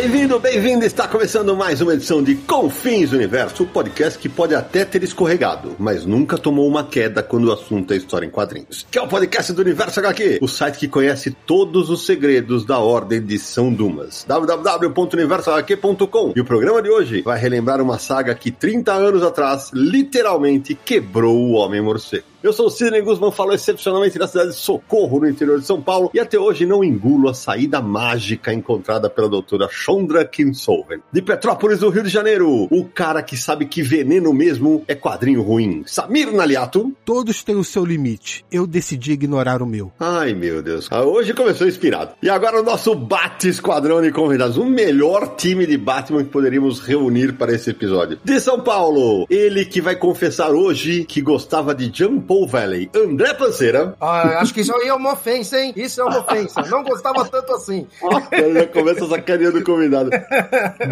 [0.00, 0.84] Bem-vindo, bem-vindo!
[0.84, 5.74] Está começando mais uma edição de Confins Universo, o podcast que pode até ter escorregado,
[5.76, 8.86] mas nunca tomou uma queda quando o assunto é história em quadrinhos.
[8.88, 12.78] Que é o podcast do Universo HQ, o site que conhece todos os segredos da
[12.78, 14.24] Ordem de São Dumas.
[14.28, 16.32] www.universohq.com.
[16.36, 21.36] E o programa de hoje vai relembrar uma saga que 30 anos atrás literalmente quebrou
[21.36, 22.37] o Homem Morcego.
[22.40, 25.82] Eu sou o Sidney Guzman, falo excepcionalmente da cidade de Socorro, no interior de São
[25.82, 31.00] Paulo, e até hoje não engulo a saída mágica encontrada pela doutora Chondra Kinsolven.
[31.12, 35.42] De Petrópolis, do Rio de Janeiro, o cara que sabe que veneno mesmo é quadrinho
[35.42, 35.82] ruim.
[35.84, 36.92] Samir Naliato.
[37.04, 38.44] Todos têm o seu limite.
[38.52, 39.90] Eu decidi ignorar o meu.
[39.98, 40.86] Ai, meu Deus.
[40.92, 42.12] Ah, hoje começou inspirado.
[42.22, 44.56] E agora o nosso Bate Esquadrão de Convidados.
[44.56, 48.20] O melhor time de Batman que poderíamos reunir para esse episódio.
[48.22, 52.90] De São Paulo, ele que vai confessar hoje que gostava de Jump Paul Valley.
[52.94, 53.96] André Panceira.
[53.98, 55.72] Ah, acho que isso aí é uma ofensa, hein?
[55.74, 56.60] Isso é uma ofensa.
[56.68, 57.86] Não gostava tanto assim.
[58.30, 60.10] Ele já começa sacaneando o convidado.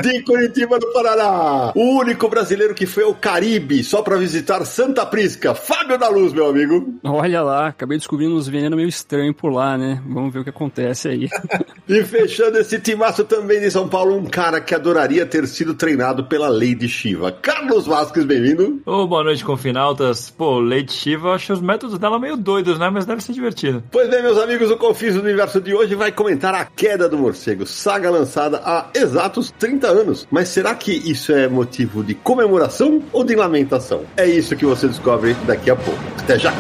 [0.03, 1.73] De Curitiba do Paraná.
[1.77, 5.55] O único brasileiro que foi ao Caribe só para visitar Santa Prisca.
[5.55, 6.95] Fábio da Luz, meu amigo.
[7.05, 10.03] Olha lá, acabei descobrindo uns venenos meio estranhos por lá, né?
[10.09, 11.29] Vamos ver o que acontece aí.
[11.87, 16.25] e fechando esse timaço também de São Paulo, um cara que adoraria ter sido treinado
[16.25, 17.31] pela Lady Shiva.
[17.31, 18.81] Carlos Vasques, bem-vindo.
[18.87, 20.31] Ô, oh, boa noite, confinautas.
[20.31, 22.91] Pô, Lady Shiva eu acho os métodos dela meio doidos, né?
[22.91, 23.83] Mas deve ser divertido.
[23.91, 27.19] Pois bem, meus amigos, o Confis do Universo de hoje vai comentar a queda do
[27.19, 30.27] morcego, saga lançada há exatos 30 anos.
[30.31, 34.03] Mas será que isso é motivo de comemoração ou de lamentação?
[34.17, 36.01] É isso que você descobre daqui a pouco.
[36.19, 36.53] Até já!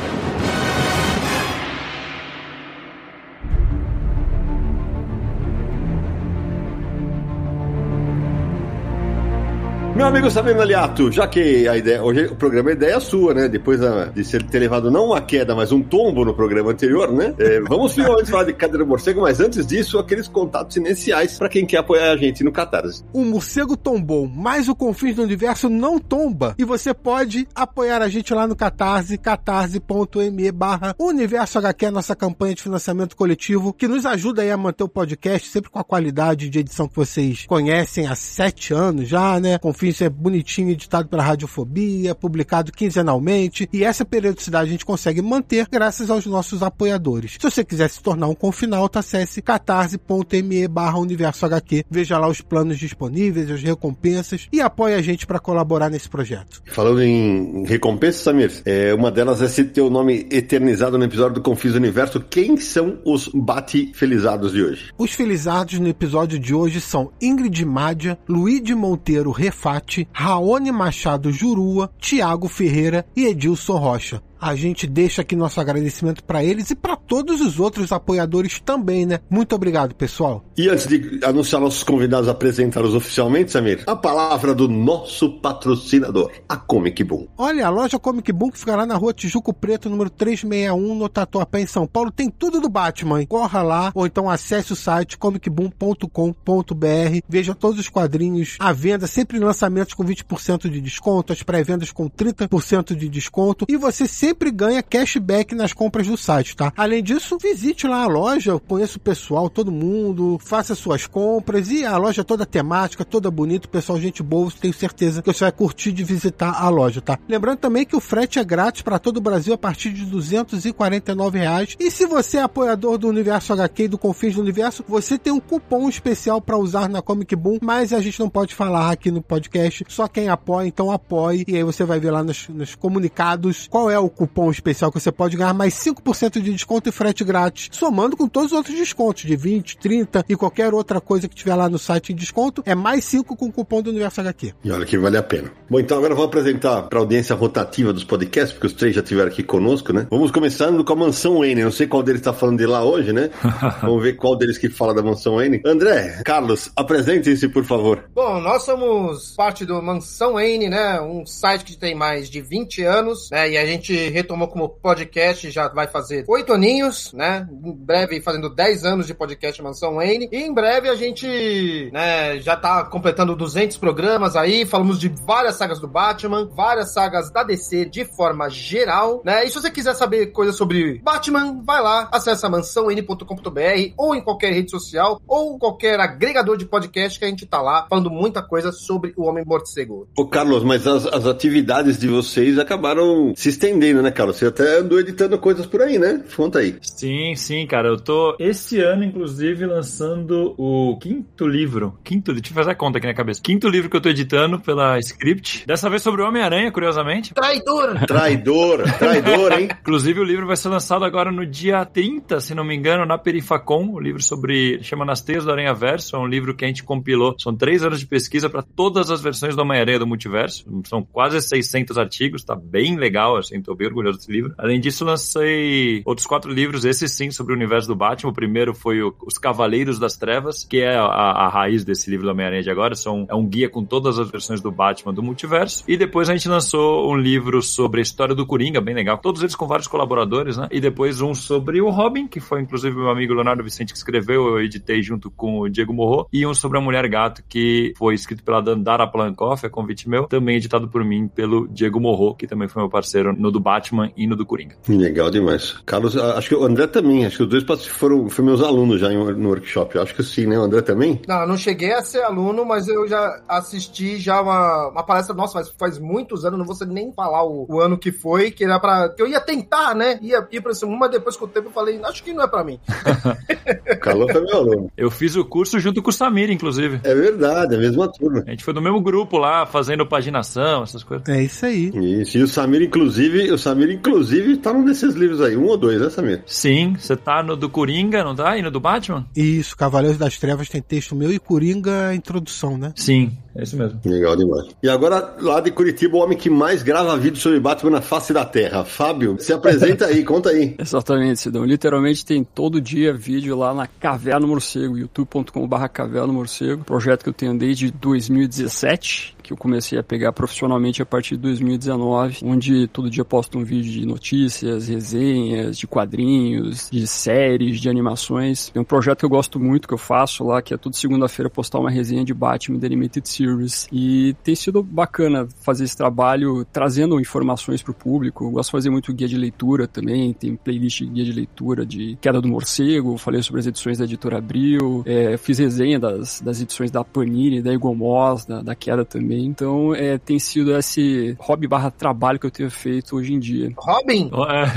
[9.96, 13.48] Meu amigo Sabino Aliato, já que a ideia, hoje o programa é ideia sua, né?
[13.48, 13.80] Depois
[14.14, 17.34] de ser, ter levado não uma queda, mas um tombo no programa anterior, né?
[17.38, 21.64] É, vamos finalmente falar de Cadeira Morcego, mas antes disso, aqueles contatos iniciais para quem
[21.64, 23.02] quer apoiar a gente no Catarse.
[23.10, 26.54] O morcego tombou, mas o Confins do Universo não tomba.
[26.58, 32.54] E você pode apoiar a gente lá no Catarse, catarse.me barra Universo HQ, nossa campanha
[32.54, 36.50] de financiamento coletivo, que nos ajuda aí a manter o podcast sempre com a qualidade
[36.50, 39.56] de edição que vocês conhecem há sete anos já, né?
[39.56, 45.22] Confins isso é bonitinho, editado pela Radiofobia, publicado quinzenalmente, e essa periodicidade a gente consegue
[45.22, 47.32] manter graças aos nossos apoiadores.
[47.32, 52.40] Se você quiser se tornar um confinalto, acesse catarse.me barra universo HQ, veja lá os
[52.40, 56.62] planos disponíveis, as recompensas e apoie a gente para colaborar nesse projeto.
[56.66, 61.34] Falando em recompensas, Samir, é, uma delas é se ter o nome eternizado no episódio
[61.34, 62.20] do Confis Universo.
[62.20, 64.92] Quem são os bate-felizados de hoje?
[64.98, 69.75] Os felizados no episódio de hoje são Ingrid Mádia, Luigi Monteiro Refá,
[70.12, 76.44] Raoni Machado Jurua, Tiago Ferreira e Edilson Rocha a gente deixa aqui nosso agradecimento para
[76.44, 79.20] eles e para todos os outros apoiadores também, né?
[79.28, 80.44] Muito obrigado, pessoal.
[80.56, 86.56] E antes de anunciar nossos convidados apresentá-los oficialmente, Samir, a palavra do nosso patrocinador, a
[86.56, 87.26] Comic Boom.
[87.36, 91.08] Olha, a loja Comic Boom que fica lá na rua Tijuco Preto, número 361, no
[91.08, 93.24] Tatuapé, em São Paulo, tem tudo do Batman.
[93.26, 99.38] Corra lá, ou então acesse o site comicboom.com.br, veja todos os quadrinhos à venda, sempre
[99.38, 104.50] lançamentos com 20% de desconto, as pré-vendas com 30% de desconto, e você sempre sempre
[104.50, 106.72] ganha cashback nas compras do site, tá?
[106.76, 111.84] Além disso, visite lá a loja, conheça o pessoal, todo mundo, faça suas compras e
[111.84, 115.92] a loja toda temática, toda bonita, pessoal, gente boa, tenho certeza que você vai curtir
[115.92, 117.16] de visitar a loja, tá?
[117.28, 121.38] Lembrando também que o frete é grátis para todo o Brasil a partir de 249
[121.38, 121.76] reais.
[121.78, 125.32] E se você é apoiador do Universo HQ e do Confins do Universo, você tem
[125.32, 129.12] um cupom especial para usar na Comic Boom, mas a gente não pode falar aqui
[129.12, 132.74] no podcast, só quem apoia, então apoie, e aí você vai ver lá nos, nos
[132.74, 136.92] comunicados qual é o cupom especial que você pode ganhar mais 5% de desconto e
[136.92, 141.28] frete grátis, somando com todos os outros descontos de 20, 30 e qualquer outra coisa
[141.28, 144.20] que tiver lá no site em desconto, é mais 5 com o cupom do Universo
[144.20, 144.54] HQ.
[144.64, 145.52] E olha que vale a pena.
[145.68, 149.02] Bom, então agora vamos apresentar para a audiência rotativa dos podcasts, porque os três já
[149.02, 150.06] estiveram aqui conosco, né?
[150.10, 151.62] Vamos começando com a Mansão Wayne.
[151.62, 153.30] Não sei qual deles está falando de lá hoje, né?
[153.82, 155.60] vamos ver qual deles que fala da Mansão Wayne.
[155.64, 158.04] André, Carlos, apresentem-se, por favor.
[158.14, 161.00] Bom, nós somos parte do Mansão Wayne, né?
[161.00, 163.50] Um site que tem mais de 20 anos, né?
[163.50, 167.48] E a gente retomou como podcast, já vai fazer oito aninhos, né?
[167.50, 170.28] Em breve fazendo 10 anos de podcast Mansão Wayne.
[170.32, 175.56] E em breve a gente, né, já tá completando 200 programas aí, falamos de várias
[175.56, 179.44] sagas do Batman, várias sagas da DC de forma geral, né?
[179.44, 184.52] E se você quiser saber coisas sobre Batman, vai lá, acessa mansãon.com.br ou em qualquer
[184.52, 188.72] rede social ou qualquer agregador de podcast que a gente tá lá falando muita coisa
[188.72, 190.08] sobre o Homem Morcego.
[190.16, 194.36] Ô, Carlos, mas as, as atividades de vocês acabaram se estendendo, né, Carlos?
[194.36, 196.22] Você até andou editando coisas por aí, né?
[196.36, 196.76] Conta aí.
[196.82, 197.88] Sim, sim, cara.
[197.88, 201.98] Eu tô esse ano, inclusive, lançando o quinto livro.
[202.04, 203.40] Quinto, deixa eu fazer a conta aqui na cabeça.
[203.42, 205.66] Quinto livro que eu tô editando pela Script.
[205.66, 207.34] Dessa vez sobre o Homem-Aranha, curiosamente.
[207.34, 207.94] Traidor!
[208.06, 209.68] Traidor, traidor, hein?
[209.80, 213.18] Inclusive, o livro vai ser lançado agora no dia 30, se não me engano, na
[213.18, 213.90] Perifacom.
[213.92, 214.82] O livro sobre.
[214.82, 216.16] chama Nas Teias do Aranha Verso.
[216.16, 217.34] É um livro que a gente compilou.
[217.38, 220.64] São três anos de pesquisa para todas as versões do Homem-Aranha do multiverso.
[220.84, 224.54] São quase 600 artigos, tá bem legal, assim, tô bem orgulhoso desse livro.
[224.58, 228.30] Além disso, lancei outros quatro livros, esse sim, sobre o universo do Batman.
[228.30, 232.26] O primeiro foi o, Os Cavaleiros das Trevas, que é a, a raiz desse livro
[232.26, 232.94] do Homem-Aranha de agora.
[232.94, 235.84] São, é um guia com todas as versões do Batman do multiverso.
[235.86, 239.18] E depois a gente lançou um livro sobre a história do Coringa, bem legal.
[239.18, 240.68] Todos eles com vários colaboradores, né?
[240.70, 244.46] E depois um sobre o Robin, que foi inclusive meu amigo Leonardo Vicente que escreveu,
[244.48, 246.28] eu editei junto com o Diego Morro.
[246.32, 250.24] E um sobre a Mulher Gato, que foi escrito pela Dandara Plankoff, é convite meu,
[250.24, 253.75] também editado por mim, pelo Diego Morro, que também foi meu parceiro no do Batman
[254.16, 254.76] e no do Coringa.
[254.88, 255.72] Legal demais.
[255.84, 259.08] Carlos, acho que o André também, acho que os dois foram, foram meus alunos já
[259.08, 259.98] no workshop.
[259.98, 260.58] Acho que sim, né?
[260.58, 261.20] O André também?
[261.26, 265.58] Não, não cheguei a ser aluno, mas eu já assisti já uma, uma palestra, nossa,
[265.58, 268.78] mas faz muitos anos, não vou nem falar o, o, ano que foi, que era
[268.78, 269.08] pra.
[269.08, 270.18] que eu ia tentar, né?
[270.22, 272.44] Ia ir pra esse mundo, mas depois com o tempo eu falei, acho que não
[272.44, 272.78] é pra mim.
[272.88, 274.92] o Carlos foi meu aluno.
[274.96, 277.00] Eu fiz o curso junto com o Samir, inclusive.
[277.04, 278.44] É verdade, é a mesma turma.
[278.46, 281.28] A gente foi no mesmo grupo lá, fazendo paginação, essas coisas.
[281.28, 281.90] É isso aí.
[282.20, 285.76] Isso, e o Samir, inclusive, o Samir, inclusive, tá num desses livros aí, um ou
[285.76, 286.40] dois, né, Samir?
[286.46, 288.56] Sim, você tá no do Coringa, não tá?
[288.56, 289.26] E no do Batman?
[289.34, 292.92] Isso, Cavaleiros das Trevas tem texto meu e Coringa introdução, né?
[292.94, 294.00] Sim, é isso mesmo.
[294.04, 294.66] Legal demais.
[294.82, 298.32] E agora, lá de Curitiba, o homem que mais grava vídeo sobre Batman na face
[298.32, 298.84] da Terra.
[298.84, 300.74] Fábio, se apresenta aí, conta aí.
[300.78, 301.64] Exatamente, Sidão.
[301.64, 307.32] Literalmente tem todo dia vídeo lá na Caverna Morcego, youtube.com.br Caverna Morcego, projeto que eu
[307.32, 313.08] tenho desde 2017, que eu comecei a pegar profissionalmente a partir de 2019, onde todo
[313.08, 318.70] dia posto um vídeo de notícias, resenhas, de quadrinhos, de séries, de animações.
[318.70, 321.48] Tem um projeto que eu gosto muito que eu faço lá, que é toda segunda-feira
[321.48, 323.88] postar uma resenha de Batman The Limited Series.
[323.92, 328.44] E tem sido bacana fazer esse trabalho trazendo informações para o público.
[328.44, 331.86] Eu gosto de fazer muito guia de leitura também, tem playlist de guia de leitura
[331.86, 336.40] de Queda do Morcego, falei sobre as edições da Editora Abril, é, fiz resenha das,
[336.40, 339.46] das edições da Panini, da Igomos, da, da Queda também.
[339.46, 343.72] Então, é, tem sido esse hobby barra trabalho que eu tenho feito hoje em dia.
[343.76, 344.30] Robin?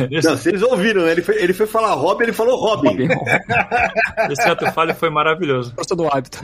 [0.09, 1.11] É, Não, vocês ouviram, né?
[1.11, 2.89] Ele foi, ele foi falar Robin, ele falou Robin.
[2.89, 3.07] Robin.
[4.31, 5.73] esse ato falho foi maravilhoso.
[5.75, 6.39] Força do hábito.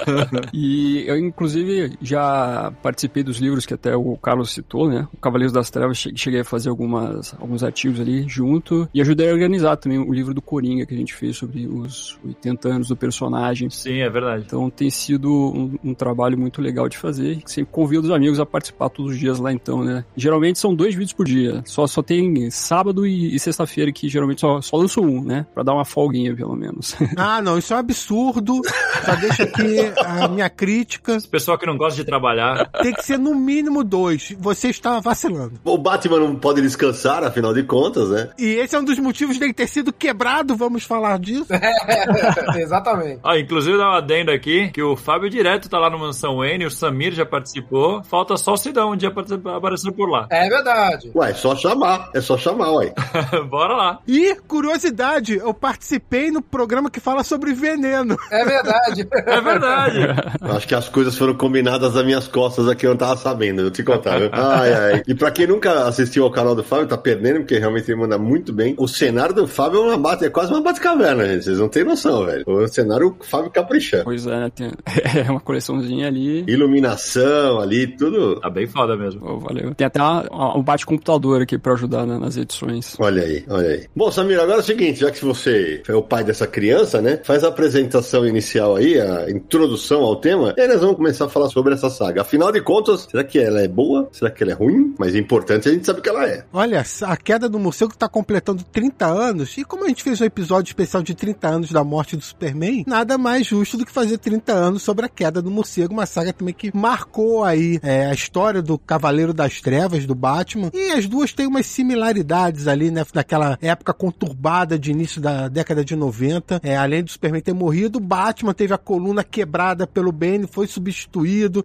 [0.52, 1.65] e eu, inclusive,
[2.00, 5.06] já participei dos livros que até o Carlos citou, né?
[5.12, 9.32] O Cavaleiros das Trevas, cheguei a fazer algumas, alguns artigos ali junto e ajudei a
[9.32, 12.96] organizar também o livro do Coringa que a gente fez sobre os 80 anos do
[12.96, 13.70] personagem.
[13.70, 14.44] Sim, é verdade.
[14.46, 17.40] Então tem sido um, um trabalho muito legal de fazer.
[17.46, 20.04] Sempre convido os amigos a participar todos os dias lá então, né?
[20.16, 21.62] Geralmente são dois vídeos por dia.
[21.64, 25.46] Só, só tem sábado e, e sexta-feira que geralmente só, só lanço um, né?
[25.54, 26.94] Pra dar uma folguinha, pelo menos.
[27.16, 28.60] Ah, não, isso é um absurdo.
[29.04, 31.18] Já deixa aqui a minha crítica.
[31.46, 32.68] Esse pessoal que não gosta de trabalhar.
[32.82, 34.34] Tem que ser no mínimo dois.
[34.40, 35.60] Você está vacilando.
[35.64, 38.30] O Batman não pode descansar, afinal de contas, né?
[38.36, 41.46] E esse é um dos motivos dele ter sido quebrado, vamos falar disso.
[42.56, 43.20] Exatamente.
[43.22, 46.66] Ah, inclusive dá uma adenda aqui, que o Fábio Direto tá lá no Mansão N,
[46.66, 50.26] o Samir já participou, falta só o Sidão um dia aparecer por lá.
[50.30, 51.12] É verdade.
[51.14, 52.92] Ué, é só chamar, é só chamar, ué.
[53.48, 53.98] Bora lá.
[54.06, 58.16] E, curiosidade, eu participei no programa que fala sobre veneno.
[58.30, 59.06] É verdade.
[59.12, 59.98] é verdade.
[60.40, 63.70] Acho que as coisas foram combinadas nas minhas costas aqui, eu não tava sabendo, eu
[63.70, 64.30] te contar, viu?
[64.36, 65.02] Ai, ai.
[65.06, 68.18] E pra quem nunca assistiu ao canal do Fábio, tá perdendo, porque realmente ele manda
[68.18, 68.74] muito bem.
[68.78, 71.44] O cenário do Fábio é uma bate, é quase uma bate-caverna, gente.
[71.44, 72.44] Vocês não têm noção, velho.
[72.46, 74.02] O cenário o Fábio capricha.
[74.04, 74.50] Pois é, né?
[74.54, 74.72] Tem,
[75.26, 76.44] é uma coleçãozinha ali.
[76.46, 78.40] Iluminação ali, tudo.
[78.40, 79.20] Tá bem foda mesmo.
[79.24, 79.74] Oh, valeu.
[79.74, 82.96] Tem até um bate-computador aqui pra ajudar né, nas edições.
[82.98, 83.86] Olha aí, olha aí.
[83.94, 87.20] Bom, Samir, agora é o seguinte, já que você é o pai dessa criança, né?
[87.22, 91.30] Faz a apresentação inicial aí, a introdução ao tema, e aí nós vamos começar a
[91.30, 92.22] falar sobre essa saga.
[92.22, 94.08] Afinal de contas, será que ela é boa?
[94.12, 94.94] Será que ela é ruim?
[94.98, 96.44] Mas é importante a gente saber que ela é.
[96.52, 100.24] Olha, a queda do morcego está completando 30 anos, e como a gente fez um
[100.24, 104.18] episódio especial de 30 anos da morte do Superman, nada mais justo do que fazer
[104.18, 108.14] 30 anos sobre a queda do morcego, uma saga também que marcou aí é, a
[108.14, 113.04] história do Cavaleiro das Trevas, do Batman, e as duas têm umas similaridades ali, né,
[113.14, 118.00] naquela época conturbada de início da década de 90, é, além do Superman ter morrido,
[118.00, 121.15] Batman teve a coluna quebrada pelo Bane, foi substituído,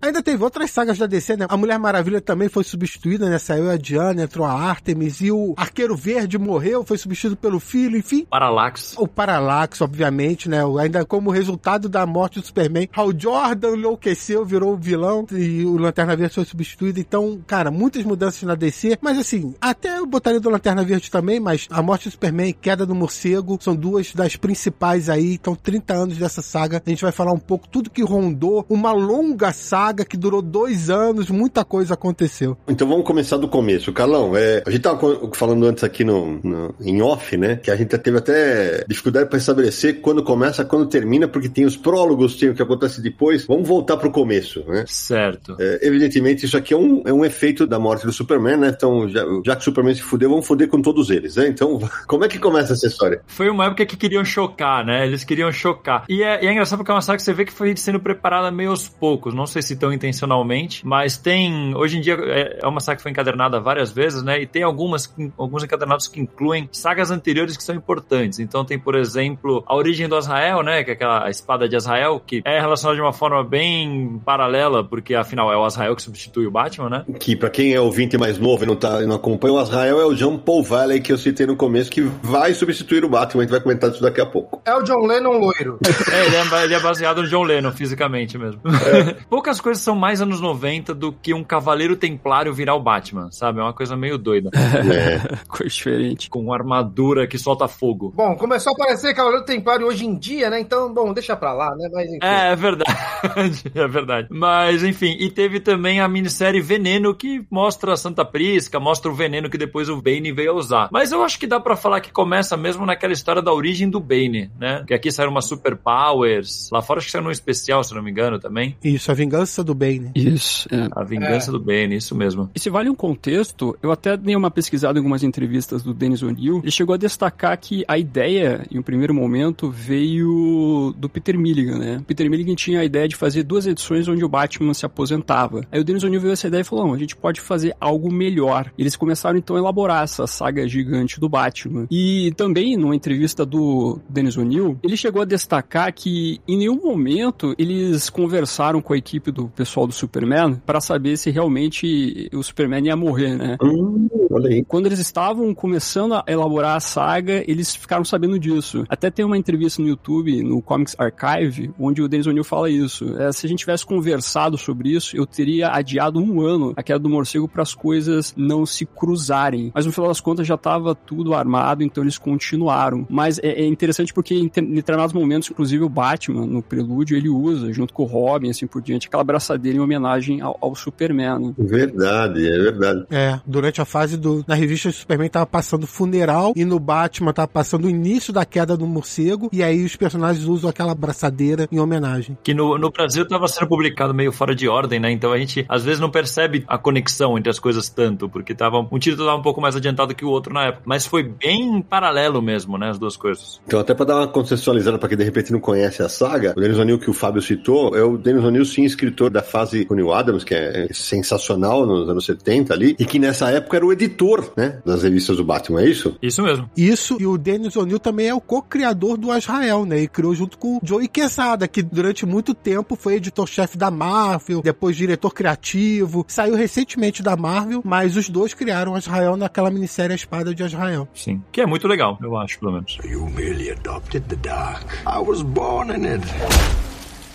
[0.02, 3.70] ainda teve outras sagas da DC, né, a Mulher Maravilha também foi substituída, né, saiu
[3.70, 8.26] a Diana, entrou a Artemis, e o Arqueiro Verde morreu, foi substituído pelo filho, enfim.
[8.30, 8.96] Parallax.
[8.98, 10.60] O Parallax, obviamente, né?
[10.80, 12.90] Ainda como resultado da morte do Superman.
[12.94, 17.00] Hal Jordan enlouqueceu, virou vilão e o Lanterna Verde foi substituído.
[17.00, 18.98] Então, cara, muitas mudanças na DC.
[19.02, 22.54] Mas assim, até eu botaria do Lanterna Verde também, mas a morte do Superman e
[22.54, 25.34] queda do morcego são duas das principais aí.
[25.34, 26.82] Então, 30 anos dessa saga.
[26.86, 28.66] A gente vai falar um pouco tudo que rondou.
[28.70, 32.58] Uma longa saga que durou dois anos, muita coisa aconteceu.
[32.68, 33.92] Então vamos começar do começo.
[33.94, 37.56] Carlão, é, a gente tava falando antes aqui no, no, em off, né?
[37.56, 41.78] Que a gente teve até dificuldade para estabelecer quando começa, quando termina, porque tem os
[41.78, 43.46] prólogos, tem o que acontece depois.
[43.46, 44.86] Vamos voltar pro começo, né?
[44.88, 45.56] Certo.
[45.60, 48.74] É, evidentemente, isso aqui é um, é um efeito da morte do Superman, né?
[48.76, 51.48] Então, já, já que o Superman se fudeu, vamos fuder com todos eles, né?
[51.48, 53.22] Então, como é que começa essa história?
[53.28, 55.06] Foi uma época que queriam chocar, né?
[55.06, 56.06] Eles queriam chocar.
[56.10, 58.00] E é, e é engraçado porque é uma saga que você vê que foi sendo
[58.00, 59.31] preparada meio aos poucos.
[59.36, 61.76] Não sei se tão intencionalmente, mas tem.
[61.76, 64.42] Hoje em dia é, é uma saga que foi encadernada várias vezes, né?
[64.42, 68.40] E tem algumas, alguns encadernados que incluem sagas anteriores que são importantes.
[68.40, 70.84] Então tem, por exemplo, a origem do Azrael, né?
[70.84, 75.16] Que é aquela espada de Azrael, que é relacionada de uma forma bem paralela, porque
[75.16, 77.06] afinal é o Azrael que substitui o Batman, né?
[77.20, 80.06] Que para quem é ouvinte mais novo e não, tá, não acompanha, o Azrael é
[80.06, 83.42] o John Paul Valley que eu citei no começo, que vai substituir o Batman.
[83.42, 84.62] A gente vai comentar isso daqui a pouco.
[84.66, 85.80] É o John Lennon loiro.
[86.12, 88.62] é, ele é, ele é baseado no John Lennon, fisicamente mesmo.
[88.66, 89.16] É.
[89.30, 93.60] Poucas coisas são mais anos 90 do que um cavaleiro templário virar o Batman, sabe?
[93.60, 94.50] É uma coisa meio doida.
[94.82, 95.20] É.
[95.48, 96.30] coisa diferente.
[96.30, 98.12] Com uma armadura que solta fogo.
[98.16, 100.60] Bom, começou a aparecer Cavaleiro Templário hoje em dia, né?
[100.60, 101.90] Então, bom, deixa pra lá, né?
[101.94, 102.20] Mas, enfim.
[102.22, 102.92] É, é verdade.
[103.74, 104.28] é verdade.
[104.32, 109.14] Mas, enfim, e teve também a minissérie Veneno, que mostra a Santa Prisca, mostra o
[109.14, 110.90] veneno que depois o Bane veio a usar.
[110.92, 114.00] Mas eu acho que dá para falar que começa mesmo naquela história da origem do
[114.00, 114.84] Bane, né?
[114.88, 116.70] Que aqui saíram umas Super Powers.
[116.72, 118.76] Lá fora acho que saiu num especial, se não me engano, também.
[118.84, 120.12] Isso, a vingança do Bane.
[120.16, 120.88] Isso, é.
[120.92, 121.54] A vingança é.
[121.54, 122.50] do Bane, isso mesmo.
[122.56, 126.24] E se vale um contexto, eu até dei uma pesquisada em algumas entrevistas do Dennis
[126.24, 126.60] O'Neill.
[126.60, 131.78] Ele chegou a destacar que a ideia, em um primeiro momento, veio do Peter Milligan,
[131.78, 132.04] né?
[132.08, 135.66] Peter Milligan tinha a ideia de fazer duas edições onde o Batman se aposentava.
[135.72, 138.12] Aí o Dennis O'Neill veio essa ideia e falou: não, a gente pode fazer algo
[138.12, 138.72] melhor.
[138.78, 141.88] Eles começaram então a elaborar essa saga gigante do Batman.
[141.92, 147.54] E também, numa entrevista do Dennis O'Neill, ele chegou a destacar que em nenhum momento
[147.58, 152.86] eles conversaram com a equipe do pessoal do Superman para saber se realmente o Superman
[152.86, 153.58] ia morrer, né?
[153.62, 154.64] Hum, olha aí.
[154.64, 158.86] Quando eles estavam começando a elaborar a saga, eles ficaram sabendo disso.
[158.90, 163.16] Até tem uma entrevista no YouTube, no Comics Archive, onde o Dennis O'Neill fala isso.
[163.18, 167.00] É, se a gente tivesse conversado sobre isso, eu teria adiado um ano a queda
[167.00, 169.72] do morcego para as coisas não se cruzarem.
[169.74, 173.06] Mas no final das contas já estava tudo armado, então eles continuaram.
[173.10, 177.72] Mas é, é interessante porque em determinados momentos, inclusive o Batman, no prelúdio, ele usa,
[177.74, 181.40] junto com o Robin, assim por diante, aquela braçadeira em homenagem ao, ao Superman.
[181.40, 181.54] Né?
[181.58, 183.06] Verdade, é verdade.
[183.10, 184.44] É, durante a fase do.
[184.48, 188.46] Na revista o Superman tava passando funeral e no Batman tava passando o início da
[188.46, 189.50] queda do morcego.
[189.52, 192.38] E aí os personagens usam aquela braçadeira em homenagem.
[192.44, 195.12] Que no, no Brasil tava sendo publicado meio fora de ordem, né?
[195.12, 198.80] Então a gente às vezes não percebe a conexão entre as coisas tanto, porque tava,
[198.92, 200.84] um título tava um pouco mais adiantado que o outro na época.
[200.86, 202.90] Mas foi bem paralelo mesmo, né?
[202.90, 203.62] As duas coisas.
[203.66, 206.62] Então, até para dar uma contextualizada para quem de repente não conhece a saga, o
[206.62, 210.12] Dennis O'Neill que o Fábio citou, é o Dennis O'Neill, sim, escritor da fase Neil
[210.14, 214.52] Adams, que é sensacional nos anos 70 ali, e que nessa época era o editor,
[214.56, 214.80] né?
[214.86, 216.18] Das revistas do Batman, é isso?
[216.22, 216.70] Isso mesmo.
[216.76, 220.02] Isso, e o Dennis O'Neill também é o co-criador do Azrael, né?
[220.02, 224.62] E criou junto com o Joey Quesada, que durante muito tempo foi editor-chefe da Marvel,
[224.62, 230.16] depois diretor criativo, saiu recentemente da Marvel, mas os dois criaram Azrael naquela minissérie A
[230.16, 231.08] Espada de Azrael.
[231.14, 231.42] Sim.
[231.52, 232.98] Que é muito legal, eu acho, pelo menos.
[233.04, 234.84] You merely adopted the dark.
[235.06, 236.91] I was born in it.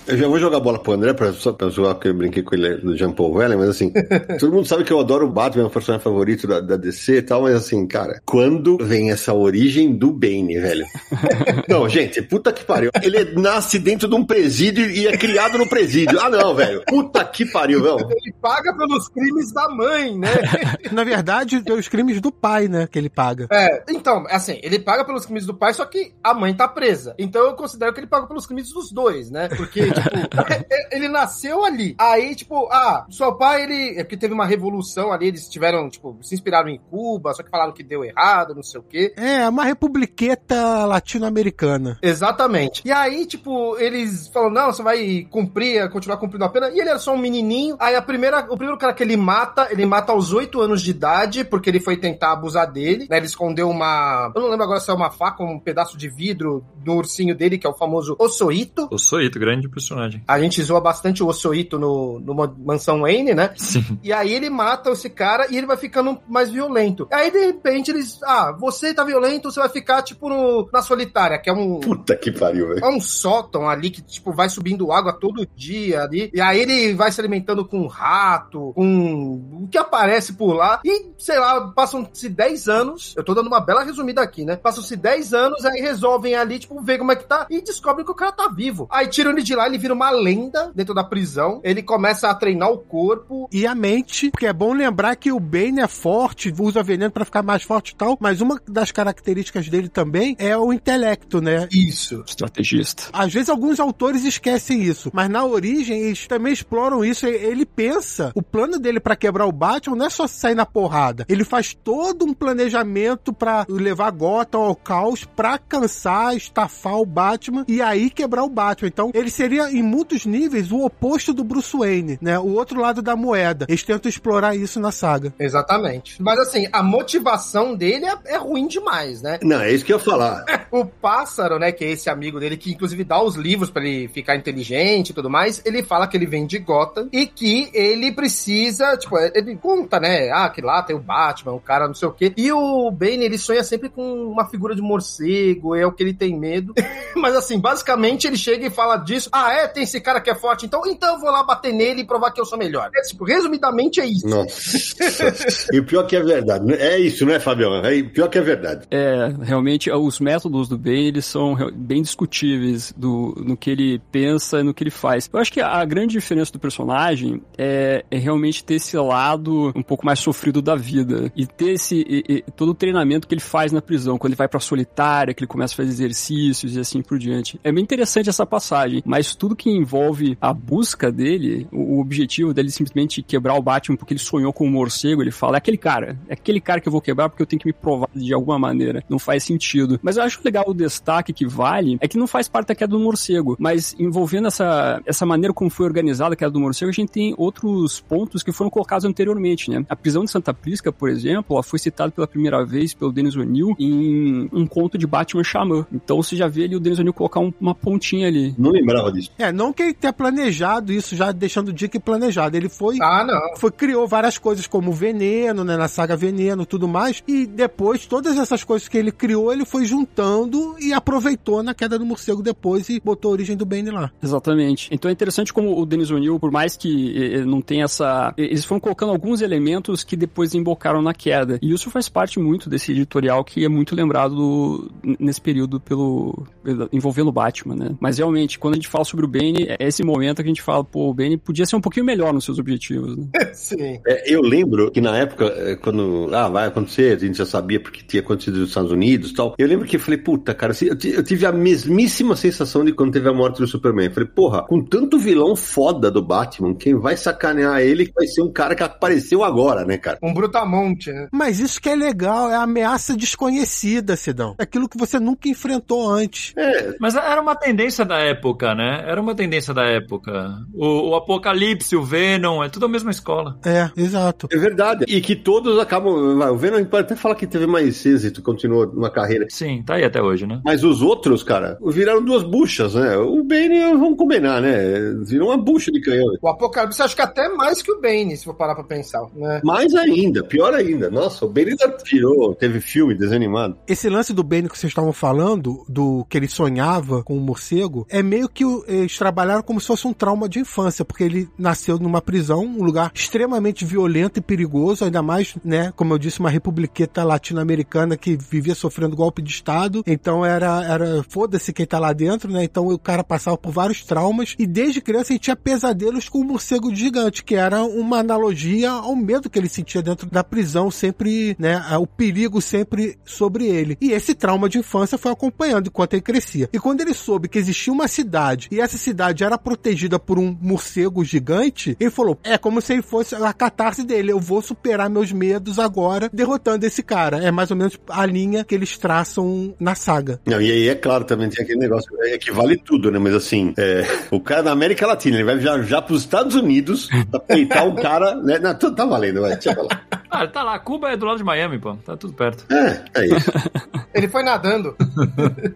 [0.08, 2.42] Eu já vou jogar a bola pro André pra, só pra zoar que eu brinquei
[2.42, 3.92] com ele do Jean Paul Valley, mas assim,
[4.38, 7.16] todo mundo sabe que eu adoro o Batman, é o personagem favorito da, da, DC
[7.16, 10.86] e tal, mas assim, cara, quando vem essa origem do Bane, velho?
[11.68, 12.90] não, gente, puta que pariu.
[13.02, 16.20] Ele nasce dentro de um presídio e é criado no presídio.
[16.20, 16.82] Ah, não, velho.
[16.86, 18.08] Puta que pariu, velho.
[18.08, 20.28] Ele paga pelos crimes da mãe, né?
[20.92, 23.48] Na verdade, pelos crimes do pai, né, que ele paga.
[23.50, 27.14] É, então, assim, ele paga pelos crimes do pai, só que a mãe tá presa.
[27.18, 29.48] Então eu considero que ele paga pelos crimes dos dois, né?
[29.48, 31.94] Porque tipo, ele nasceu ali.
[31.98, 33.98] Aí, tipo, ah, seu pai, ele.
[33.98, 37.50] É porque teve uma revolução ali, eles tiveram, tipo, se inspiraram em Cuba, só que
[37.50, 39.14] falaram que deu errado, não sei o quê.
[39.16, 41.98] É, uma republiqueta latino-americana.
[42.02, 42.82] Exatamente.
[42.84, 46.70] E aí, tipo, eles falam: não, você vai cumprir, continuar cumprindo a pena.
[46.70, 47.76] E ele era só um menininho.
[47.78, 50.90] Aí a primeira, o primeiro cara que ele mata, ele mata aos 8 anos de
[50.90, 53.16] idade, porque ele foi tentar abusar dele, né?
[53.16, 54.32] Ele escondeu uma.
[54.34, 57.58] Eu não lembro agora se é uma faca, um pedaço de vidro no ursinho dele,
[57.58, 58.88] que é o famoso Osoito.
[58.90, 60.22] O Soito, grande personagem.
[60.26, 63.52] A gente zoa bastante o Osoito no, no Mansão Wayne, né?
[63.56, 63.98] Sim.
[64.02, 67.06] E aí ele mata esse cara e ele vai ficando mais violento.
[67.10, 68.18] Aí, de repente, eles.
[68.24, 71.80] Ah, você tá violento, você vai ficar, tipo, no, na solitária, que é um.
[71.80, 72.84] Puta que pariu, velho.
[72.84, 76.30] É um sótão ali que, tipo, vai subindo água todo dia ali.
[76.34, 80.80] E aí ele vai se alimentando com rato, com o que aparece por lá.
[80.84, 83.14] E, sei lá, passam-se 10 anos.
[83.16, 84.56] Eu tô dando uma bela resumida aqui, né?
[84.56, 87.46] Passam-se 10 anos, aí resolvem ali, tipo, ver como é que tá.
[87.50, 88.88] E descobrem que o cara tá vivo.
[88.90, 91.60] Aí tiram ele de lá, ele vira uma lenda dentro da prisão.
[91.62, 93.48] Ele começa a treinar o corpo.
[93.52, 97.24] E a mente, porque é bom lembrar que o Bane é forte, usa veneno pra
[97.24, 101.68] ficar mais forte e tal, mas uma das características dele também é o intelecto, né?
[101.70, 102.22] Isso.
[102.26, 103.04] Estrategista.
[103.12, 107.26] Às vezes alguns autores esquecem isso, mas na origem eles também exploram isso.
[107.26, 111.24] Ele pensa, o plano dele pra quebrar o Batman não é só sair na porrada.
[111.28, 117.64] Ele faz todo um planejamento pra levar Gotham ao caos, pra cansar, estafar o Batman
[117.68, 118.88] e aí quebrar o Batman.
[118.88, 122.38] Então ele seria em muitos níveis o oposto do Bruce Wayne, né?
[122.38, 123.66] O outro lado da moeda.
[123.68, 125.32] Eles tentam explorar isso na saga.
[125.38, 126.20] Exatamente.
[126.22, 129.38] Mas assim, a motivação dele é, é ruim demais, né?
[129.42, 130.44] Não, é isso que eu ia falar.
[130.68, 134.08] O pássaro, né, que é esse amigo dele, que inclusive dá os livros pra ele
[134.08, 138.12] ficar inteligente e tudo mais, ele fala que ele vem de Gotham e que ele
[138.12, 142.08] precisa, tipo, ele conta, né, ah, que lá tem o Batman, o cara não sei
[142.08, 142.32] o quê.
[142.36, 146.12] E o Bane, ele sonha sempre com uma figura de morcego, é o que ele
[146.12, 146.74] tem medo.
[147.16, 150.34] Mas assim, basicamente ele chega e fala disso, ah, é, tem esse cara que é
[150.34, 152.90] forte, então, então eu vou lá bater nele e provar que eu sou melhor.
[152.94, 154.26] É, tipo, resumidamente é isso.
[154.26, 155.66] Nossa.
[155.72, 156.72] e o pior que é verdade.
[156.74, 157.76] É isso, não é, Fabião?
[157.84, 158.86] É pior que é verdade.
[158.90, 164.60] É, realmente, os métodos do Bane, eles são bem discutíveis do, no que ele pensa
[164.60, 165.28] e no que ele faz.
[165.32, 169.82] Eu acho que a grande diferença do personagem é, é realmente ter esse lado um
[169.82, 171.30] pouco mais sofrido da vida.
[171.36, 174.36] E ter esse, e- e todo o treinamento que ele faz na prisão, quando ele
[174.38, 177.60] vai pra solitária, que ele começa a fazer exercícios e assim por diante.
[177.62, 182.70] É bem interessante essa passagem, mas tudo que envolve a busca dele, o, objetivo dele
[182.70, 186.18] simplesmente quebrar o Batman porque ele sonhou com o morcego, ele fala, é aquele cara,
[186.28, 188.58] é aquele cara que eu vou quebrar porque eu tenho que me provar de alguma
[188.58, 189.04] maneira.
[189.08, 190.00] Não faz sentido.
[190.02, 192.90] Mas eu acho legal o destaque que vale é que não faz parte da queda
[192.92, 196.94] do morcego, mas envolvendo essa, essa maneira como foi organizada a queda do morcego, a
[196.94, 199.84] gente tem outros pontos que foram colocados anteriormente, né?
[199.88, 203.36] A prisão de Santa Prisca, por exemplo, ela foi citada pela primeira vez pelo Dennis
[203.36, 205.86] O'Neill em um conto de Batman Xamã.
[205.92, 208.54] Então você já vê ali o Dennis O'Neill colocar um- uma pontinha ali.
[208.56, 209.25] Não lembrava disso.
[209.38, 212.56] É, não que ele tenha planejado isso, já deixando o Dick planejado.
[212.56, 212.96] Ele foi.
[213.00, 213.56] Ah, não.
[213.58, 218.06] Foi, criou várias coisas como Veneno, né, na saga Veneno e tudo mais, e depois
[218.06, 222.42] todas essas coisas que ele criou, ele foi juntando e aproveitou na queda do morcego
[222.42, 224.10] depois e botou a origem do Bane lá.
[224.22, 224.88] Exatamente.
[224.92, 228.34] Então é interessante como o Dennis O'Neill, por mais que eh, eh, não tenha essa.
[228.36, 231.58] eh, Eles foram colocando alguns elementos que depois embocaram na queda.
[231.62, 236.46] E isso faz parte muito desse editorial que é muito lembrado do- nesse período pelo.
[236.92, 237.96] envolvendo o Batman, né?
[238.00, 240.62] Mas realmente, quando a gente fala sobre o Bane, é esse momento que a gente
[240.62, 243.26] fala, pô, o Bane podia ser um pouquinho melhor nos seus objetivos, né?
[243.54, 244.00] Sim.
[244.06, 246.28] É, eu lembro que na época, é, quando.
[246.32, 249.54] Ah, vai acontecer, a gente já sabia porque tinha acontecido nos Estados Unidos e tal.
[249.58, 253.12] Eu lembro que eu falei, puta, cara, assim, eu tive a mesmíssima sensação de quando
[253.12, 254.06] teve a morte do Superman.
[254.06, 258.42] Eu falei, porra, com tanto vilão foda do Batman, quem vai sacanear ele vai ser
[258.42, 260.18] um cara que apareceu agora, né, cara?
[260.22, 261.28] Um brutamonte, né?
[261.32, 264.54] Mas isso que é legal, é a ameaça desconhecida, Sidão.
[264.58, 266.52] Aquilo que você nunca enfrentou antes.
[266.56, 269.04] É, Mas era uma tendência da época, né?
[269.06, 270.58] Era uma tendência da época.
[270.74, 273.58] O, o Apocalipse, o Venom, é tudo a mesma escola.
[273.64, 274.48] É, exato.
[274.50, 275.04] é verdade.
[275.08, 276.12] E que todos acabam.
[276.52, 279.46] O Venom pode até falar que teve mais êxito, continuou uma carreira.
[279.50, 280.60] Sim, tá aí até hoje, né?
[280.64, 283.16] Mas os outros, cara, viraram duas buchas, né?
[283.16, 284.76] O Bane, vamos combinar, né?
[285.24, 286.26] Virou uma bucha de canhão.
[286.42, 289.60] O Apocalipse acho que até mais que o Bane, se for parar pra pensar, né?
[289.64, 291.10] Mais ainda, pior ainda.
[291.10, 293.76] Nossa, o Bane ainda tirou, teve filme, desenho animado.
[293.86, 298.06] Esse lance do Bane que vocês estavam falando, do que ele sonhava com o morcego,
[298.10, 301.48] é meio que o- eles trabalharam como se fosse um trauma de infância, porque ele
[301.58, 306.40] nasceu numa prisão, um lugar extremamente violento e perigoso, ainda mais, né, como eu disse,
[306.40, 310.02] uma republiqueta latino-americana que vivia sofrendo golpe de Estado.
[310.06, 312.64] Então era, era foda-se quem tá lá dentro, né?
[312.64, 316.44] Então o cara passava por vários traumas e desde criança ele tinha pesadelos com o
[316.44, 321.56] morcego gigante, que era uma analogia ao medo que ele sentia dentro da prisão, sempre,
[321.58, 323.96] né, o perigo sempre sobre ele.
[324.00, 326.68] E esse trauma de infância foi acompanhando enquanto ele crescia.
[326.72, 330.56] E quando ele soube que existia uma cidade e essa cidade era protegida por um
[330.60, 334.32] morcego gigante, ele falou: é como se ele fosse a catarse dele.
[334.32, 337.44] Eu vou superar meus medos agora derrotando esse cara.
[337.44, 340.40] É mais ou menos a linha que eles traçam na saga.
[340.46, 343.18] Não, e aí é claro, também tem aquele negócio, é que vale tudo, né?
[343.18, 347.08] Mas assim, é, o cara da América Latina, ele vai viajar para os Estados Unidos
[347.30, 348.58] pra peitar um cara, né?
[348.58, 350.02] Não, tá valendo, vai, lá.
[350.36, 350.78] Ah, tá lá.
[350.78, 351.96] Cuba é do lado de Miami, pô.
[351.96, 352.64] Tá tudo perto.
[352.72, 353.50] É, é isso.
[354.16, 354.96] Ele foi nadando.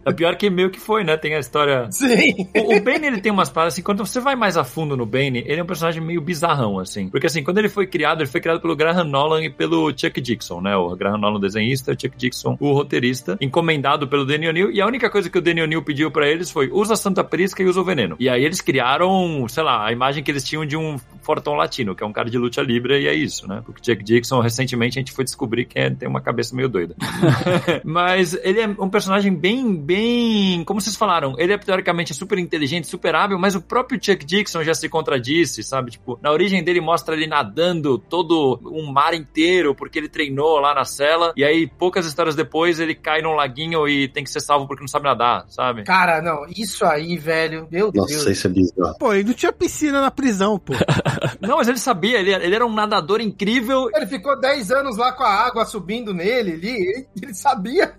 [0.04, 1.16] É pior que meio que foi, né?
[1.16, 1.86] Tem a história.
[1.90, 2.48] Sim.
[2.56, 5.04] O, o Bane, ele tem umas paradas assim, quando você vai mais a fundo no
[5.04, 7.08] Bane, ele é um personagem meio bizarrão, assim.
[7.08, 10.20] Porque assim, quando ele foi criado, ele foi criado pelo Graham Nolan e pelo Chuck
[10.20, 10.76] Dixon, né?
[10.76, 14.70] O Graham Nolan, o desenhista, o Chuck Dixon, o roteirista, encomendado pelo Danny O'Neill.
[14.70, 17.22] E a única coisa que o Danny O'Neill pediu pra eles foi usa a Santa
[17.22, 18.16] Prisca e usa o veneno.
[18.18, 21.94] E aí eles criaram, sei lá, a imagem que eles tinham de um fortão latino,
[21.94, 23.62] que é um cara de luta livre, e é isso, né?
[23.64, 26.94] Porque Chuck Dixon, recentemente, a gente foi descobrir que é, tem uma cabeça meio doida.
[27.84, 30.64] Mas ele é um personagem bem, bem.
[30.64, 34.62] Como vocês falaram, ele é teoricamente super inteligente, super hábil, mas o próprio Chuck Dixon
[34.62, 35.92] já se contradisse, sabe?
[35.92, 40.74] Tipo, na origem dele mostra ele nadando todo um mar inteiro, porque ele treinou lá
[40.74, 44.40] na cela, e aí poucas histórias depois ele cai num laguinho e tem que ser
[44.40, 45.84] salvo porque não sabe nadar, sabe?
[45.84, 48.26] Cara, não, isso aí, velho, meu Nossa, Deus.
[48.26, 48.98] isso é bizarro.
[48.98, 50.72] Pô, ele não tinha piscina na prisão, pô.
[51.40, 53.88] Não, mas ele sabia, ele, ele era um nadador incrível.
[53.94, 57.94] Ele ficou 10 anos lá com a água subindo nele ali, ele, ele sabia.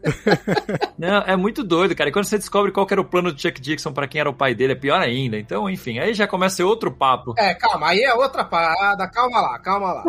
[0.97, 2.09] Não, é muito doido, cara.
[2.09, 4.29] E quando você descobre qual que era o plano do Chuck Dixon pra quem era
[4.29, 5.37] o pai dele, é pior ainda.
[5.37, 7.33] Então, enfim, aí já começa a ser outro papo.
[7.37, 10.03] É, calma, aí é outra parada, calma lá, calma lá.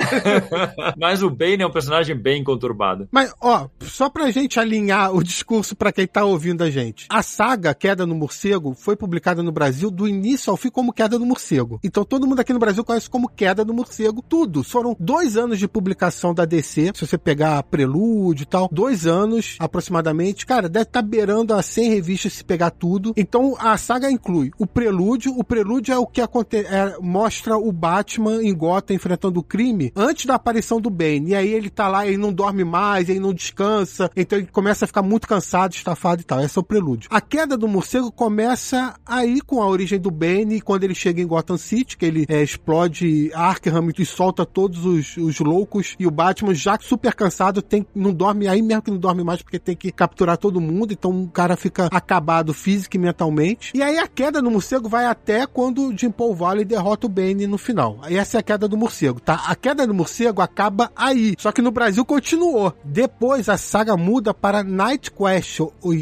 [0.98, 3.08] Mas o Bane é um personagem bem conturbado.
[3.10, 7.06] Mas, ó, só pra gente alinhar o discurso pra quem tá ouvindo a gente.
[7.08, 11.18] A saga Queda no Morcego foi publicada no Brasil do início ao fim como Queda
[11.18, 11.80] no Morcego.
[11.82, 14.22] Então todo mundo aqui no Brasil conhece como Queda no Morcego.
[14.22, 14.62] Tudo.
[14.62, 16.92] Foram dois anos de publicação da DC.
[16.94, 20.46] Se você pegar Prelúdio e tal, dois anos aproximadamente.
[20.46, 23.12] Cara, deve estar beirando a 100 revistas se pegar tudo.
[23.16, 25.34] Então a saga inclui o Prelúdio.
[25.36, 29.92] O Prelúdio é o que acontece, é, mostra o Batman em Gotham enfrentando o crime
[29.96, 31.30] antes da aparição do Bane.
[31.30, 34.10] E aí ele tá lá, ele não dorme mais, ele não descansa.
[34.16, 36.40] Então ele começa a ficar muito cansado, estafado e tal.
[36.40, 37.08] Esse é o prelúdio.
[37.10, 41.26] A queda do morcego começa aí com a origem do Bane, quando ele chega em
[41.26, 45.94] Gotham City, que ele é, explode Arkham e solta todos os, os loucos.
[46.02, 49.40] E o Batman, já super cansado, tem, não dorme, aí mesmo que não dorme mais,
[49.40, 50.92] porque tem que capturar todo mundo.
[50.92, 53.70] Então o cara fica acabado físico e mentalmente.
[53.72, 57.08] E aí a queda do morcego vai até quando o Jim Paul Valley derrota o
[57.08, 58.00] Bane no final.
[58.02, 59.44] Essa é a queda do morcego, tá?
[59.46, 61.36] A queda do morcego acaba aí.
[61.38, 62.74] Só que no Brasil continuou.
[62.84, 65.60] Depois a saga muda para Night Quest,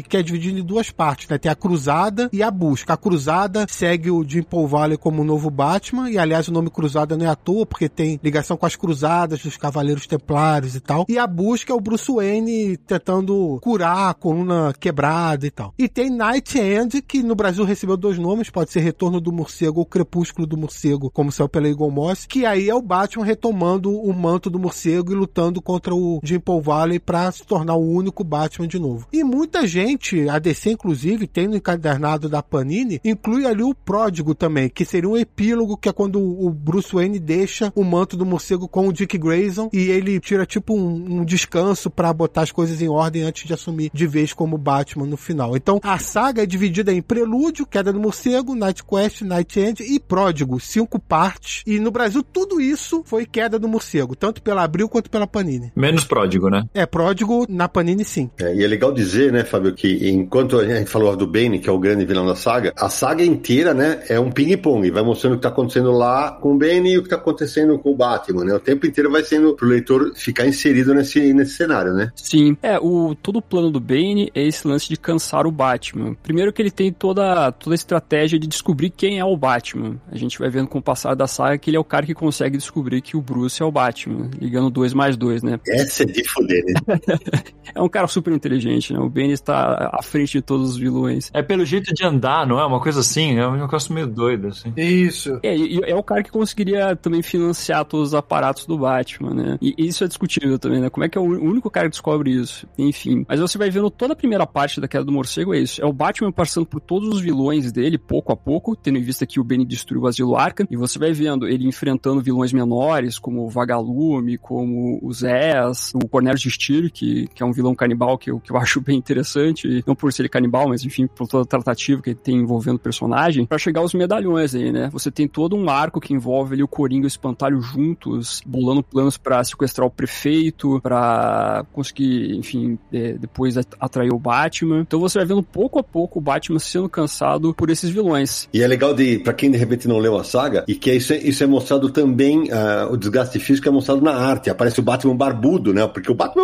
[0.09, 1.37] que é dividido em duas partes, né?
[1.37, 2.93] Tem a Cruzada e a Busca.
[2.93, 6.71] A Cruzada segue o Jim Paul Valley como o novo Batman, e aliás o nome
[6.71, 10.79] Cruzada não é à toa, porque tem ligação com as Cruzadas dos Cavaleiros Templários e
[10.79, 11.05] tal.
[11.07, 15.73] E a Busca é o Bruce Wayne tentando curar a coluna quebrada e tal.
[15.77, 19.79] E tem Night End, que no Brasil recebeu dois nomes, pode ser Retorno do Morcego
[19.79, 23.91] ou Crepúsculo do Morcego, como saiu pela Eagle Moss, que aí é o Batman retomando
[23.91, 27.89] o manto do morcego e lutando contra o Jim Paul Valley pra se tornar o
[27.89, 29.07] único Batman de novo.
[29.11, 34.35] E muita gente, a DC inclusive, tem no encadernado da Panini, inclui ali o Pródigo
[34.35, 38.25] também, que seria um epílogo que é quando o Bruce Wayne deixa o manto do
[38.25, 42.51] morcego com o Dick Grayson e ele tira tipo um, um descanso pra botar as
[42.51, 45.55] coisas em ordem antes de assumir de vez como Batman no final.
[45.55, 49.99] Então a saga é dividida em Prelúdio, Queda do Morcego, Night Quest, Night End e
[49.99, 51.63] Pródigo, cinco partes.
[51.65, 55.71] E no Brasil tudo isso foi Queda do Morcego, tanto pela Abril quanto pela Panini.
[55.75, 56.63] Menos pródigo, né?
[56.73, 58.29] É, Pródigo na Panini sim.
[58.39, 61.69] É, e é legal dizer, né, Fábio, que enquanto a gente falou do Bane, que
[61.69, 64.89] é o grande vilão da saga, a saga inteira, né, é um ping-pong.
[64.91, 67.77] Vai mostrando o que tá acontecendo lá com o Bane e o que tá acontecendo
[67.79, 68.53] com o Batman, né?
[68.53, 72.11] O tempo inteiro vai sendo pro leitor ficar inserido nesse, nesse cenário, né?
[72.15, 72.57] Sim.
[72.61, 76.15] É, o, todo o plano do Bane é esse lance de cansar o Batman.
[76.21, 79.99] Primeiro que ele tem toda, toda a estratégia de descobrir quem é o Batman.
[80.11, 82.13] A gente vai vendo com o passar da saga que ele é o cara que
[82.13, 85.59] consegue descobrir que o Bruce é o Batman, ligando dois mais dois, né?
[85.67, 86.73] Essa é de foder, né?
[87.73, 88.99] É um cara super inteligente, né?
[88.99, 91.31] O Bane está à frente de todos os vilões.
[91.33, 92.65] É pelo jeito de andar, não é?
[92.65, 94.73] Uma coisa assim, é um negócio meio doido, assim.
[94.75, 95.39] Isso.
[95.41, 99.57] É, é o cara que conseguiria também financiar todos os aparatos do Batman, né?
[99.61, 100.89] E isso é discutível também, né?
[100.89, 102.67] Como é que é o único cara que descobre isso?
[102.77, 103.25] Enfim.
[103.27, 105.81] Mas você vai vendo toda a primeira parte da queda do morcego, é isso.
[105.81, 109.25] É o Batman passando por todos os vilões dele, pouco a pouco, tendo em vista
[109.25, 113.19] que o Bane destruiu o asilo Arkham, e você vai vendo ele enfrentando vilões menores,
[113.19, 118.17] como o Vagalume, como o Zez, o Cornelius Steele, que, que é um vilão canibal
[118.17, 121.43] que eu, que eu acho bem interessante, não por ser canibal, mas enfim, por toda
[121.43, 124.89] a tratativa que ele tem envolvendo o personagem, pra chegar aos medalhões aí, né?
[124.91, 128.81] Você tem todo um arco que envolve ali o Coringa e o Espantalho juntos, bolando
[128.81, 134.81] planos pra sequestrar o prefeito, pra conseguir, enfim, é, depois at- atrair o Batman.
[134.81, 138.47] Então você vai vendo pouco a pouco o Batman sendo cansado por esses vilões.
[138.53, 140.95] E é legal de, para quem de repente não leu a saga, e que é
[140.95, 144.49] isso, é, isso é mostrado também, uh, o desgaste físico é mostrado na arte.
[144.49, 145.85] Aparece o Batman barbudo, né?
[145.87, 146.43] Porque o Batman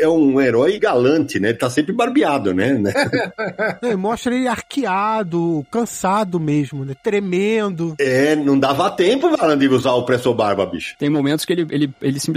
[0.00, 1.50] é um herói galante, né?
[1.50, 2.80] Ele tá sempre barbeado, né?
[3.82, 6.94] é, mostra ele arqueado, cansado mesmo, né?
[7.02, 7.94] Tremendo.
[7.98, 10.94] É, não dava tempo, Valan, de usar o pressor barba, bicho.
[10.98, 12.35] Tem momentos que ele, ele, ele simplesmente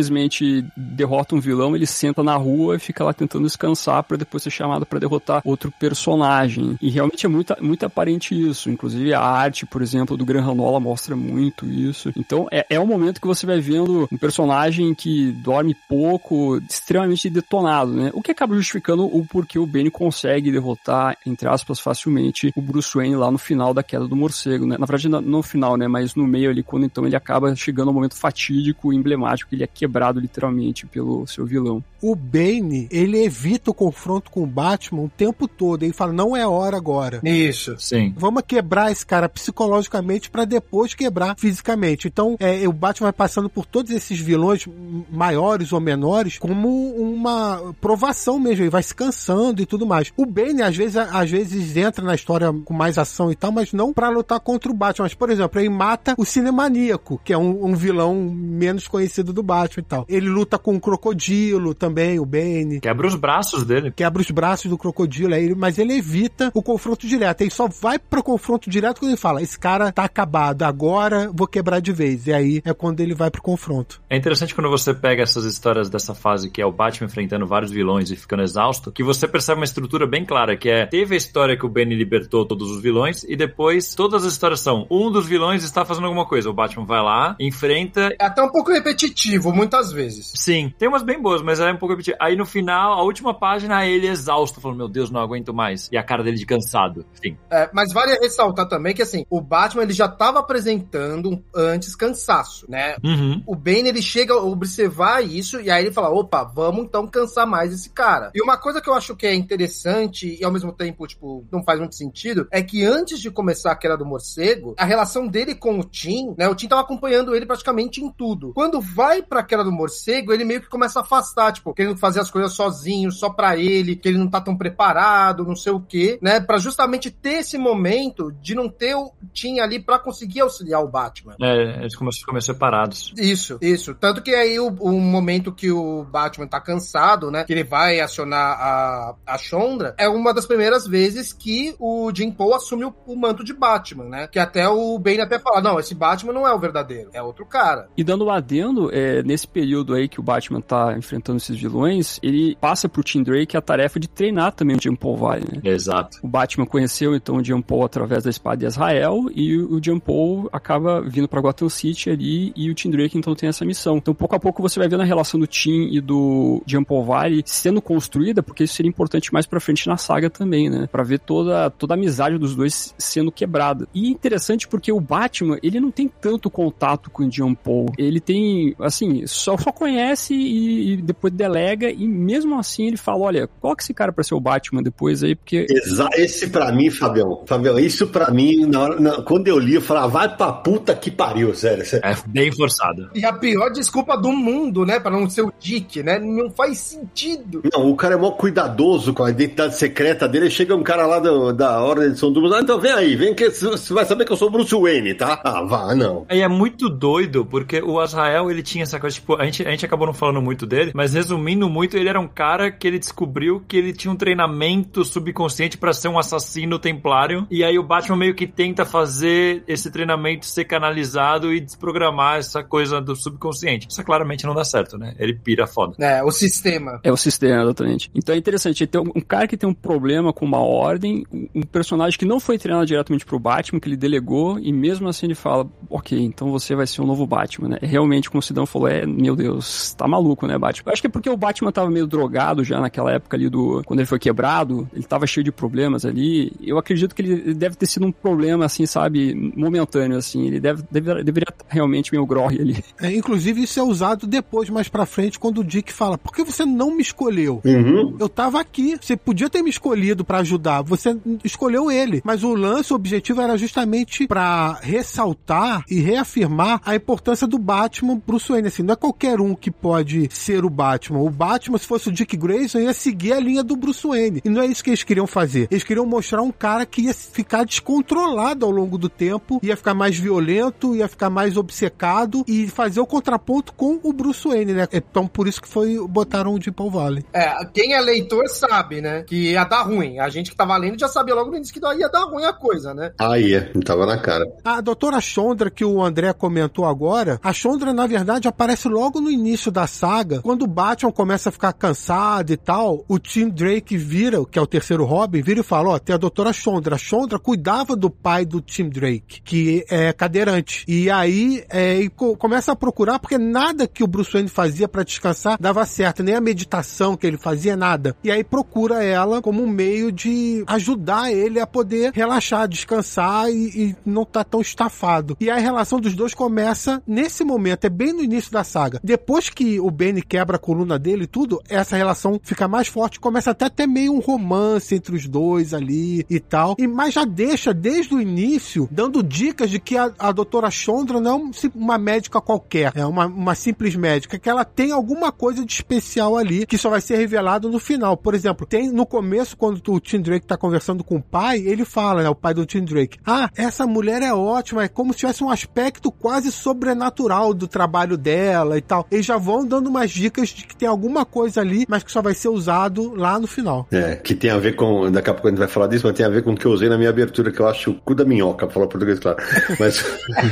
[0.76, 4.52] derrota um vilão, ele senta na rua e fica lá tentando descansar para depois ser
[4.52, 6.78] chamado para derrotar outro personagem.
[6.82, 8.70] E realmente é muito, muito aparente isso.
[8.70, 12.12] Inclusive a arte, por exemplo, do Gran Ranola mostra muito isso.
[12.16, 17.30] Então é, é um momento que você vai vendo um personagem que dorme pouco, extremamente
[17.30, 18.12] detonado, né?
[18.14, 22.96] O que acaba justificando o porquê o Benny consegue derrotar, entre aspas, facilmente o Bruce
[22.96, 24.78] Wayne lá no final da queda do morcego, né?
[24.78, 25.88] Na verdade, não no final, né?
[25.88, 29.64] Mas no meio ali, quando então ele acaba chegando ao momento fatídico e emblemático, ele
[29.64, 31.84] é quebrado literalmente pelo seu vilão.
[32.02, 35.84] O Bane, ele evita o confronto com o Batman o tempo todo.
[35.84, 37.20] Ele fala, não é hora agora.
[37.24, 37.76] Isso.
[37.78, 38.14] Sim.
[38.16, 42.08] Vamos quebrar esse cara psicologicamente para depois quebrar fisicamente.
[42.08, 44.66] Então, é, o Batman vai passando por todos esses vilões
[45.12, 48.64] maiores ou menores como uma provação mesmo.
[48.64, 50.14] Ele vai se cansando e tudo mais.
[50.16, 53.74] O Bane, às vezes, às vezes entra na história com mais ação e tal, mas
[53.74, 55.04] não para lutar contra o Batman.
[55.04, 59.44] Mas, por exemplo, ele mata o Cinemaníaco, que é um, um vilão menos conhecido do
[59.44, 60.06] Batman e tal.
[60.08, 62.80] Ele luta com o Crocodilo também, o Bane.
[62.82, 63.92] Quebra os braços dele.
[63.92, 67.42] Quebra os braços do Crocodilo, aí, mas ele evita o confronto direto.
[67.42, 71.48] Ele só vai pro confronto direto quando ele fala: esse cara tá acabado, agora vou
[71.48, 72.28] quebrar de vez.
[72.28, 74.02] E aí é quando ele vai pro confronto.
[74.10, 77.72] É interessante quando você pega essas histórias dessa fase que é o Batman enfrentando vários
[77.72, 81.18] vilões e ficando exausto, que você percebe uma estrutura bem clara, que é teve a
[81.18, 85.12] história que o Bane libertou todos os vilões e depois todas as histórias são um
[85.12, 86.50] dos vilões está fazendo alguma coisa.
[86.50, 88.10] O Batman vai lá, enfrenta.
[88.20, 90.32] É até um pouco repetitivo, muitas vezes.
[90.36, 92.18] Sim, tem umas bem boas, mas é um pouco repetitivo.
[92.20, 95.88] Aí no final, a última página, ele é exausto, falando: Meu Deus, não aguento mais.
[95.92, 97.06] E a cara dele de cansado.
[97.22, 97.38] Sim.
[97.52, 102.66] É, mas vale ressaltar também que assim, o Batman ele já estava apresentando antes cansaço,
[102.70, 102.96] né?
[103.04, 103.44] Uhum.
[103.46, 107.46] O Bane ele chega a observar isso e aí ele fala: opa, vamos então cansar
[107.46, 108.32] mais esse cara.
[108.34, 111.64] E uma coisa que eu acho que é interessante e ao mesmo tempo, tipo, não
[111.64, 115.54] faz muito sentido, é que antes de começar a queda do morcego, a relação dele
[115.54, 116.48] com o Tim, né?
[116.48, 118.54] O Tim tava acompanhando ele praticamente em tudo.
[118.54, 122.30] Quando vai pra do morcego, ele meio que começa a afastar, tipo, querendo fazer as
[122.30, 126.20] coisas sozinho, só pra ele, que ele não tá tão preparado, não sei o quê,
[126.22, 126.40] né?
[126.40, 130.88] Pra justamente ter esse momento de não ter o Tim ali pra conseguir auxiliar o
[130.88, 131.36] Batman.
[131.42, 133.14] É, eles começam a ficar separados.
[133.18, 133.94] Isso, isso.
[133.96, 137.44] Tanto que aí o, o momento que o Batman tá cansado, né?
[137.44, 142.32] Que ele vai acionar a, a Chondra, é uma das primeiras vezes que o Jim
[142.32, 144.28] Paul assume o, o manto de Batman, né?
[144.28, 147.46] Que até o Bane até fala, não, esse Batman não é o verdadeiro, é outro
[147.46, 147.90] cara.
[147.98, 152.20] E dando um adendo, é, nesse período aí que o Batman tá enfrentando esses vilões,
[152.22, 155.62] ele passa pro Tim Drake a tarefa de treinar também o Jim Paul Valley, né?
[155.64, 156.18] Exato.
[156.24, 160.00] O Batman conheceu então o Jim Paul através da espada de Israel e o Jim
[160.00, 163.98] Paul acaba vindo para Gotham City ali e o Tim Drake então tem essa missão.
[163.98, 167.04] Então pouco a pouco você vai vendo a relação do Tim e do Jim Paul
[167.04, 170.88] Valley sendo construída, porque isso seria importante mais pra frente na saga também, né?
[170.92, 173.88] Pra ver toda, toda a amizade dos dois sendo quebrada.
[173.94, 177.92] E é interessante porque o Batman, ele não tem tanto contato com o Jim Paul.
[177.98, 183.20] Ele tem, assim, só, só conhece e, e depois delega e mesmo assim ele fala,
[183.20, 185.66] olha, coloca esse cara pra ser o Batman depois aí, porque...
[185.70, 189.76] Exa esse pra mim, Fabião, Fabião, isso pra mim, na hora, na, quando eu li,
[189.76, 191.86] eu falava, vai pra puta que pariu, sério.
[191.86, 192.06] sério.
[192.06, 193.10] É bem forçado.
[193.14, 195.00] E a pior desculpa do mundo, né?
[195.00, 196.20] Pra não ser o Dick, né?
[196.20, 197.62] Não faz sentido.
[197.72, 200.50] Não, o cara é mó cuidadoso com a identidade secreta dele.
[200.50, 203.34] Chega um cara lá do, da Ordem de São Dúvida, ah, então vem aí, vem
[203.34, 205.42] que você vai saber que eu sou Bruce Wayne, tá?
[205.44, 206.26] Ah, vá, não.
[206.30, 209.72] E é muito doido, porque o Azrael, ele tinha essa coisa, tipo, a gente, a
[209.72, 213.00] gente acabou não falando muito dele, mas resumindo muito, ele era um cara que ele
[213.00, 217.84] descobriu que ele tinha um treinamento subconsciente para ser um assassino templário, e aí o
[217.84, 223.88] Batman meio que tenta fazer esse treinamento ser canalizado e desprogramar essa coisa do subconsciente.
[223.90, 225.16] Isso claramente não dá certo, né?
[225.20, 225.96] Ele pira foda.
[226.00, 227.00] É, o sistema.
[227.04, 228.10] É o sistema, exatamente.
[228.14, 232.18] Então é interessante, tem um cara que tem um problema com uma ordem, um personagem
[232.18, 235.68] que não foi treinado diretamente pro Batman, que ele delegou, e mesmo assim ele fala,
[235.90, 237.78] ok, então você vai ser o novo Batman, né?
[237.82, 240.90] Realmente, como o Sidão falou, é, meu Deus, tá maluco, né, Batman?
[240.90, 243.82] Eu acho que é porque o Batman tava meio drogado já naquela época ali do...
[243.86, 246.52] Quando ele foi quebrado, ele tava cheio de problemas ali.
[246.62, 250.48] Eu acredito que ele deve ter sido um problema, assim, sabe, momentâneo, assim.
[250.48, 252.84] Ele deve, deve deveria estar realmente meio grog ali.
[253.02, 256.44] É, inclusive, isso é usado depois, mais pra frente, quando o Dick fala, por que
[256.44, 257.62] você não me escolheu?
[257.66, 258.16] Uhum.
[258.20, 262.22] Eu tava aqui, você podia ter me escolhido pra ajudar, você escolheu ele.
[262.24, 268.22] Mas o lance, o objetivo era justamente pra ressaltar e reafirmar a importância do Batman
[268.26, 268.68] Bruce Wayne.
[268.68, 271.20] Assim, não é qualquer um que pode ser o Batman.
[271.20, 274.42] O Batman, se fosse o Dick Grayson, ia seguir a linha do, Bruce Wayne.
[274.44, 275.68] E não é isso que eles queriam fazer.
[275.72, 279.94] Eles queriam mostrar um cara que ia ficar descontrolado ao longo do tempo, ia ficar
[279.94, 284.88] mais violento, ia ficar mais obcecado e fazer o contraponto com o Bruce Wayne, né?
[284.92, 287.26] Então por isso que foi botaram o Jim Paul Valley.
[287.34, 289.24] É, quem é leitor sabe, né?
[289.24, 290.20] Que ia dar ruim.
[290.20, 292.54] A gente que tava lendo já sabia logo no início que ia dar ruim a
[292.54, 293.12] coisa, né?
[293.18, 293.72] Ah, ia.
[293.74, 294.46] Não tava na cara.
[294.64, 299.30] A doutora Chondra, que o André comentou agora, a Chondra, na verdade, aparece logo no
[299.30, 303.98] início da saga, quando o Batman começa a ficar cansado e tal, o Tim Drake
[303.98, 306.96] vira, que é o terceiro Robin, vira e fala, ó, tem a doutora Chondra.
[306.96, 310.84] A Chondra cuidava do pai do Tim Drake, que é cadeirante.
[310.88, 314.88] E aí, é, e co começa a procurar, porque nada que o Bruce Wayne fazia
[314.88, 318.16] para descansar dava certo, nem a meditação que ele fazia, nada.
[318.24, 323.90] E aí procura ela como um meio de ajudar ele a poder relaxar, descansar e,
[323.90, 325.38] e não tá tão estafado.
[325.40, 328.79] E a relação dos dois começa nesse momento, é bem no início da saga.
[329.04, 333.20] Depois que o Benny quebra a coluna dele e tudo, essa relação fica mais forte,
[333.20, 336.76] começa até a ter meio um romance entre os dois ali e tal.
[336.78, 341.20] E mas já deixa desde o início dando dicas de que a, a doutora Chondra
[341.20, 345.66] não é uma médica qualquer, é uma, uma simples médica, que ela tem alguma coisa
[345.66, 348.16] de especial ali que só vai ser revelado no final.
[348.18, 351.86] Por exemplo, tem no começo, quando o Tim Drake tá conversando com o pai, ele
[351.86, 355.20] fala, né, o pai do Tim Drake, ah, essa mulher é ótima, é como se
[355.20, 359.06] tivesse um aspecto quase sobrenatural do trabalho dela e tal.
[359.12, 362.22] Eles já vão dando umas dicas de que tem alguma coisa ali, mas que só
[362.22, 363.88] vai ser usado lá no final.
[363.92, 366.16] É, que tem a ver com, daqui a pouco a gente vai falar disso, mas
[366.16, 367.96] tem a ver com o que eu usei na minha abertura, que eu acho o
[367.96, 369.38] cu da minhoca, pra falar português, claro.
[369.80, 370.04] Mas...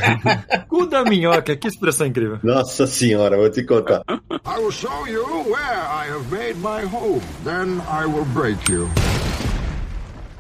[0.68, 2.40] cu da minhoca, que expressão incrível.
[2.44, 4.04] Nossa senhora, vou te contar.
[4.10, 7.22] I will show you where I have made my home.
[7.44, 8.88] Then I will break you.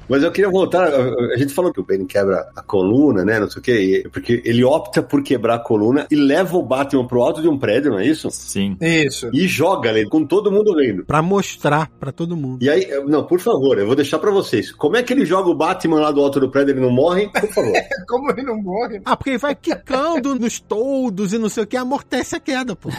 [0.10, 0.88] Mas eu queria voltar.
[0.88, 3.40] A gente falou que o Ben quebra a coluna, né?
[3.40, 4.10] Não sei o quê.
[4.12, 7.58] Porque ele opta por quebrar a coluna e leva o Batman pro alto de um
[7.58, 8.30] prédio, não é isso?
[8.32, 8.78] Sim.
[8.82, 9.30] Isso.
[9.34, 11.06] E joga ele com todo mundo vendo.
[11.06, 12.64] Pra mostrar pra todo mundo.
[12.64, 14.72] E aí, não, por favor, eu vou deixar pra vocês.
[14.72, 16.92] Como é que ele joga o Batman lá do alto do prédio e ele não
[16.92, 17.30] morre?
[17.30, 17.74] Por favor.
[18.08, 19.02] Como ele não morre?
[19.06, 22.76] Ah, porque ele vai quicando nos toldos e não sei o que, amortece a queda,
[22.76, 22.90] pô.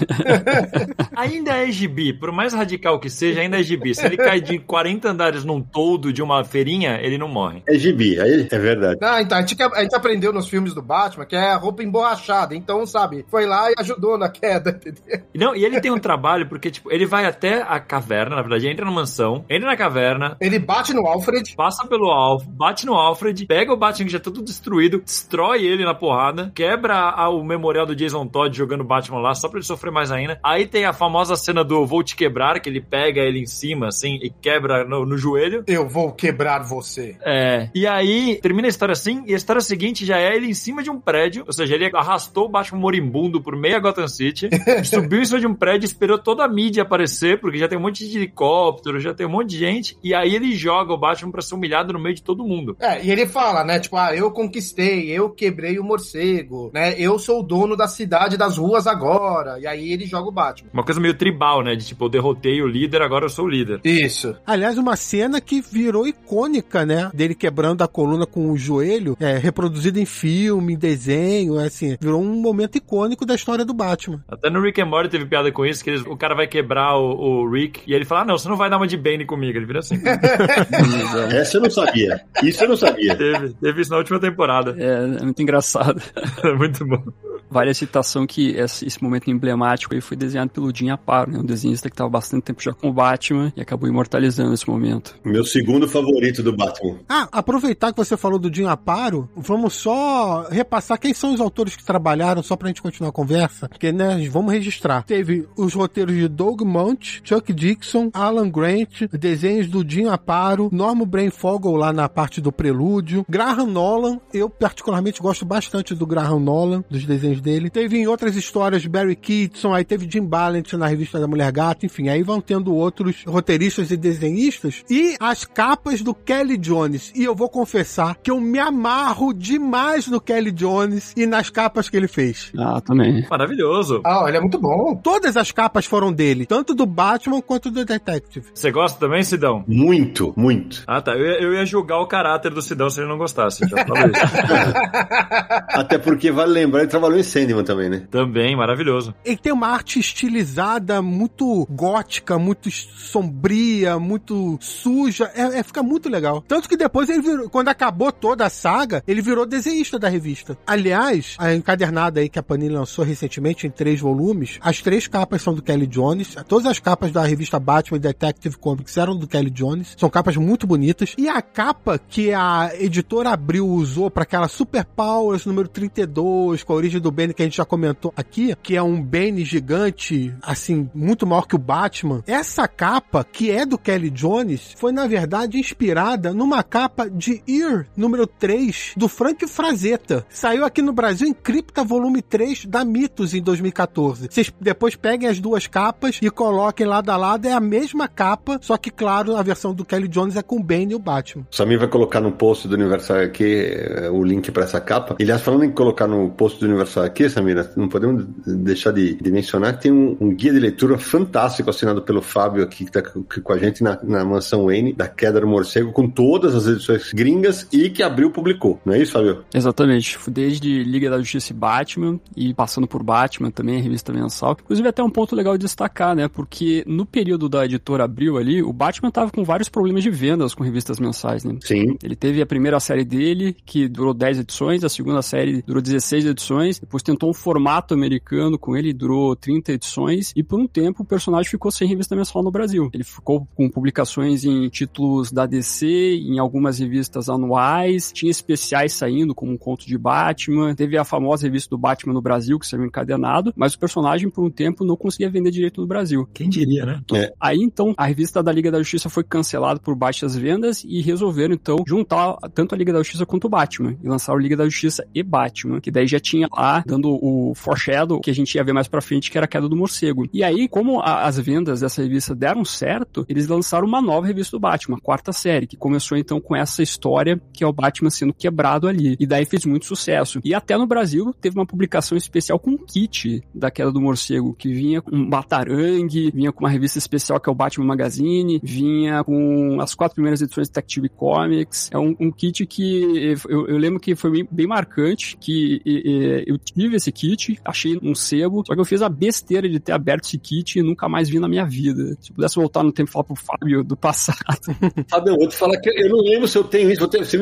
[1.16, 3.94] ainda é gibi, por mais radical que seja, ainda é gibi.
[3.94, 7.62] Se ele cai de 40 andares num toldo de uma feirinha, ele não morre.
[7.68, 8.98] É gibi, aí é verdade.
[9.00, 11.82] Não, então, a gente, a gente aprendeu nos filmes do Batman que é a roupa
[11.82, 12.54] emborrachada.
[12.54, 15.26] Então, sabe, foi lá e ajudou na queda, entendeu?
[15.34, 18.68] Não, e ele tem um trabalho, porque, tipo, ele vai até a caverna, na verdade,
[18.68, 20.36] entra na mansão, entra na caverna.
[20.40, 21.54] Ele bate no Alfred.
[21.56, 25.64] Passa pelo Alf, bate no Alfred, pega o Batman que já tá tudo destruído, destrói
[25.64, 29.58] ele na porrada, quebra a, o memorial do Jason Todd jogando Batman lá, só pra
[29.58, 30.38] ele sofrer mais ainda.
[30.42, 33.88] Aí tem a famosa cena do Vou Te Quebrar, que ele pega ele em cima,
[33.88, 35.64] assim, e quebra no, no joelho.
[35.66, 36.87] Eu vou quebrar você.
[37.24, 37.68] É.
[37.74, 40.82] E aí, termina a história assim, e a história seguinte já é ele em cima
[40.82, 44.48] de um prédio, ou seja, ele arrastou o Batman moribundo por meia Gotham City,
[44.84, 47.82] subiu em cima de um prédio, esperou toda a mídia aparecer, porque já tem um
[47.82, 51.30] monte de helicóptero, já tem um monte de gente, e aí ele joga o Batman
[51.30, 52.76] pra ser humilhado no meio de todo mundo.
[52.80, 57.18] É, e ele fala, né, tipo, ah, eu conquistei, eu quebrei o morcego, né, eu
[57.18, 60.70] sou o dono da cidade das ruas agora, e aí ele joga o Batman.
[60.72, 63.48] Uma coisa meio tribal, né, de tipo, eu derrotei o líder, agora eu sou o
[63.48, 63.80] líder.
[63.84, 64.34] Isso.
[64.46, 69.36] Aliás, uma cena que virou icônica, né, dele quebrando a coluna com o joelho, é,
[69.36, 74.22] reproduzido em filme, em desenho, é, assim, virou um momento icônico da história do Batman.
[74.28, 76.96] Até no Rick and Morty teve piada com isso, que eles, o cara vai quebrar
[76.96, 79.24] o, o, Rick, e ele fala, ah, não, você não vai dar uma de Bane
[79.24, 79.96] comigo, ele vira assim.
[81.32, 83.16] Essa eu não sabia, isso eu não sabia.
[83.16, 84.74] Teve, teve isso na última temporada.
[84.78, 86.00] É, é muito engraçado.
[86.44, 87.02] é muito bom.
[87.50, 91.38] Vale a citação que esse, esse momento emblemático aí foi desenhado pelo Jim Aparo, né?
[91.38, 95.16] Um desenhista que estava bastante tempo já com o Batman e acabou imortalizando esse momento.
[95.24, 96.67] Meu segundo favorito do Batman.
[97.08, 101.76] Ah, aproveitar que você falou do Jim Aparo, vamos só repassar quem são os autores
[101.76, 105.02] que trabalharam, só pra gente continuar a conversa, porque, né, vamos registrar.
[105.02, 111.06] Teve os roteiros de Doug Mount, Chuck Dixon, Alan Grant, desenhos do Jim Aparo, Norman
[111.06, 116.84] Brainfogel lá na parte do prelúdio, Graham Nolan, eu particularmente gosto bastante do Graham Nolan,
[116.90, 117.70] dos desenhos dele.
[117.70, 121.86] Teve em outras histórias Barry Kitson, aí teve Jim Ballant na revista da Mulher Gata,
[121.86, 124.84] enfim, aí vão tendo outros roteiristas e desenhistas.
[124.88, 127.12] E as capas do Kelly Jones.
[127.14, 131.88] E eu vou confessar que eu me amarro demais no Kelly Jones e nas capas
[131.88, 132.52] que ele fez.
[132.58, 133.26] Ah, também.
[133.30, 134.00] Maravilhoso.
[134.04, 134.96] Ah, ele é muito bom.
[135.02, 138.46] Todas as capas foram dele, tanto do Batman quanto do Detective.
[138.54, 139.64] Você gosta também, Sidão?
[139.66, 140.82] Muito, muito.
[140.86, 141.12] Ah, tá.
[141.12, 143.64] Eu ia, eu ia julgar o caráter do Sidão se ele não gostasse.
[143.64, 143.74] Isso.
[145.70, 148.06] Até porque, vale lembrar, ele trabalhou em Sandman também, né?
[148.10, 149.14] Também, maravilhoso.
[149.24, 155.30] Ele tem uma arte estilizada muito gótica, muito sombria, muito suja.
[155.34, 156.37] É, é, fica muito legal.
[156.46, 160.56] Tanto que depois ele virou, quando acabou toda a saga, ele virou desenhista da revista.
[160.66, 165.42] Aliás, a encadernada aí que a Panini lançou recentemente em três volumes, as três capas
[165.42, 166.36] são do Kelly Jones.
[166.46, 169.94] Todas as capas da revista Batman Detective Comics eram do Kelly Jones.
[169.98, 171.14] São capas muito bonitas.
[171.18, 176.72] E a capa que a editora Abril usou para aquela Super Powers número 32, com
[176.72, 180.34] a origem do Bane que a gente já comentou aqui, que é um Bane gigante,
[180.42, 182.22] assim, muito maior que o Batman.
[182.26, 187.86] Essa capa, que é do Kelly Jones, foi na verdade inspirada numa capa de Ear
[187.96, 190.24] número 3 do Frank Frazetta.
[190.28, 194.28] Saiu aqui no Brasil em Cripta volume 3 da Mitos em 2014.
[194.30, 198.58] Vocês depois peguem as duas capas e coloquem lado a lado, é a mesma capa,
[198.62, 201.46] só que claro, a versão do Kelly Jones é com o Bane e o Batman.
[201.50, 205.16] Samir vai colocar no post do Universal aqui eh, o link para essa capa.
[205.20, 209.30] Aliás, falando em colocar no post do Universal aqui, Samira, não podemos deixar de, de
[209.30, 213.02] mencionar que tem um, um, guia de leitura fantástico assinado pelo Fábio aqui, que está
[213.02, 217.12] com a gente na, na mansão Wayne, da Queda do Morcego, com todas as edições
[217.12, 218.80] gringas e que abriu publicou.
[218.84, 219.44] Não é isso, Fábio?
[219.54, 220.18] Exatamente.
[220.28, 224.56] Desde Liga da Justiça e Batman, e passando por Batman também, revista mensal.
[224.60, 226.26] Inclusive, até um ponto legal de destacar, né?
[226.26, 230.56] Porque no período da editora Abril ali, o Batman tava com vários problemas de vendas
[230.56, 231.56] com revistas mensais, né?
[231.62, 231.96] Sim.
[232.02, 236.26] Ele teve a primeira série dele, que durou 10 edições, a segunda série durou 16
[236.26, 241.04] edições, depois tentou um formato americano com ele, durou 30 edições, e por um tempo
[241.04, 242.90] o personagem ficou sem revista mensal no Brasil.
[242.92, 249.34] Ele ficou com publicações em títulos da DC, em algumas revistas anuais, tinha especiais saindo,
[249.34, 252.84] como um conto de Batman, teve a famosa revista do Batman no Brasil, que saiu
[252.84, 256.28] encadenado, mas o personagem por um tempo não conseguia vender direito no Brasil.
[256.32, 257.02] Quem diria, né?
[257.14, 257.32] É.
[257.40, 261.54] Aí então a revista da Liga da Justiça foi cancelada por baixas vendas e resolveram
[261.54, 265.06] então juntar tanto a Liga da Justiça quanto o Batman e lançaram Liga da Justiça
[265.14, 268.72] e Batman, que daí já tinha lá dando o foreshadow que a gente ia ver
[268.72, 270.28] mais pra frente, que era a queda do morcego.
[270.32, 274.56] E aí, como a, as vendas dessa revista deram certo, eles lançaram uma nova revista
[274.56, 278.10] do Batman, a quarta série, que começou então com essa história que é o Batman
[278.10, 279.16] sendo quebrado ali.
[279.18, 280.40] E daí fez muito sucesso.
[280.44, 284.54] E até no Brasil teve uma publicação especial com um kit da queda do morcego,
[284.54, 288.60] que vinha com um batarangue, vinha com uma revista especial que é o Batman Magazine,
[288.62, 291.90] vinha com as quatro primeiras edições de Detective Comics.
[291.92, 296.02] É um, um kit que eu, eu, lembro que foi bem, bem marcante, que e,
[296.04, 299.80] e, eu tive esse kit, achei um sebo, só que eu fiz a besteira de
[299.80, 302.16] ter aberto esse kit e nunca mais vi na minha vida.
[302.20, 304.38] Se pudesse voltar no tempo e falar pro Fábio do passado.
[305.08, 307.38] Fábio, eu vou te falar que eu não lembro se eu tenho isso, você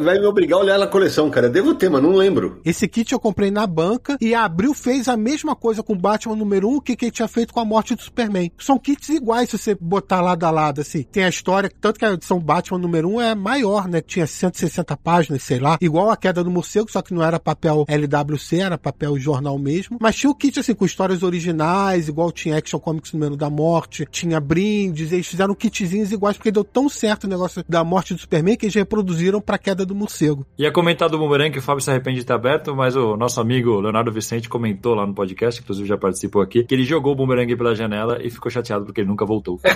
[0.00, 1.48] vai me obrigar a olhar na coleção, cara.
[1.48, 2.60] Devo ter, mas não lembro.
[2.64, 6.36] Esse kit eu comprei na banca e a Abril fez a mesma coisa com Batman
[6.36, 8.50] número 1 que, que ele tinha feito com a morte do Superman.
[8.58, 11.02] São kits iguais se você botar lado a lado, assim.
[11.02, 14.00] Tem a história, tanto que a edição Batman número 1 é maior, né?
[14.00, 15.78] Tinha 160 páginas, sei lá.
[15.80, 19.98] Igual a queda do morcego, só que não era papel LWC, era papel jornal mesmo.
[20.00, 24.06] Mas tinha o kit, assim, com histórias originais, igual tinha Action Comics número da morte,
[24.10, 28.20] tinha brindes, eles fizeram kitzinhos iguais, porque deu tão certo o negócio da morte do
[28.20, 30.46] Superman que eles reproduziram pra queda do morcego.
[30.56, 33.40] Ia comentar do Boomerang que o Fábio se arrepende de ter aberto, mas o nosso
[33.40, 37.16] amigo Leonardo Vicente comentou lá no podcast, inclusive já participou aqui, que ele jogou o
[37.16, 39.58] Boomerang pela janela e ficou chateado porque ele nunca voltou.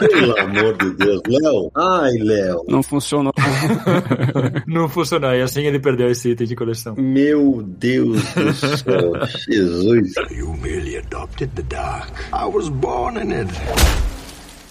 [0.00, 1.70] Pelo amor de Deus, Léo.
[1.74, 2.64] Ai, Léo.
[2.68, 3.32] Não funcionou.
[4.66, 5.32] Não funcionou.
[5.34, 6.94] E assim ele perdeu esse item de coleção.
[6.96, 9.12] Meu Deus do céu.
[9.48, 10.14] Jesus.
[10.30, 12.10] You merely adopted the dark.
[12.32, 13.48] I was born in it.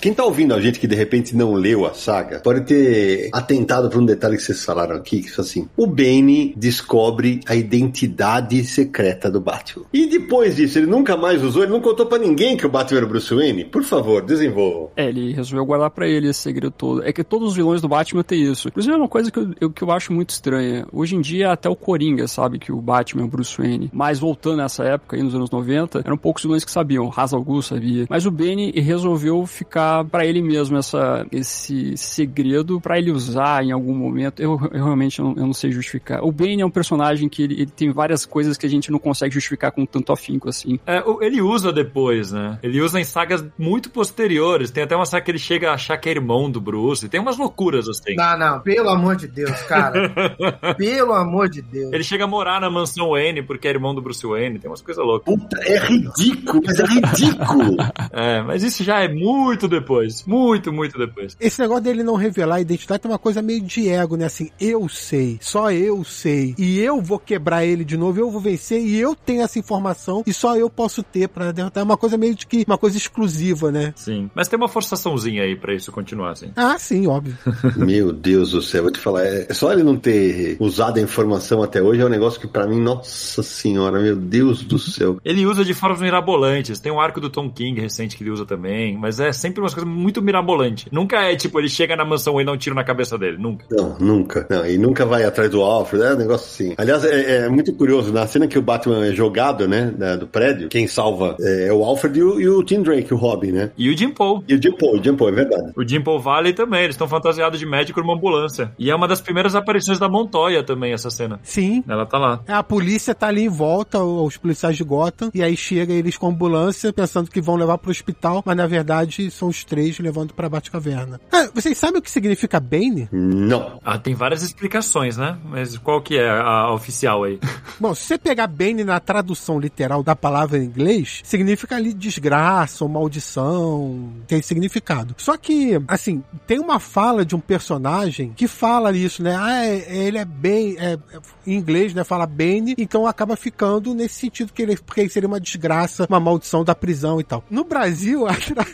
[0.02, 3.90] Quem tá ouvindo a gente que de repente não leu a saga, pode ter atentado
[3.90, 8.64] para um detalhe que vocês falaram aqui, que é assim, o Bane descobre a identidade
[8.64, 9.86] secreta do Batman.
[9.92, 13.00] E depois disso, ele nunca mais usou, ele não contou para ninguém que o Batman
[13.00, 13.66] era o Bruce Wayne?
[13.66, 14.90] Por favor, desenvolvam.
[14.96, 17.04] É, ele resolveu guardar para ele esse segredo todo.
[17.04, 18.70] É que todos os vilões do Batman têm isso.
[18.70, 20.88] Inclusive é uma coisa que eu, que eu acho muito estranha.
[20.94, 23.90] Hoje em dia, até o Coringa sabe que o Batman é o Bruce Wayne.
[23.92, 27.10] Mas voltando nessa época, aí nos anos 90, eram poucos vilões que sabiam.
[27.10, 28.06] Ra's al sabia.
[28.10, 33.72] Mas o Bane resolveu ficar para ele mesmo essa, esse segredo para ele usar em
[33.72, 34.42] algum momento.
[34.42, 36.24] Eu, eu realmente não, eu não, sei justificar.
[36.24, 39.00] O Bane é um personagem que ele, ele, tem várias coisas que a gente não
[39.00, 40.80] consegue justificar com tanto afinco assim.
[40.86, 42.60] É, ele usa depois, né?
[42.64, 44.72] Ele usa em sagas muito posteriores.
[44.72, 47.10] Tem até uma saga que ele chega a achar que é irmão do Bruce.
[47.10, 48.16] Tem umas loucuras assim.
[48.16, 50.10] Não, não, pelo amor de Deus, cara.
[50.78, 51.92] pelo amor de Deus.
[51.92, 54.60] Ele chega a morar na mansão Wayne porque é irmão do Bruce Wayne.
[54.60, 55.34] Tem umas coisas loucas.
[55.34, 57.78] Puta, é ridículo, mas é ridículo.
[58.12, 60.24] é, mas isso já é muito depois depois.
[60.26, 61.36] Muito, muito depois.
[61.40, 64.26] Esse negócio dele não revelar a identidade tem uma coisa meio de ego, né?
[64.26, 66.56] Assim, eu sei, só eu sei.
[66.58, 70.24] E eu vou quebrar ele de novo, eu vou vencer e eu tenho essa informação
[70.26, 71.82] e só eu posso ter pra derrotar.
[71.82, 73.94] É uma coisa meio de que, uma coisa exclusiva, né?
[73.96, 74.30] Sim.
[74.36, 76.52] Mas tem uma forçaçãozinha aí pra isso continuar, assim.
[76.56, 77.38] Ah, sim, óbvio.
[77.78, 81.64] Meu Deus do céu, vou te falar, é só ele não ter usado a informação
[81.64, 85.20] até hoje é um negócio que pra mim, nossa senhora, meu Deus do céu.
[85.24, 86.80] Ele usa de formas mirabolantes.
[86.80, 89.74] Tem um arco do Tom King recente que ele usa também, mas é sempre umas
[89.74, 90.86] coisas muito mirabolantes.
[90.92, 93.38] Nunca é tipo, ele chega na mansão e dá um tiro na cabeça dele.
[93.38, 93.66] Nunca.
[93.72, 94.46] Não, nunca.
[94.50, 96.74] Não, e nunca vai atrás do Alfred, é um negócio assim.
[96.78, 100.28] Aliás, é, é muito curioso, na cena que o Batman é jogado, né, da- do
[100.28, 103.52] prédio, quem salva é, é o Alfred e o, e o Tim Drake, o Robin,
[103.52, 103.72] né?
[103.78, 104.44] E o Jim Paul.
[104.48, 105.72] E o Jim Paul, o Jim Paul, é verdade.
[105.76, 108.72] O Jim Paul Valley também, eles estão fantasiados de médico numa ambulância.
[108.78, 111.40] E é uma das primeiras aparições da Montoya também, essa cena.
[111.44, 111.84] Sim.
[111.88, 112.42] Ela tá lá.
[112.48, 116.28] A polícia tá ali em volta, os policiais de Gotham, e aí chega eles com
[116.28, 120.34] a ambulância, pensando que vão levar pro hospital, mas na verdade são os três levando
[120.34, 121.20] pra Batcaverna.
[121.32, 123.08] Ah, vocês sabem o que significa Bane?
[123.12, 123.80] Não.
[123.84, 125.38] Ah, tem várias explicações, né?
[125.46, 127.40] Mas qual que é a, oficial aí?
[127.80, 132.84] Bom, se você pegar Bane na tradução literal da palavra em inglês, significa ali desgraça
[132.84, 135.16] ou maldição, tem significado.
[135.18, 139.36] Só que, assim, tem uma fala de um personagem que fala isso, né?
[139.40, 141.00] Ah, é- ele é bem, é- é-
[141.48, 142.04] em inglês, né?
[142.04, 146.64] Fala Bane, então acaba ficando nesse sentido que ele, porque seria uma desgraça, uma maldição
[146.64, 147.44] da prisão e tal.
[147.50, 148.66] No Brasil, a tra-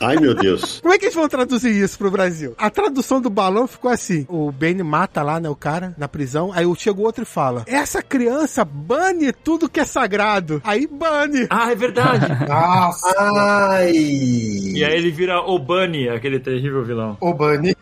[0.00, 0.80] Ai, meu Deus.
[0.82, 2.54] como é que eles vão traduzir isso pro Brasil?
[2.58, 6.50] A tradução do balão ficou assim: o Bane mata lá, né, o cara, na prisão.
[6.54, 10.60] Aí chega o outro e fala: Essa criança bane tudo que é sagrado.
[10.64, 11.46] Aí bane.
[11.50, 12.26] Ah, é verdade!
[12.48, 13.92] Nossa, Ai.
[13.92, 17.16] e aí ele vira o Bunny, aquele terrível vilão.
[17.20, 17.74] o Bunny.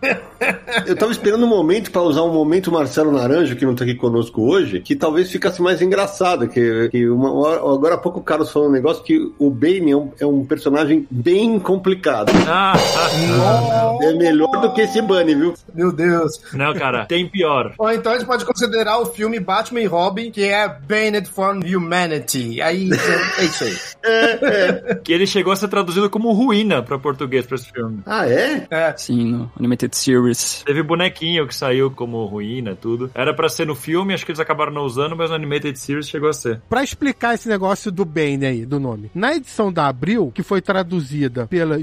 [0.87, 3.95] Eu tava esperando um momento pra usar um momento Marcelo Naranjo, que não tá aqui
[3.95, 6.49] conosco hoje, que talvez ficasse mais engraçado.
[6.49, 9.97] Que, que uma- agora há pouco o Carlos falou um negócio que o Bane é
[9.97, 12.33] um, é um personagem bem complicado.
[12.49, 15.55] Ah, ah, É melhor do que esse Bunny, viu?
[15.75, 16.41] Meu Deus.
[16.53, 17.73] não, cara, tem pior.
[17.79, 21.61] Ou então a gente pode considerar o filme Batman e Robin, que é Banned from
[21.61, 22.61] Humanity.
[22.61, 22.91] Aí
[23.39, 23.77] é isso aí.
[25.03, 28.01] Que ele chegou a ser traduzido como ruína pra português pra esse filme.
[28.07, 28.67] Ah, é?
[28.71, 28.95] É.
[28.97, 30.63] Sim, no Animated Series.
[30.65, 33.11] Teve bonequinho que saiu como ruína, tudo.
[33.15, 36.09] Era pra ser no filme, acho que eles acabaram não usando, mas no Animated Series
[36.09, 36.61] chegou a ser.
[36.69, 39.11] Pra explicar esse negócio do Bane aí, do nome.
[39.15, 41.79] Na edição da Abril, que foi traduzida pela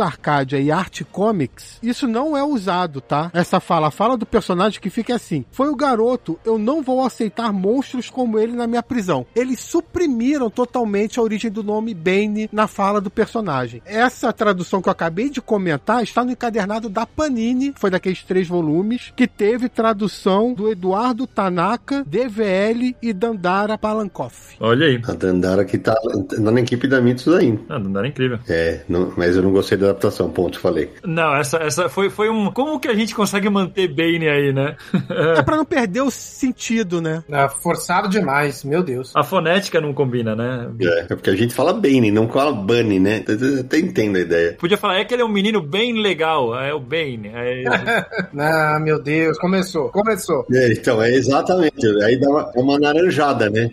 [0.00, 3.30] Arcadia e Art Comics, isso não é usado, tá?
[3.34, 7.04] Essa fala, a fala do personagem que fica assim: Foi o garoto, eu não vou
[7.04, 9.26] aceitar monstros como ele na minha prisão.
[9.34, 13.80] Eles suprimiram totalmente a origem do nome Bane na fala do personagem.
[13.84, 18.46] Essa tradução que eu acabei de comentar está no encadernado da Panini, foi daqueles três
[18.48, 24.56] volumes, que teve tradução do Eduardo Tanaka, DVL e Dandara Palankoff.
[24.60, 25.00] Olha aí.
[25.06, 25.94] A Dandara que tá,
[26.38, 27.60] na equipe da Mitos ainda.
[27.68, 28.38] Ah, não era incrível.
[28.48, 30.90] É, não- mas eu não gostei da adaptação, ponto, falei.
[31.04, 32.50] Não, essa, essa foi, foi um.
[32.50, 34.76] Como que a gente consegue manter Bane aí, né?
[35.36, 37.22] É pra não perder o sentido, né?
[37.30, 39.12] É forçado demais, meu Deus.
[39.14, 40.68] A fonética não combina, né?
[40.80, 43.24] É, é porque a gente fala Bane, não fala Bunny, né?
[43.26, 44.56] Eu até entendo a ideia.
[44.58, 47.30] Podia falar, é que ele é um menino bem legal, é o Bane.
[47.34, 47.64] É,
[48.38, 50.46] Ah, meu Deus, começou, começou.
[50.52, 51.86] É, então, é exatamente.
[52.04, 53.70] Aí dá uma, é uma naranjada, né?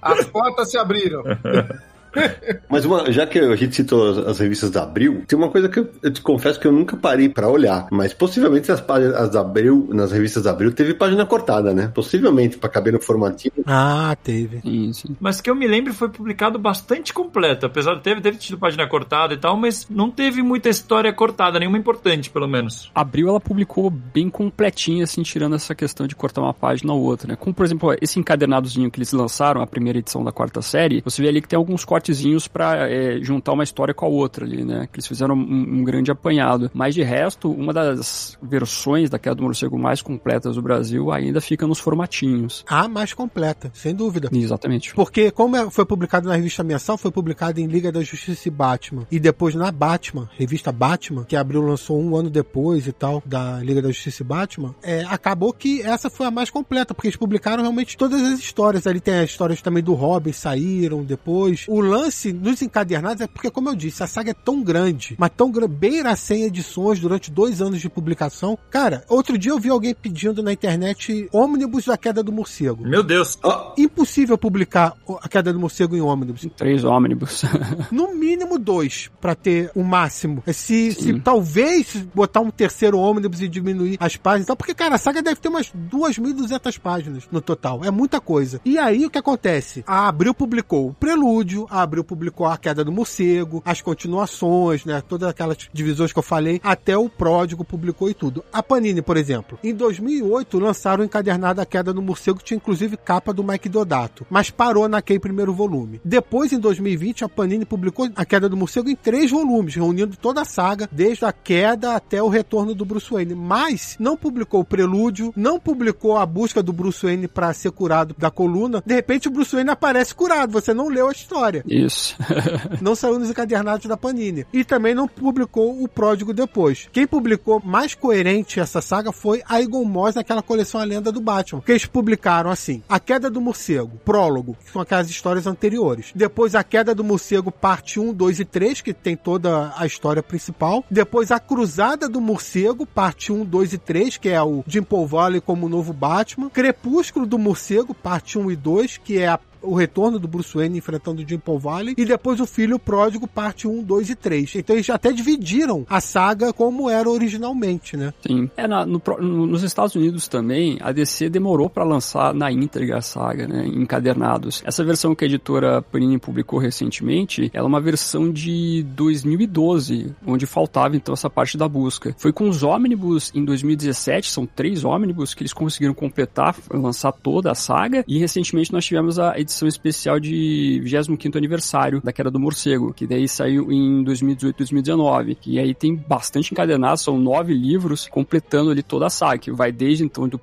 [0.00, 1.22] As portas se abriram.
[2.68, 5.68] Mas uma, já que a gente citou as, as revistas da Abril, tem uma coisa
[5.68, 9.14] que eu, eu te confesso que eu nunca parei pra olhar, mas possivelmente as páginas
[9.14, 11.90] as da Abril, nas revistas da Abril, teve página cortada, né?
[11.94, 13.52] Possivelmente pra caber no formatinho.
[13.66, 14.60] Ah, teve.
[14.60, 15.16] Sim, sim.
[15.20, 18.86] Mas que eu me lembro foi publicado bastante completo, apesar de ter, teve tido página
[18.86, 22.90] cortada e tal, mas não teve muita história cortada, nenhuma importante, pelo menos.
[22.94, 27.28] Abril ela publicou bem completinha, assim, tirando essa questão de cortar uma página ou outra,
[27.28, 27.36] né?
[27.36, 31.22] Como, por exemplo, esse encadernadozinho que eles lançaram, a primeira edição da quarta série, você
[31.22, 34.64] vê ali que tem alguns cortezinhos pra é, juntar uma história com a outra ali,
[34.64, 34.88] né?
[34.90, 36.70] Que eles fizeram um, um grande apanhado.
[36.74, 41.40] Mas de resto, uma das versões da Queda do Morcego mais completas do Brasil ainda
[41.40, 42.64] fica nos formatinhos.
[42.68, 44.28] A mais completa, sem dúvida.
[44.32, 44.94] Exatamente.
[44.94, 48.50] Porque, como é- foi publicado na revista mensal, foi publicado em Liga da Justiça e
[48.50, 49.06] Batman.
[49.10, 53.60] E depois na Batman, revista Batman, que abriu lançou um ano depois e tal, da
[53.60, 57.16] Liga da Justiça e Batman, é, acabou que essa foi a mais completa, porque eles
[57.16, 58.86] publicaram realmente todas as histórias.
[58.86, 61.64] Ali tem as histórias também do Robin, saíram depois.
[61.68, 65.30] O lance nos encadernados é porque, como eu disse, a saga é tão grande, mas
[65.36, 68.58] tão grande, beira 100 edições durante dois anos de publicação.
[68.70, 73.02] Cara, outro dia eu vi alguém pedindo na internet ônibus da queda do morcego Meu
[73.02, 73.38] Deus.
[73.42, 76.46] Ó, impossível publicar a queda do morcego em ônibus.
[76.56, 77.42] Três ônibus.
[77.90, 80.42] No mínimo dois, pra ter o máximo.
[80.46, 84.94] Se, se talvez botar um terceiro ônibus e diminuir as páginas e tal, porque, cara,
[84.94, 87.84] a saga deve ter umas 2.200 páginas no total.
[87.84, 88.60] É muita coisa.
[88.64, 89.84] E aí o que acontece?
[89.86, 95.02] A Abril publicou o Prelúdio, a Abril publicou A Queda do Morcego, as continuações, né?
[95.06, 98.44] Todas aquelas divisões que eu falei, até o Pródigo publicou e tudo.
[98.52, 102.56] A Panini, por exemplo, em 2008 lançaram o encadernado A Queda do Morcego, que tinha
[102.56, 106.00] inclusive capa do Mike Dodato, mas parou naquele primeiro volume.
[106.04, 110.42] Depois, em 2020, a Panini publicou A Queda do Morcego em três volumes, reunindo toda
[110.42, 113.34] a saga, desde a queda até o retorno do Bruce Wayne.
[113.34, 118.14] Mas não publicou o prelúdio, não publicou a busca do Bruce Wayne para ser curado
[118.18, 118.82] da coluna.
[118.84, 121.64] De repente, o Bruce Wayne aparece curado, você não leu a história.
[121.72, 122.16] Isso.
[122.82, 124.46] não saiu nos encadernados da Panini.
[124.52, 126.88] E também não publicou o Pródigo depois.
[126.92, 131.20] Quem publicou mais coerente essa saga foi a Eagle Moss naquela coleção A Lenda do
[131.20, 131.62] Batman.
[131.62, 136.12] Que eles publicaram assim: A Queda do Morcego, prólogo, que são aquelas histórias anteriores.
[136.14, 140.22] Depois A Queda do Morcego, parte 1, 2 e 3, que tem toda a história
[140.22, 140.84] principal.
[140.90, 145.06] Depois A Cruzada do Morcego, parte 1, 2 e 3, que é o Jim Paul
[145.06, 146.50] Valley como novo Batman.
[146.50, 150.78] Crepúsculo do Morcego, parte 1 e 2, que é a o retorno do Bruce Wayne
[150.78, 154.56] enfrentando o Jim Paul Valley e depois o Filho Pródigo parte 1, 2 e 3.
[154.56, 158.12] Então eles até dividiram a saga como era originalmente, né?
[158.26, 158.50] Sim.
[158.56, 162.98] É, na, no, no, nos Estados Unidos também, a DC demorou para lançar na íntegra
[162.98, 164.62] a saga, né, encadernados.
[164.64, 170.46] Essa versão que a editora Panini publicou recentemente, ela é uma versão de 2012, onde
[170.46, 172.14] faltava então essa parte da busca.
[172.18, 177.50] Foi com os ônibus em 2017, são três ônibus que eles conseguiram completar, lançar toda
[177.50, 182.30] a saga, e recentemente nós tivemos a edição edição especial de 25º aniversário da Queda
[182.30, 185.38] do Morcego, que daí saiu em 2018, 2019.
[185.46, 189.70] E aí tem bastante encadenado, são nove livros completando ali toda a saga, que vai
[189.70, 190.40] desde então do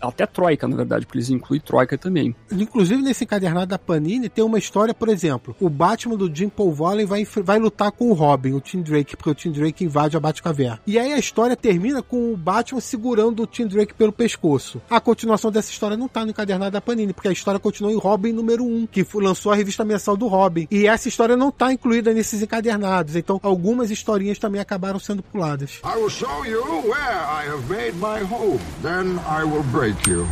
[0.00, 2.34] até Troika, na verdade, porque eles incluem Troika também.
[2.50, 6.72] Inclusive, nesse encadernado da Panini, tem uma história, por exemplo, o Batman do Jim Paul
[6.72, 10.16] Valley vai, vai lutar com o Robin, o Tim Drake, porque o Tim Drake invade
[10.16, 10.80] a Batcaverna.
[10.86, 14.80] E aí a história termina com o Batman segurando o Tim Drake pelo pescoço.
[14.88, 17.98] A continuação dessa história não tá no encadernado da Panini, porque a história continua em
[17.98, 20.66] Robin número 1, que lançou a revista mensal do Robin.
[20.70, 25.80] E essa história não tá incluída nesses encadernados, então algumas historinhas também acabaram sendo puladas.
[25.84, 28.60] I will show you where I have made my home.
[28.82, 30.24] Then I will break you.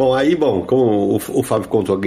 [0.00, 2.00] Bom, aí, bom, como o, o Fábio contou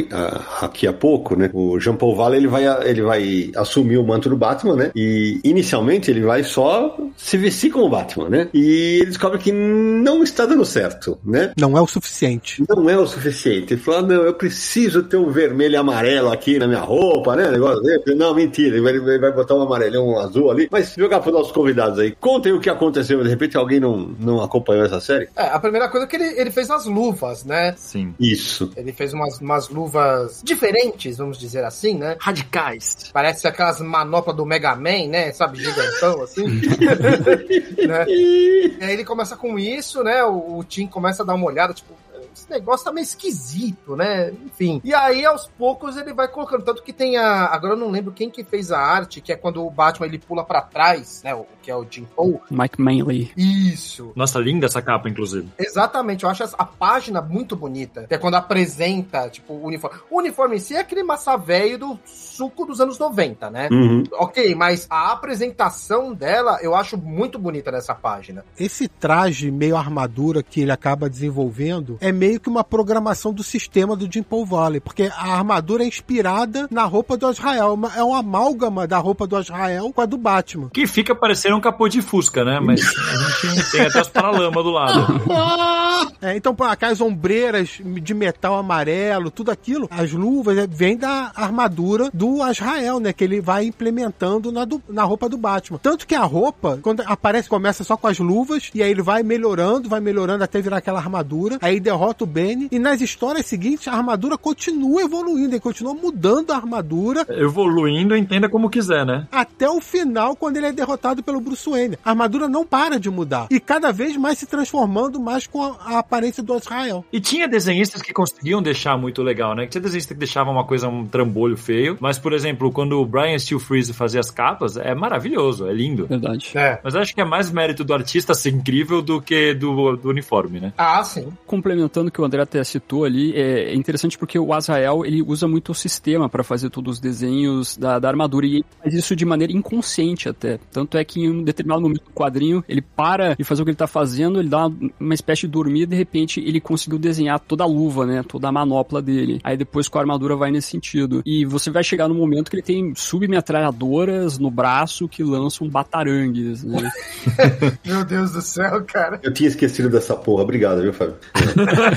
[0.64, 1.52] aqui, há pouco, né?
[1.54, 4.92] O Jean Paul Valley, ele vai, ele vai assumir o manto do Batman, né?
[4.96, 8.50] E inicialmente ele vai só se vestir como Batman, né?
[8.52, 11.52] E ele descobre que não está dando certo, né?
[11.56, 12.64] Não é o suficiente.
[12.68, 13.76] Não é o suficiente.
[13.76, 17.52] Ele fala, não, eu preciso ter um vermelho e amarelo aqui na minha roupa, né?
[17.52, 18.16] Negócio dele.
[18.16, 20.68] Não, mentira, ele vai, ele vai botar um amarelão, um azul ali.
[20.72, 22.10] Mas jogar para os nossos convidados aí.
[22.20, 23.22] Contem o que aconteceu.
[23.22, 25.30] De repente alguém não, não acompanhou essa série?
[25.36, 27.76] É, a primeira coisa é que ele, ele fez as luvas, né?
[27.84, 28.16] Sim.
[28.18, 28.72] Isso.
[28.78, 32.16] Ele fez umas, umas luvas diferentes, vamos dizer assim, né?
[32.18, 33.10] Radicais.
[33.12, 35.32] Parece aquelas manoplas do Mega Man, né?
[35.34, 36.46] Sabe, gigantão, assim.
[37.86, 38.06] né?
[38.08, 40.24] E aí ele começa com isso, né?
[40.24, 41.94] O, o Tim começa a dar uma olhada, tipo,
[42.34, 44.32] esse negócio tá meio esquisito, né?
[44.46, 44.82] Enfim.
[44.84, 46.64] E aí, aos poucos, ele vai colocando.
[46.64, 47.46] Tanto que tem a.
[47.48, 50.20] Agora eu não lembro quem que fez a arte, que é quando o Batman ele
[50.20, 51.34] pula para trás, né?
[51.34, 52.42] O que é o Jim Paul.
[52.50, 53.32] Mike Manley.
[53.38, 54.12] Isso.
[54.16, 55.48] Nossa, linda essa capa, inclusive.
[55.58, 58.06] Exatamente, eu acho a página muito bonita.
[58.08, 59.98] Que é quando apresenta, tipo, o uniforme.
[60.10, 63.70] O uniforme em si é aquele massa velho do suco dos anos 90, né?
[63.72, 64.04] Uhum.
[64.14, 68.44] Ok, mas a apresentação dela eu acho muito bonita nessa página.
[68.60, 73.96] Esse traje meio armadura que ele acaba desenvolvendo é meio que uma programação do sistema
[73.96, 78.20] do Jim Paul Valley, porque a armadura é inspirada na roupa do Azrael, é uma
[78.20, 80.70] amálgama da roupa do Azrael com a do Batman.
[80.74, 82.60] Que fica parecendo um capô de Fusca, né?
[82.60, 85.08] Mas a gente tem até as paralamas do lado.
[86.22, 92.10] É, então, aquelas ombreiras de metal amarelo, tudo aquilo, as luvas, é, vem da armadura
[92.14, 93.12] do Azrael, né?
[93.14, 95.80] Que ele vai implementando na, do- na roupa do Batman.
[95.82, 99.22] Tanto que a roupa, quando aparece, começa só com as luvas, e aí ele vai
[99.24, 103.88] melhorando, vai melhorando até virar aquela armadura, aí derrota o Benny, e nas histórias seguintes
[103.88, 109.28] a armadura continua evoluindo, ele continua mudando a armadura, Evoluindo, entenda como quiser, né?
[109.32, 111.98] até o final, quando ele é derrotado pelo Bruce Wayne.
[112.04, 113.48] A armadura não para de mudar.
[113.50, 117.04] E cada vez mais se transformando mais com a, a aparência do Azrael.
[117.12, 119.68] E tinha desenhistas que conseguiam deixar muito legal, né?
[119.68, 121.98] Tinha desenhista que deixava uma coisa, um trambolho feio.
[122.00, 126.06] Mas, por exemplo, quando o Brian Steel Freeze fazia as capas, é maravilhoso, é lindo.
[126.08, 126.52] Verdade.
[126.56, 126.80] É.
[126.84, 130.60] Mas acho que é mais mérito do artista ser incrível do que do, do uniforme,
[130.60, 130.74] né?
[130.78, 131.32] Ah, sim.
[131.46, 135.48] Complementando o que o André até citou ali, é interessante porque o Azrael ele usa
[135.48, 139.16] muito o sistema para fazer todos os desenhos da, da armadura e ele faz isso
[139.16, 140.60] de maneira inconsciente até.
[140.72, 143.72] Tanto é que em um determinado momento do quadrinho ele para de fazer o que
[143.72, 147.00] ele tá fazendo, ele dá uma, uma espécie de dormir e de repente ele conseguiu
[147.00, 148.24] desenhar toda a luva, né?
[148.28, 149.40] Toda a manopla dele.
[149.44, 151.22] Aí depois com a armadura vai nesse sentido.
[151.26, 156.64] E você vai chegar no momento que ele tem submetralhadoras no braço que lançam batarangues,
[156.64, 156.92] né?
[157.86, 159.20] Meu Deus do céu, cara.
[159.24, 160.44] Eu tinha esquecido dessa porra.
[160.44, 161.16] Obrigado, viu, Fábio?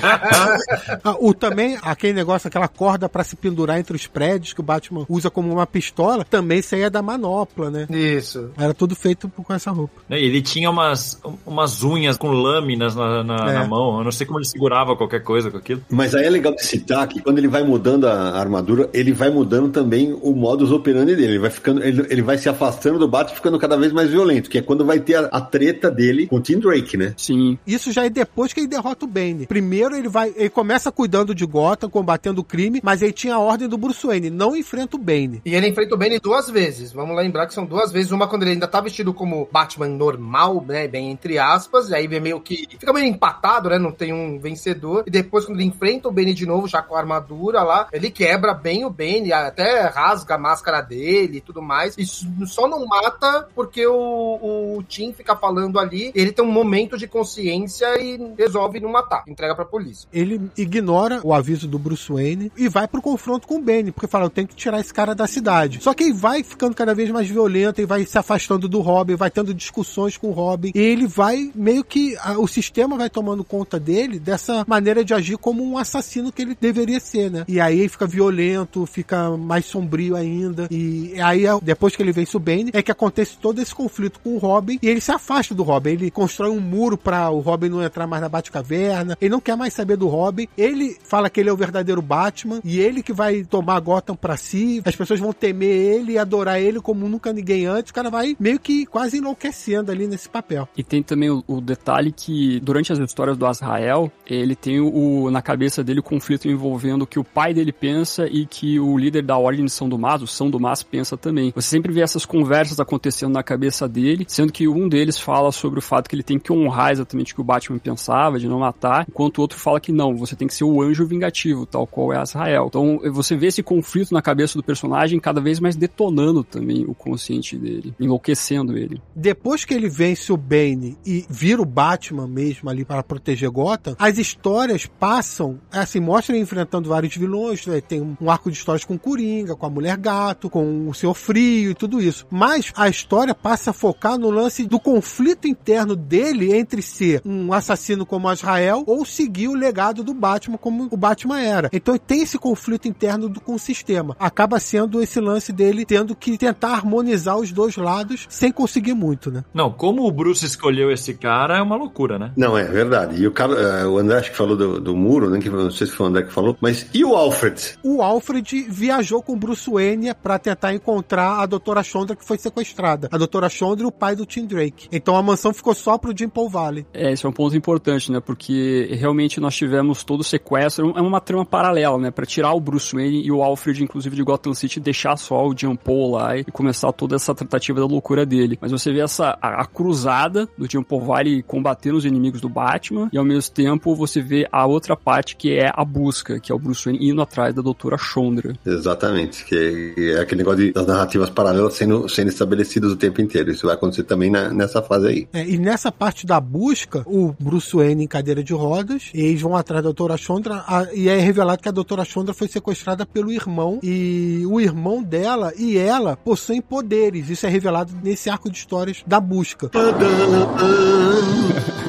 [1.04, 4.62] Ah, o também, aquele negócio, aquela corda pra se pendurar entre os prédios que o
[4.62, 7.86] Batman usa como uma pistola, também saía da manopla, né?
[7.90, 8.50] Isso.
[8.58, 9.94] Era tudo feito com essa roupa.
[10.08, 13.54] Né, Ele tinha umas, umas unhas com lâminas na, na, É.
[13.54, 13.98] na mão.
[13.98, 15.82] Eu não sei como ele segurava qualquer coisa com aquilo.
[15.90, 19.30] Mas aí é legal de citar que quando ele vai mudando a armadura, ele vai
[19.30, 21.32] mudando também o modus operandi dele.
[21.32, 24.48] Ele vai ficando, ele, ele vai se afastando do Batman, ficando cada vez mais violento,
[24.50, 27.14] que é quando vai ter a, a treta dele com o Tim Drake, né?
[27.16, 27.58] Sim.
[27.66, 29.46] Isso já é depois que ele derrota o Bane.
[29.86, 33.38] Primeiro ele vai, ele começa cuidando de Gotham, combatendo o crime, mas ele tinha a
[33.38, 35.40] ordem do Bruce Wayne, não enfrenta o Bane.
[35.44, 36.92] E ele enfrenta o Bane duas vezes.
[36.92, 38.10] Vamos lembrar que são duas vezes.
[38.10, 40.88] Uma quando ele ainda tá vestido como Batman normal, né?
[40.88, 41.90] Bem entre aspas.
[41.90, 42.66] E aí vem meio que.
[42.78, 43.78] Fica meio empatado, né?
[43.78, 45.04] Não tem um vencedor.
[45.06, 48.10] E depois, quando ele enfrenta o Bane de novo, já com a armadura lá, ele
[48.10, 51.96] quebra bem o Bane, até rasga a máscara dele e tudo mais.
[51.96, 56.10] Isso só não mata porque o, o Tim fica falando ali.
[56.14, 59.22] Ele tem um momento de consciência e resolve não matar.
[59.28, 60.08] Entrega pra polícia.
[60.12, 64.06] Ele ignora o aviso do Bruce Wayne e vai pro confronto com o Bane, porque
[64.06, 65.78] fala, eu tenho que tirar esse cara da cidade.
[65.82, 69.14] Só que ele vai ficando cada vez mais violento, ele vai se afastando do Robin,
[69.14, 73.10] vai tendo discussões com o Robin, e ele vai meio que a- o sistema vai
[73.10, 77.44] tomando conta dele dessa maneira de agir como um assassino que ele deveria ser, né?
[77.48, 82.36] E aí ele fica violento, fica mais sombrio ainda, e aí depois que ele vence
[82.36, 85.54] o Bane, é que acontece todo esse conflito com o Robin, e ele se afasta
[85.54, 89.30] do Robin, ele constrói um muro para o Robin não entrar mais na Batcaverna, ele
[89.30, 92.78] não quer mais saber do Robin, ele fala que ele é o verdadeiro Batman, e
[92.78, 96.80] ele que vai tomar Gotham pra si, as pessoas vão temer ele e adorar ele
[96.80, 100.68] como nunca ninguém antes, o cara vai meio que quase enlouquecendo ali nesse papel.
[100.76, 105.30] E tem também o, o detalhe que, durante as histórias do Azrael, ele tem o,
[105.30, 108.96] na cabeça dele o conflito envolvendo o que o pai dele pensa e que o
[108.96, 111.52] líder da Ordem de São Tomás, o São Tomás, pensa também.
[111.54, 115.78] Você sempre vê essas conversas acontecendo na cabeça dele, sendo que um deles fala sobre
[115.78, 118.58] o fato que ele tem que honrar exatamente o que o Batman pensava, de não
[118.58, 121.86] matar, enquanto o outro fala que não, você tem que ser o anjo vingativo, tal
[121.86, 122.66] qual é Azrael.
[122.68, 126.94] Então você vê esse conflito na cabeça do personagem cada vez mais detonando também o
[126.94, 129.00] consciente dele, enlouquecendo ele.
[129.14, 133.96] Depois que ele vence o Bane e vira o Batman mesmo ali para proteger Gotham,
[133.98, 137.80] as histórias passam, assim, mostram ele enfrentando vários vilões, né?
[137.80, 141.70] tem um arco de histórias com Coringa, com a Mulher Gato, com o Senhor Frio
[141.70, 142.26] e tudo isso.
[142.30, 147.52] Mas a história passa a focar no lance do conflito interno dele entre ser um
[147.52, 151.68] assassino como Azrael ou seguir o legado do Batman como o Batman era.
[151.72, 154.16] Então tem esse conflito interno do, com o sistema.
[154.18, 159.30] Acaba sendo esse lance dele tendo que tentar harmonizar os dois lados sem conseguir muito,
[159.30, 159.44] né?
[159.52, 162.32] Não, como o Bruce escolheu esse cara é uma loucura, né?
[162.36, 163.20] Não, é verdade.
[163.20, 165.38] E o, cara, eh, o André acho que falou do, do muro, né?
[165.40, 167.78] Que não sei se foi o André que falou, mas e o Alfred?
[167.82, 173.08] O Alfred viajou com Bruce Wayne para tentar encontrar a Doutora Chandra que foi sequestrada.
[173.10, 174.88] A Doutora Chandra e o pai do Tim Drake.
[174.92, 176.86] Então a mansão ficou só pro Jim Paul Valley.
[176.92, 178.20] É, esse é um ponto importante, né?
[178.20, 182.10] Porque realmente nós tivemos todo o sequestro, é uma trama paralela, né?
[182.10, 185.54] Pra tirar o Bruce Wayne e o Alfred, inclusive, de Gotham City, deixar só o
[185.56, 188.58] Jean Paul lá e começar toda essa tratativa da loucura dele.
[188.60, 192.48] Mas você vê essa a, a cruzada do Jean Paul Valley combatendo os inimigos do
[192.48, 196.50] Batman e ao mesmo tempo você vê a outra parte que é a busca, que
[196.52, 198.54] é o Bruce Wayne indo atrás da Doutora Chandra.
[198.64, 203.50] Exatamente, que é aquele negócio de, das narrativas paralelas sendo, sendo estabelecidas o tempo inteiro.
[203.50, 205.28] Isso vai acontecer também na- nessa fase aí.
[205.32, 209.56] É, e nessa parte da busca, o Bruce Wayne em cadeira de rodas, eles vão
[209.56, 213.32] atrás da Doutora Chandra, a- e é revelado que a Doutora Chandra foi sequestrada pelo
[213.32, 217.30] irmão, e o irmão dela e ela possuem poderes.
[217.30, 219.70] Isso é revelado nesse arco de histórias da busca.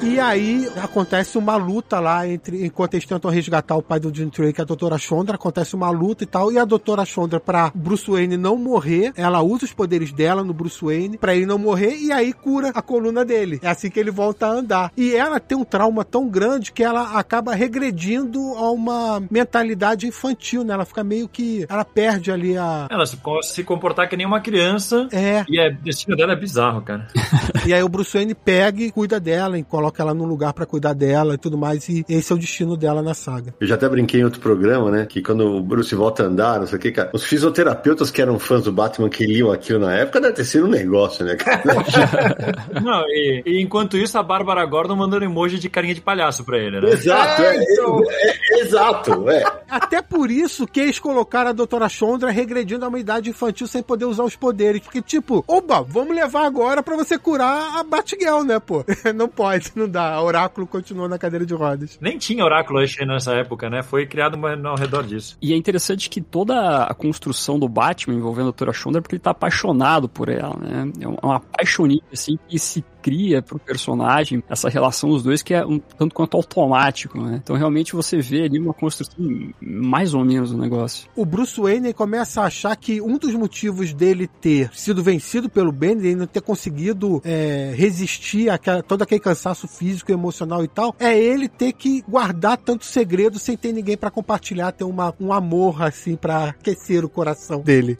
[0.00, 4.28] E aí acontece uma luta lá entre enquanto eles tentam resgatar o pai do Jim
[4.28, 7.72] Drake e a Doutora Chandra, acontece uma luta e tal, e a Doutora Chandra pra
[7.74, 11.58] Bruce Wayne não morrer, ela usa os poderes dela no Bruce Wayne pra ele não
[11.58, 13.58] morrer e aí cura a coluna dele.
[13.62, 14.92] É assim que ele volta a andar.
[14.96, 20.62] E ela tem um trauma tão grande que ela acaba regredindo a uma mentalidade infantil,
[20.64, 20.74] né?
[20.74, 24.40] Ela fica meio que ela perde ali a Ela se, se comportar que nem uma
[24.40, 25.08] criança.
[25.12, 27.06] é, E é, o destino dela é bizarro, cara.
[27.66, 30.66] E aí o Bruce Wayne pega e cuida dela, e coloca ela num lugar pra
[30.66, 33.54] cuidar dela e tudo mais, e esse é o destino dela na saga.
[33.60, 35.06] Eu já até brinquei em outro programa, né?
[35.06, 37.10] Que quando o Bruce volta a andar, não sei o que, cara.
[37.12, 40.66] Os fisioterapeutas que eram fãs do Batman que liam aquilo na época deve ter sido
[40.66, 41.62] um negócio, né, cara?
[42.82, 46.58] Não, e, e enquanto isso, a Bárbara Gordon mandando emoji de carinha de palhaço pra
[46.58, 46.90] ele, né?
[46.90, 48.02] exato, é, então.
[48.08, 49.44] é, é, exato, é.
[49.68, 53.82] Até por isso que eles colocaram a Doutora Chandra regredindo a uma idade infantil sem
[53.82, 54.80] poder usar os poderes.
[54.80, 58.84] Porque, tipo, oba, vamos levar agora pra você curar a Batgirl, né, pô?
[59.14, 60.12] Não pode, não dá.
[60.14, 61.98] A Oráculo continua na cadeira de rodas.
[62.00, 63.82] Nem tinha oráculo aí nessa época, né?
[63.82, 65.36] Foi criado ao redor disso.
[65.40, 69.14] E é interessante que toda a construção do Batman envolvendo a Doutora Chandra é porque
[69.14, 70.90] ele tá apaixonado por ela, né?
[71.00, 75.54] É uma- uma apaixonite, assim, que se cria pro personagem essa relação dos dois que
[75.54, 77.40] é um tanto quanto automático, né?
[77.42, 79.16] Então realmente você vê ali uma construção
[79.60, 81.08] mais ou menos do negócio.
[81.16, 85.72] O Bruce Wayne começa a achar que um dos motivos dele ter sido vencido pelo
[85.72, 90.94] Bane e não ter conseguido é, resistir a todo aquele cansaço físico, emocional e tal,
[90.98, 95.32] é ele ter que guardar tanto segredo sem ter ninguém para compartilhar, ter uma, um
[95.32, 97.96] amor assim para aquecer o coração dele.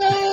[0.00, 0.16] É.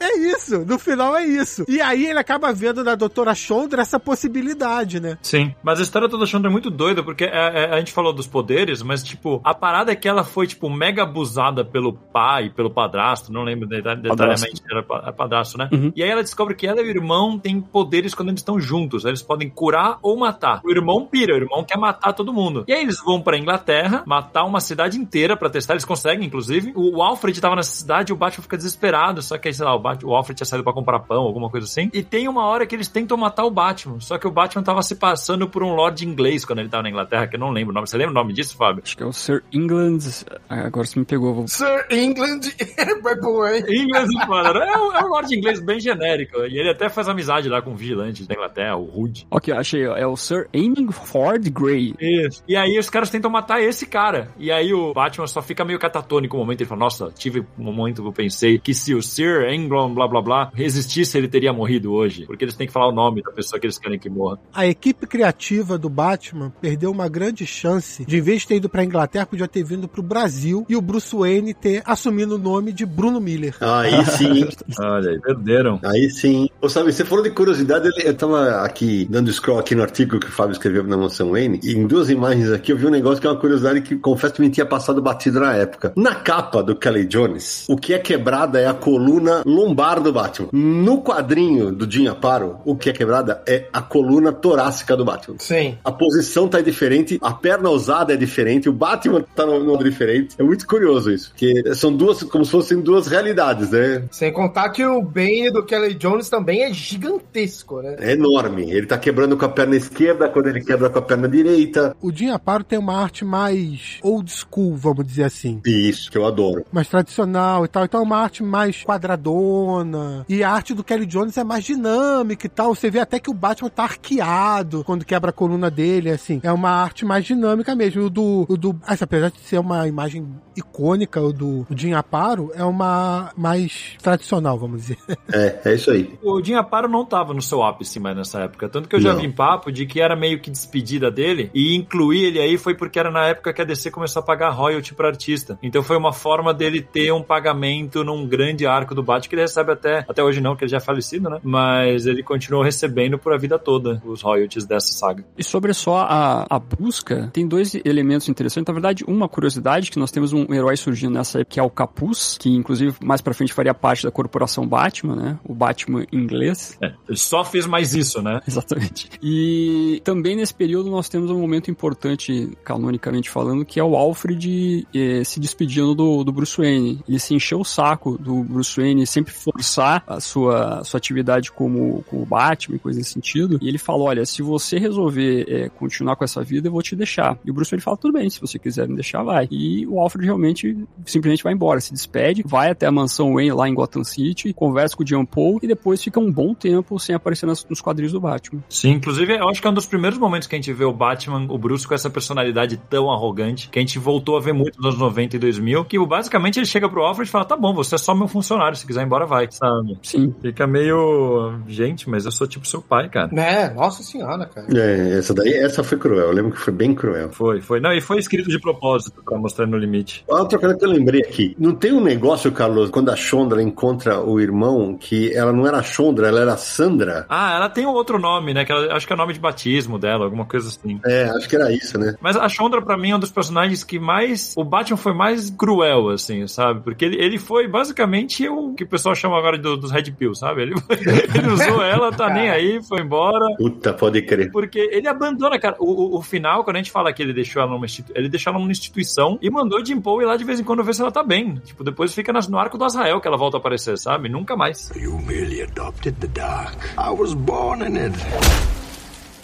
[0.00, 1.64] É isso, no final é isso.
[1.68, 5.18] E aí ele acaba vendo na doutora Chandra essa possibilidade, né?
[5.22, 8.12] Sim, mas a história toda Chandra é muito doida, porque é, é, a gente falou
[8.12, 12.50] dos poderes, mas, tipo, a parada é que ela foi, tipo, mega abusada pelo pai,
[12.50, 14.82] pelo padrasto, não lembro detalhadamente, era
[15.12, 15.68] padrasto, né?
[15.72, 15.92] Uhum.
[15.94, 19.04] E aí ela descobre que ela e o irmão têm poderes quando eles estão juntos,
[19.04, 20.60] eles podem curar ou matar.
[20.64, 22.64] O irmão pira, o irmão quer matar todo mundo.
[22.66, 26.72] E aí eles vão pra Inglaterra, matar uma cidade inteira pra testar, eles conseguem, inclusive.
[26.74, 29.76] O Alfred tava nessa cidade e o Batman fica desesperado, só que aí, sei lá,
[29.76, 31.88] o, Batman, o Alfred tinha saído pra comprar pão, alguma coisa assim.
[31.92, 34.82] E tem uma hora que eles tentam matar o Batman, só que o Batman tava
[34.82, 37.70] se passando por um Lord inglês quando ele tava na Inglaterra, que eu não lembro
[37.70, 37.86] o nome.
[37.86, 38.82] Você lembra o nome disso, Fábio?
[38.84, 40.00] Acho que é o Sir England.
[40.48, 41.32] Agora você me pegou.
[41.32, 41.46] Vou...
[41.46, 42.40] Sir England,
[43.04, 43.60] my boy.
[43.68, 44.58] England, mano.
[44.58, 46.38] É um, é um Lord inglês bem genérico.
[46.40, 49.28] E ele até faz amizade lá com o vigilante da Inglaterra, o Hood.
[49.30, 49.84] Ok, achei.
[49.84, 50.48] É o Sir
[50.90, 51.94] Ford Grey.
[52.00, 52.42] Isso.
[52.48, 54.28] E aí os caras tentam matar esse cara.
[54.36, 56.62] E aí o Batman só fica meio catatônico no momento.
[56.62, 60.06] Ele fala, nossa, tive um momento que eu pensei que se o Sir England, blá
[60.08, 62.26] blá blá, resistisse, ele teria morrido hoje.
[62.26, 64.38] Porque eles têm que falar o nome da pessoa que eles querem que morra.
[64.52, 68.68] A equipe criativa do Batman perdeu uma grande chance de, em vez de ter ido
[68.68, 72.72] pra Inglaterra, podia ter vindo pro Brasil e o Bruce Wayne ter assumido o nome
[72.72, 73.56] de Bruno Miller.
[73.60, 74.48] Aí sim.
[74.80, 75.80] Olha aí, perderam.
[75.84, 76.48] Aí sim.
[76.60, 80.26] Ô, sabe, você falou de curiosidade, eu tava aqui dando scroll aqui no artigo que
[80.26, 83.20] o Fábio escreveu na Mansão Wayne, e em duas imagens aqui eu vi um negócio
[83.20, 85.92] que é uma curiosidade que confesso que me tinha passado batido na época.
[85.96, 89.09] Na capa do Kelly Jones, o que é quebrada é a coluna
[89.44, 90.48] lombar do Batman.
[90.52, 95.36] No quadrinho do Jim Aparo, o que é quebrada é a coluna torácica do Batman.
[95.38, 95.78] Sim.
[95.84, 100.36] A posição tá diferente, a perna usada é diferente, o Batman tá no, no diferente.
[100.38, 104.04] É muito curioso isso, porque são duas, como se fossem duas realidades, né?
[104.10, 107.96] Sem contar que o Bane do Kelly Jones também é gigantesco, né?
[107.98, 108.70] É enorme.
[108.70, 111.96] Ele tá quebrando com a perna esquerda quando ele quebra com a perna direita.
[112.00, 115.60] O Jim Aparo tem uma arte mais old school, vamos dizer assim.
[115.64, 116.64] Isso, que eu adoro.
[116.72, 117.84] Mais tradicional e tal.
[117.84, 120.24] Então é uma arte mais quadradona.
[120.28, 122.74] E a arte do Kelly Jones é mais dinâmica e tal.
[122.74, 126.40] Você vê até que o Batman tá arqueado quando quebra a coluna dele, assim.
[126.42, 128.04] É uma arte mais dinâmica mesmo.
[128.04, 128.46] O do.
[128.48, 133.32] O do essa, apesar de ser uma imagem icônica, o do Jim Aparo, é uma
[133.36, 134.98] mais tradicional, vamos dizer.
[135.32, 136.18] É, é isso aí.
[136.22, 138.68] O Jim Aparo não tava no seu ápice mais nessa época.
[138.68, 139.20] Tanto que eu já não.
[139.20, 141.50] vi em papo de que era meio que despedida dele.
[141.54, 144.50] E incluir ele aí foi porque era na época que a DC começou a pagar
[144.50, 145.56] royalty pra artista.
[145.62, 149.42] Então foi uma forma dele ter um pagamento num grande arco do Batman, que ele
[149.42, 151.38] recebe até, até hoje não, que ele já é falecido, né?
[151.42, 155.24] Mas ele continuou recebendo por a vida toda os royalties dessa saga.
[155.36, 158.66] E sobre só a, a busca, tem dois elementos interessantes.
[158.66, 161.70] Na verdade, uma curiosidade, que nós temos um herói surgindo nessa época, que é o
[161.70, 165.38] Capuz, que inclusive mais pra frente faria parte da corporação Batman, né?
[165.44, 166.76] O Batman inglês.
[166.80, 168.40] É, ele só fez mais isso, né?
[168.46, 169.10] Exatamente.
[169.22, 174.86] E também nesse período nós temos um momento importante, canonicamente falando, que é o Alfred
[174.94, 177.02] eh, se despedindo do, do Bruce Wayne.
[177.08, 182.04] Ele se encheu o saco do Bruce Wayne sempre forçar a sua, sua atividade como,
[182.08, 183.58] como Batman, coisa nesse sentido.
[183.60, 186.96] E ele fala: olha, se você resolver é, continuar com essa vida, eu vou te
[186.96, 187.38] deixar.
[187.44, 189.48] E o Bruce Wayne fala: tudo bem, se você quiser me deixar, vai.
[189.50, 193.68] E o Alfred realmente simplesmente vai embora, se despede, vai até a mansão Wayne lá
[193.68, 197.14] em Gotham City, conversa com o John Paul e depois fica um bom tempo sem
[197.14, 198.62] aparecer nas, nos quadrinhos do Batman.
[198.68, 200.92] Sim, inclusive eu acho que é um dos primeiros momentos que a gente vê o
[200.92, 204.76] Batman, o Bruce, com essa personalidade tão arrogante, que a gente voltou a ver muito
[204.76, 207.74] nos anos 90 e 2000, que basicamente ele chega pro Alfred e fala: tá bom,
[207.74, 209.98] você é só meu funcionário, se quiser ir embora, vai, sabe?
[210.02, 210.34] Sim.
[210.40, 211.60] Fica meio.
[211.66, 213.30] Gente, mas eu sou tipo seu pai, cara.
[213.40, 214.66] É, nossa senhora, cara.
[214.74, 216.26] É, essa daí, essa foi cruel.
[216.26, 217.30] Eu lembro que foi bem cruel.
[217.30, 217.80] Foi, foi.
[217.80, 220.24] Não, e foi escrito de propósito pra mostrar no limite.
[220.28, 221.54] Outra coisa que eu lembrei aqui.
[221.58, 225.78] Não tem um negócio, Carlos, quando a Chondra encontra o irmão, que ela não era
[225.78, 227.26] a Chondra, ela era a Sandra.
[227.28, 228.64] Ah, ela tem um outro nome, né?
[228.64, 231.00] Que ela, acho que é o nome de batismo dela, alguma coisa assim.
[231.04, 232.14] É, acho que era isso, né?
[232.20, 234.54] Mas a Chondra, pra mim, é um dos personagens que mais.
[234.56, 236.80] O Batman foi mais cruel, assim, sabe?
[236.80, 240.34] Porque ele, ele foi basicamente o que o pessoal chama agora do, dos Red Pill,
[240.34, 240.62] sabe?
[240.62, 240.74] Ele,
[241.34, 243.44] ele usou ela, tá nem aí, foi embora.
[243.56, 244.50] Puta, pode crer.
[244.50, 245.76] Porque ele abandona, cara.
[245.78, 248.28] O, o, o final, quando a gente fala que ele deixou ela numa instituição, ele
[248.28, 250.94] deixou ela numa instituição e mandou Jim Paul ir lá de vez em quando ver
[250.94, 251.56] se ela tá bem.
[251.64, 254.28] Tipo, depois fica no arco do Azrael que ela volta a aparecer, sabe?
[254.28, 254.90] Nunca mais.
[254.96, 256.76] You merely adopted the dark.
[256.96, 258.79] I was born in it.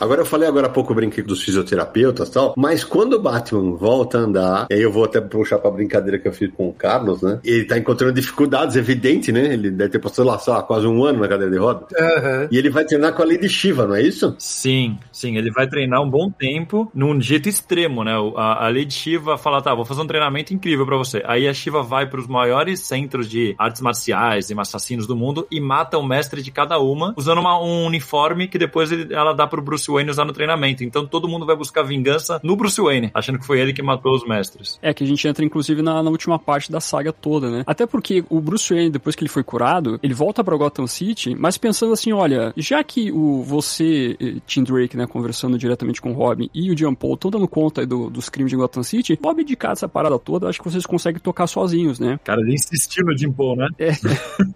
[0.00, 3.20] Agora eu falei agora há pouco, eu brinquei dos fisioterapeutas e tal, mas quando o
[3.22, 6.50] Batman volta a andar, e aí eu vou até puxar pra brincadeira que eu fiz
[6.52, 7.40] com o Carlos, né?
[7.44, 9.52] Ele tá encontrando dificuldades, evidente, né?
[9.54, 11.86] Ele deve ter passado lá, só quase um ano na cadeira de roda.
[11.98, 12.48] Aham.
[12.50, 14.34] E ele vai treinar com a Lady Shiva, não é isso?
[14.38, 18.12] Sim, sim, ele vai treinar um bom tempo num jeito extremo, né?
[18.36, 21.22] A, a Lady Shiva fala, tá, vou fazer um treinamento incrível pra você.
[21.24, 25.60] Aí a Shiva vai pros maiores centros de artes marciais e assassinos do mundo e
[25.60, 29.46] mata o mestre de cada uma, usando uma- um uniforme que depois ele- ela dá
[29.46, 30.84] pro Bruce Wayne usar no treinamento.
[30.84, 34.14] Então todo mundo vai buscar vingança no Bruce Wayne, achando que foi ele que matou
[34.14, 34.78] os mestres.
[34.82, 37.62] É que a gente entra, inclusive, na, na última parte da saga toda, né?
[37.66, 41.34] Até porque o Bruce Wayne, depois que ele foi curado, ele volta pra Gotham City,
[41.34, 46.10] mas pensando assim, olha, já que o você, eh, Tim Drake, né, conversando diretamente com
[46.10, 48.82] o Robin e o Jean Paul estão dando conta aí do- dos crimes de Gotham
[48.82, 52.18] City, pode abdicar dessa parada toda, acho que vocês conseguem tocar sozinhos, né?
[52.24, 53.68] Cara, ele insistiu no Jim Paul, né?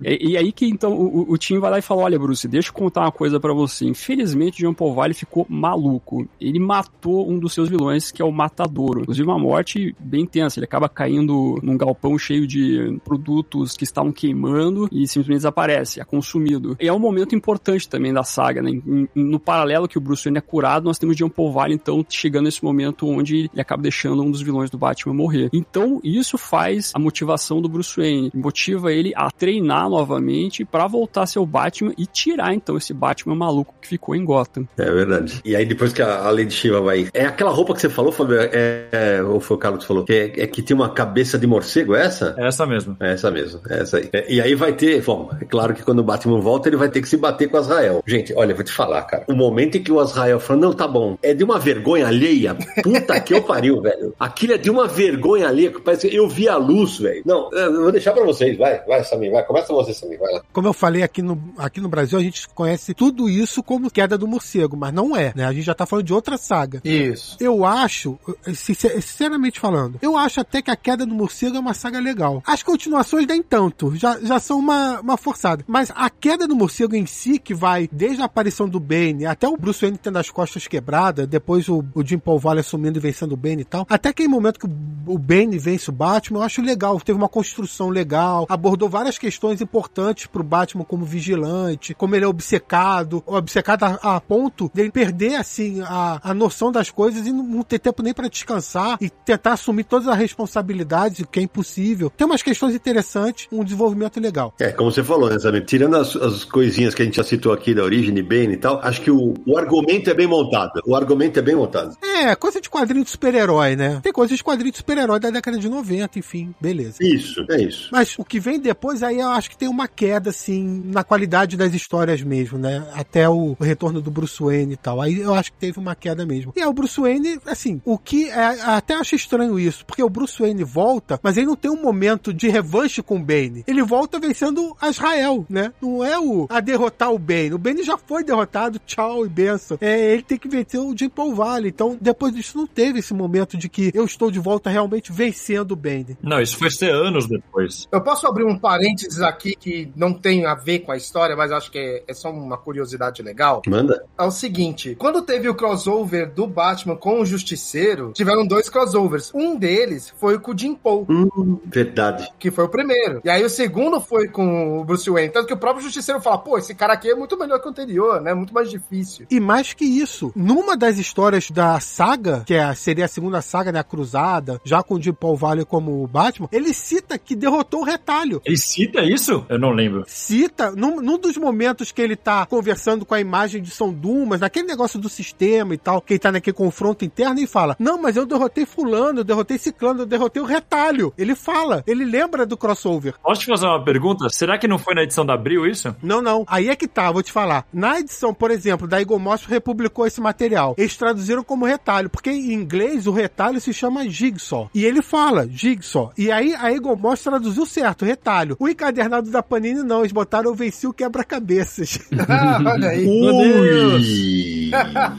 [0.02, 2.68] E, e aí que então o, o- Tim vai lá e fala: Olha, Bruce, deixa
[2.68, 3.84] eu contar uma coisa pra você.
[3.86, 6.28] Infelizmente, Jean Paul Vale ficou maluco.
[6.40, 9.02] Ele matou um dos seus vilões, que é o Matadouro.
[9.02, 10.58] Inclusive, uma morte bem tensa.
[10.58, 16.04] Ele acaba caindo num galpão cheio de produtos que estavam queimando e simplesmente desaparece, é
[16.04, 16.76] consumido.
[16.80, 18.70] E é um momento importante também da saga, né?
[19.14, 22.44] No paralelo que o Bruce Wayne é curado, nós temos Jean Paul Vale, então, chegando
[22.44, 25.50] nesse momento onde ele acaba deixando um dos vilões do Batman morrer.
[25.52, 31.22] Então, isso faz a motivação do Bruce Wayne, motiva ele a treinar novamente pra voltar
[31.22, 34.66] a ser o Batman e tirar, então, esse Batman maluco que ficou em Gotham.
[34.76, 35.09] É verdade.
[35.44, 37.08] E aí depois que a a Lady Shiva vai...
[37.12, 38.40] É aquela roupa que você falou, Fábio?
[38.40, 40.04] É, é, ou foi o Carlos que falou?
[40.04, 42.34] Que é, é que tem uma cabeça de morcego, é essa?
[42.38, 42.96] É essa mesmo.
[43.00, 44.08] É essa mesmo, é essa aí.
[44.12, 46.88] É, e aí vai ter, bom, é claro que quando o Batman volta, ele vai
[46.88, 48.02] ter que se bater com o Azrael.
[48.06, 49.24] Gente, olha, eu vou te falar, cara.
[49.28, 52.56] O momento em que o Azrael falou, não, tá bom, é de uma vergonha alheia.
[52.82, 54.14] Puta que eu pariu, velho.
[54.18, 57.22] Aquilo é de uma vergonha alheia, que parece que eu vi a luz, velho.
[57.24, 59.44] Não, eu vou deixar pra vocês, vai, vai, Samir, vai.
[59.44, 60.42] Começa você, Samir, vai lá.
[60.52, 64.18] Como eu falei aqui no, aqui no Brasil, a gente conhece tudo isso como queda
[64.18, 65.44] do morcego, mas não é, né?
[65.44, 66.80] A gente já tá falando de outra saga.
[66.84, 67.36] Isso.
[67.40, 68.18] Eu acho,
[68.54, 72.42] sincer- sinceramente falando, eu acho até que a queda do morcego é uma saga legal.
[72.46, 75.64] As continuações nem tanto, já, já são uma, uma forçada.
[75.66, 79.48] Mas a queda do morcego em si, que vai desde a aparição do Bane até
[79.48, 83.00] o Bruce Wayne tendo as costas quebradas, depois o, o Jim Paul Valley assumindo e
[83.00, 84.70] vencendo o Bane e tal, até aquele momento que o,
[85.14, 86.98] o Bane vence o Batman, eu acho legal.
[87.00, 92.28] Teve uma construção legal, abordou várias questões importantes pro Batman como vigilante, como ele é
[92.28, 97.62] obcecado, obcecado a, a ponto dele perder, assim, a, a noção das coisas e não,
[97.62, 102.10] ter tempo nem pra descansar e tentar assumir todas as responsabilidades, o que é impossível.
[102.10, 104.54] Tem umas questões interessantes, um desenvolvimento legal.
[104.58, 105.64] É, como você falou, né, Samir?
[105.64, 108.56] Tirando as, as coisinhas que a gente já citou aqui da origem de Bane e
[108.56, 110.80] tal, acho que o, o argumento é bem montado.
[110.86, 111.96] O argumento é bem montado.
[112.02, 114.00] É, coisa de quadrinho de super-herói, né?
[114.02, 116.96] Tem coisas de quadrinho de super-herói da década de 90, enfim, beleza.
[117.00, 117.88] Isso, é isso.
[117.92, 121.56] Mas o que vem depois, aí eu acho que tem uma queda, assim, na qualidade
[121.56, 122.86] das histórias mesmo, né?
[122.94, 125.00] Até o, o retorno do Bruce Wayne e tal.
[125.00, 126.52] Aí eu acho que teve uma queda mesmo.
[126.56, 128.28] E é o Bruce Wayne, assim, o que.
[128.30, 131.80] É, até acho estranho isso, porque o Bruce Wayne volta, mas ele não tem um
[131.80, 133.64] momento de revanche com o Bane.
[133.66, 135.72] Ele volta vencendo Azrael, né?
[135.80, 137.54] Não é o a derrotar o Bane.
[137.54, 139.78] O Bane já foi derrotado, tchau e benção.
[139.80, 141.70] É, ele tem que vencer o Jim Paul Valley.
[141.70, 145.72] Então, depois disso, não teve esse momento de que eu estou de volta realmente vencendo
[145.72, 146.16] o Bane.
[146.22, 147.88] Não, isso foi ser anos depois.
[147.92, 151.52] Eu posso abrir um parênteses aqui que não tem a ver com a história, mas
[151.52, 153.62] acho que é, é só uma curiosidade legal.
[153.66, 154.04] Manda.
[154.18, 154.59] É o seguinte:
[154.98, 159.30] quando teve o crossover do Batman com o Justiceiro, tiveram dois crossovers.
[159.34, 162.28] Um deles foi com o Jim Paul, Hum, verdade.
[162.38, 163.20] que foi o primeiro.
[163.24, 165.32] E aí o segundo foi com o Bruce Wayne.
[165.32, 167.70] Tanto que o próprio Justiceiro fala: pô, esse cara aqui é muito melhor que o
[167.70, 168.34] anterior, né?
[168.34, 169.26] Muito mais difícil.
[169.30, 173.72] E mais que isso, numa das histórias da saga, que é, seria a segunda saga,
[173.72, 177.34] né, a Cruzada, já com o Jim Paul Valley como o Batman, ele cita que
[177.34, 178.40] derrotou o retalho.
[178.44, 179.44] Ele cita isso?
[179.48, 180.04] Eu não lembro.
[180.06, 184.42] Cita, num, num dos momentos que ele tá conversando com a imagem de São Dumas,
[184.50, 187.96] naquele negócio do sistema e tal, que ele tá naquele confronto interno e fala: Não,
[188.02, 191.14] mas eu derrotei Fulano, eu derrotei Ciclano, eu derrotei o retalho.
[191.16, 193.14] Ele fala, ele lembra do crossover.
[193.22, 194.28] Posso te fazer uma pergunta?
[194.30, 195.94] Será que não foi na edição da Abril isso?
[196.02, 196.44] Não, não.
[196.48, 197.64] Aí é que tá, vou te falar.
[197.72, 200.74] Na edição, por exemplo, da Eagle Moss republicou esse material.
[200.76, 204.68] Eles traduziram como retalho, porque em inglês o retalho se chama Jigsaw.
[204.74, 206.12] E ele fala Jigsaw.
[206.18, 208.56] E aí a Eagle Moss traduziu certo, retalho.
[208.58, 212.00] O encadernado da Panini não, eles botaram eu venci o quebra-cabeças.
[212.66, 213.06] Olha aí.
[213.06, 213.32] Meu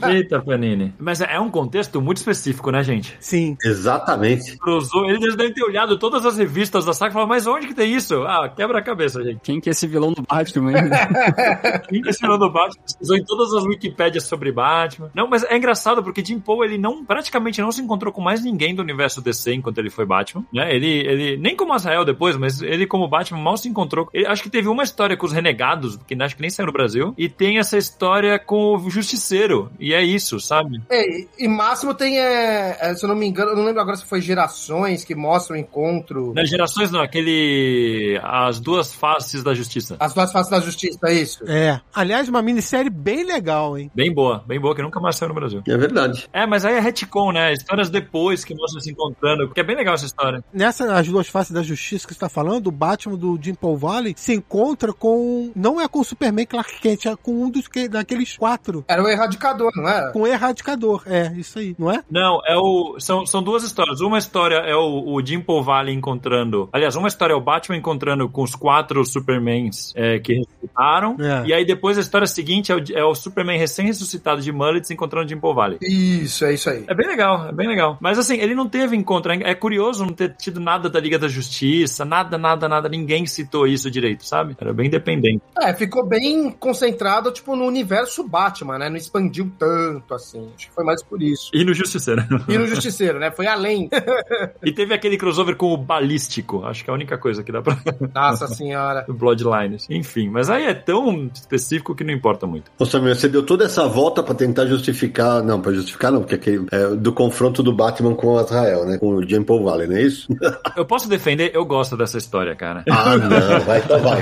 [0.10, 0.94] Eita, Panini.
[1.00, 3.16] Mas é um contexto muito específico, né, gente?
[3.20, 3.58] Sim.
[3.64, 4.58] Exatamente.
[4.58, 7.74] Cruzou, eles devem ter olhado todas as revistas da saga e falado, mas onde que
[7.74, 8.24] tem isso?
[8.24, 9.40] Ah, quebra a cabeça, gente.
[9.42, 10.72] Quem que é esse vilão do Batman?
[10.72, 10.90] hein?
[11.90, 12.82] Quem que é esse vilão do Batman?
[12.84, 15.12] Pesquisou em todas as Wikipédias sobre Batman.
[15.14, 18.44] Não, mas é engraçado porque Jim Paul, ele não, praticamente não se encontrou com mais
[18.44, 20.74] ninguém do universo DC enquanto ele foi Batman, né?
[20.74, 24.10] Ele, ele, nem como Azrael depois, mas ele como Batman mal se encontrou.
[24.14, 26.74] Ele, acho que teve uma história com os Renegados, que acho que nem saiu no
[26.74, 28.78] Brasil, e tem essa história com o
[29.12, 29.72] Justiceiro.
[29.80, 30.82] E é isso, sabe?
[30.90, 33.98] É, e- máximo tem, é, é, se eu não me engano, eu não lembro agora
[33.98, 36.34] se foi gerações que mostram o encontro.
[36.34, 38.20] Nas gerações, não, aquele.
[38.24, 39.98] As duas faces da justiça.
[40.00, 41.44] As duas faces da justiça, é isso.
[41.48, 41.82] É.
[41.94, 43.92] Aliás, uma minissérie bem legal, hein?
[43.94, 45.62] Bem boa, bem boa, que nunca mais saiu no Brasil.
[45.68, 46.30] É verdade.
[46.32, 47.52] É, mas aí é retcon, né?
[47.54, 49.48] Histórias depois que mostram se encontrando.
[49.48, 50.44] Porque é bem legal essa história.
[50.54, 53.78] Nessa, as duas faces da justiça que você tá falando, o Batman do Jim Paul
[53.78, 55.52] Valley se encontra com.
[55.56, 58.86] Não é com o Superman Clark Kent, é com um dos que, daqueles quatro.
[58.88, 60.12] Era o erradicador, não era?
[60.12, 61.04] Com o Erradicador.
[61.06, 62.04] É, isso aí, não é?
[62.10, 62.98] Não, é o.
[63.00, 64.02] São, são duas histórias.
[64.02, 66.70] Uma história é o, o Jim Paul Valley encontrando.
[66.72, 71.18] Aliás, uma história é o Batman encontrando com os quatro Supermans é, que ressuscitaram.
[71.20, 71.48] É.
[71.48, 75.30] E aí depois a história seguinte é o, é o Superman recém-ressuscitado de Mullets encontrando
[75.30, 75.78] Jim Paul Valley.
[75.82, 76.84] Isso, é isso aí.
[76.88, 77.98] É bem legal, é bem legal.
[78.00, 79.32] Mas assim, ele não teve encontro.
[79.32, 82.90] É curioso não ter tido nada da Liga da Justiça, nada, nada, nada.
[82.90, 84.56] Ninguém citou isso direito, sabe?
[84.60, 85.42] Era bem independente.
[85.60, 88.90] É, ficou bem concentrado, tipo, no universo Batman, né?
[88.92, 90.50] Não expandiu tanto, assim.
[90.56, 91.50] Acho que foi mais por isso.
[91.54, 92.24] E no Justiceiro.
[92.48, 93.32] E no Justiceiro, né?
[93.32, 93.90] Foi além.
[94.64, 96.64] e teve aquele crossover com o Balístico.
[96.66, 97.78] Acho que é a única coisa que dá pra.
[98.14, 99.06] Nossa senhora.
[99.08, 99.88] Bloodlines.
[99.90, 102.72] Enfim, mas aí é tão específico que não importa muito.
[102.78, 105.42] Ô Samuel, você deu toda essa volta pra tentar justificar.
[105.44, 108.98] Não, pra justificar não, porque aquele, é, do confronto do Batman com o Azrael, né?
[108.98, 110.28] Com o Jim Paul Valley, não é isso?
[110.76, 112.84] Eu posso defender, eu gosto dessa história, cara.
[112.90, 114.22] Ah, não, vai, então vai.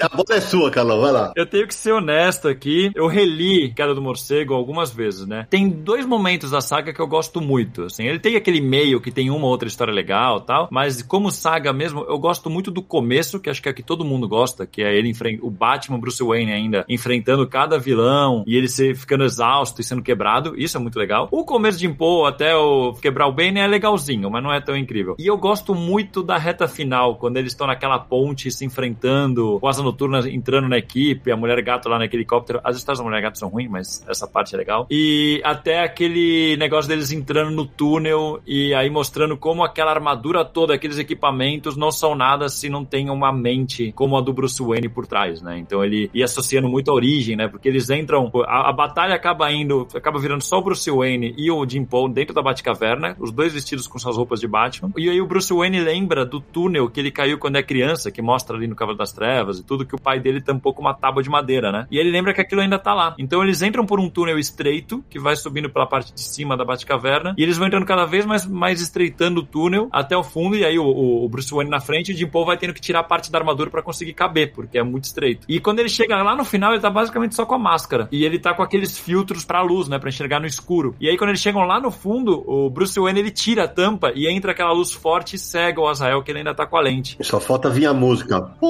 [0.00, 1.32] A bola é sua, Carlão, vai lá.
[1.36, 2.90] Eu tenho que ser honesto aqui.
[2.94, 5.46] Eu reli Queda do Morcego algumas vezes, né?
[5.50, 7.84] Tem dois momentos da saga que eu gosto muito.
[7.84, 11.30] Assim, ele tem aquele meio que tem uma ou outra história legal tal, mas como
[11.30, 14.66] saga mesmo, eu gosto muito do começo, que acho que é que todo mundo gosta,
[14.66, 18.94] que é ele enfren- o Batman Bruce Wayne ainda enfrentando cada vilão e ele se
[18.94, 20.54] ficando exausto e sendo quebrado.
[20.56, 21.28] Isso é muito legal.
[21.30, 24.76] O começo de Impor até o quebrar o Bane é legalzinho, mas não é tão
[24.76, 25.16] incrível.
[25.18, 29.68] E eu gosto muito da reta final, quando eles estão naquela ponte se enfrentando, o
[29.68, 32.60] Asa Noturna entrando na equipe, a Mulher Gato lá naquele helicóptero.
[32.62, 34.86] As histórias da Mulher Gato são ruins, mas essa parte é legal.
[34.90, 40.74] E até aquele negócio deles entrando no túnel e aí mostrando como aquela armadura toda,
[40.74, 44.88] aqueles equipamentos não são nada se não tem uma mente como a do Bruce Wayne
[44.88, 45.58] por trás, né?
[45.58, 47.48] Então ele ia associando muito a origem, né?
[47.48, 51.50] Porque eles entram, a, a batalha acaba indo, acaba virando só o Bruce Wayne e
[51.50, 54.92] o Jim Paul dentro da Batcaverna, os dois vestidos com suas roupas de Batman.
[54.96, 58.22] E aí o Bruce Wayne lembra do túnel que ele caiu quando é criança, que
[58.22, 60.94] mostra ali no Cavalo das Trevas e tudo, que o pai dele tampou com uma
[60.94, 61.86] tábua de madeira, né?
[61.90, 63.14] E ele lembra que aquilo ainda tá lá.
[63.18, 66.64] Então eles entram por um túnel estreito, que vai subindo pela parte de cima da
[66.64, 70.56] Batcaverna, e eles vão entrando cada vez mais, mais estreitando o túnel até o fundo,
[70.56, 72.80] e aí o, o- Bruce Wayne na frente e o Jim Paul vai tendo que
[72.80, 75.46] tirar parte da armadura pra conseguir caber, porque é muito estreito.
[75.48, 78.08] E quando ele chega lá no final, ele tá basicamente só com a máscara.
[78.12, 79.98] E ele tá com aqueles filtros pra luz, né?
[79.98, 80.94] Pra enxergar no escuro.
[81.00, 84.12] E aí quando eles chegam lá no fundo, o Bruce Wayne ele tira a tampa
[84.14, 86.80] e entra aquela luz forte e cega o Azrael, que ele ainda tá com a
[86.80, 87.16] lente.
[87.22, 88.50] Só falta vir a música.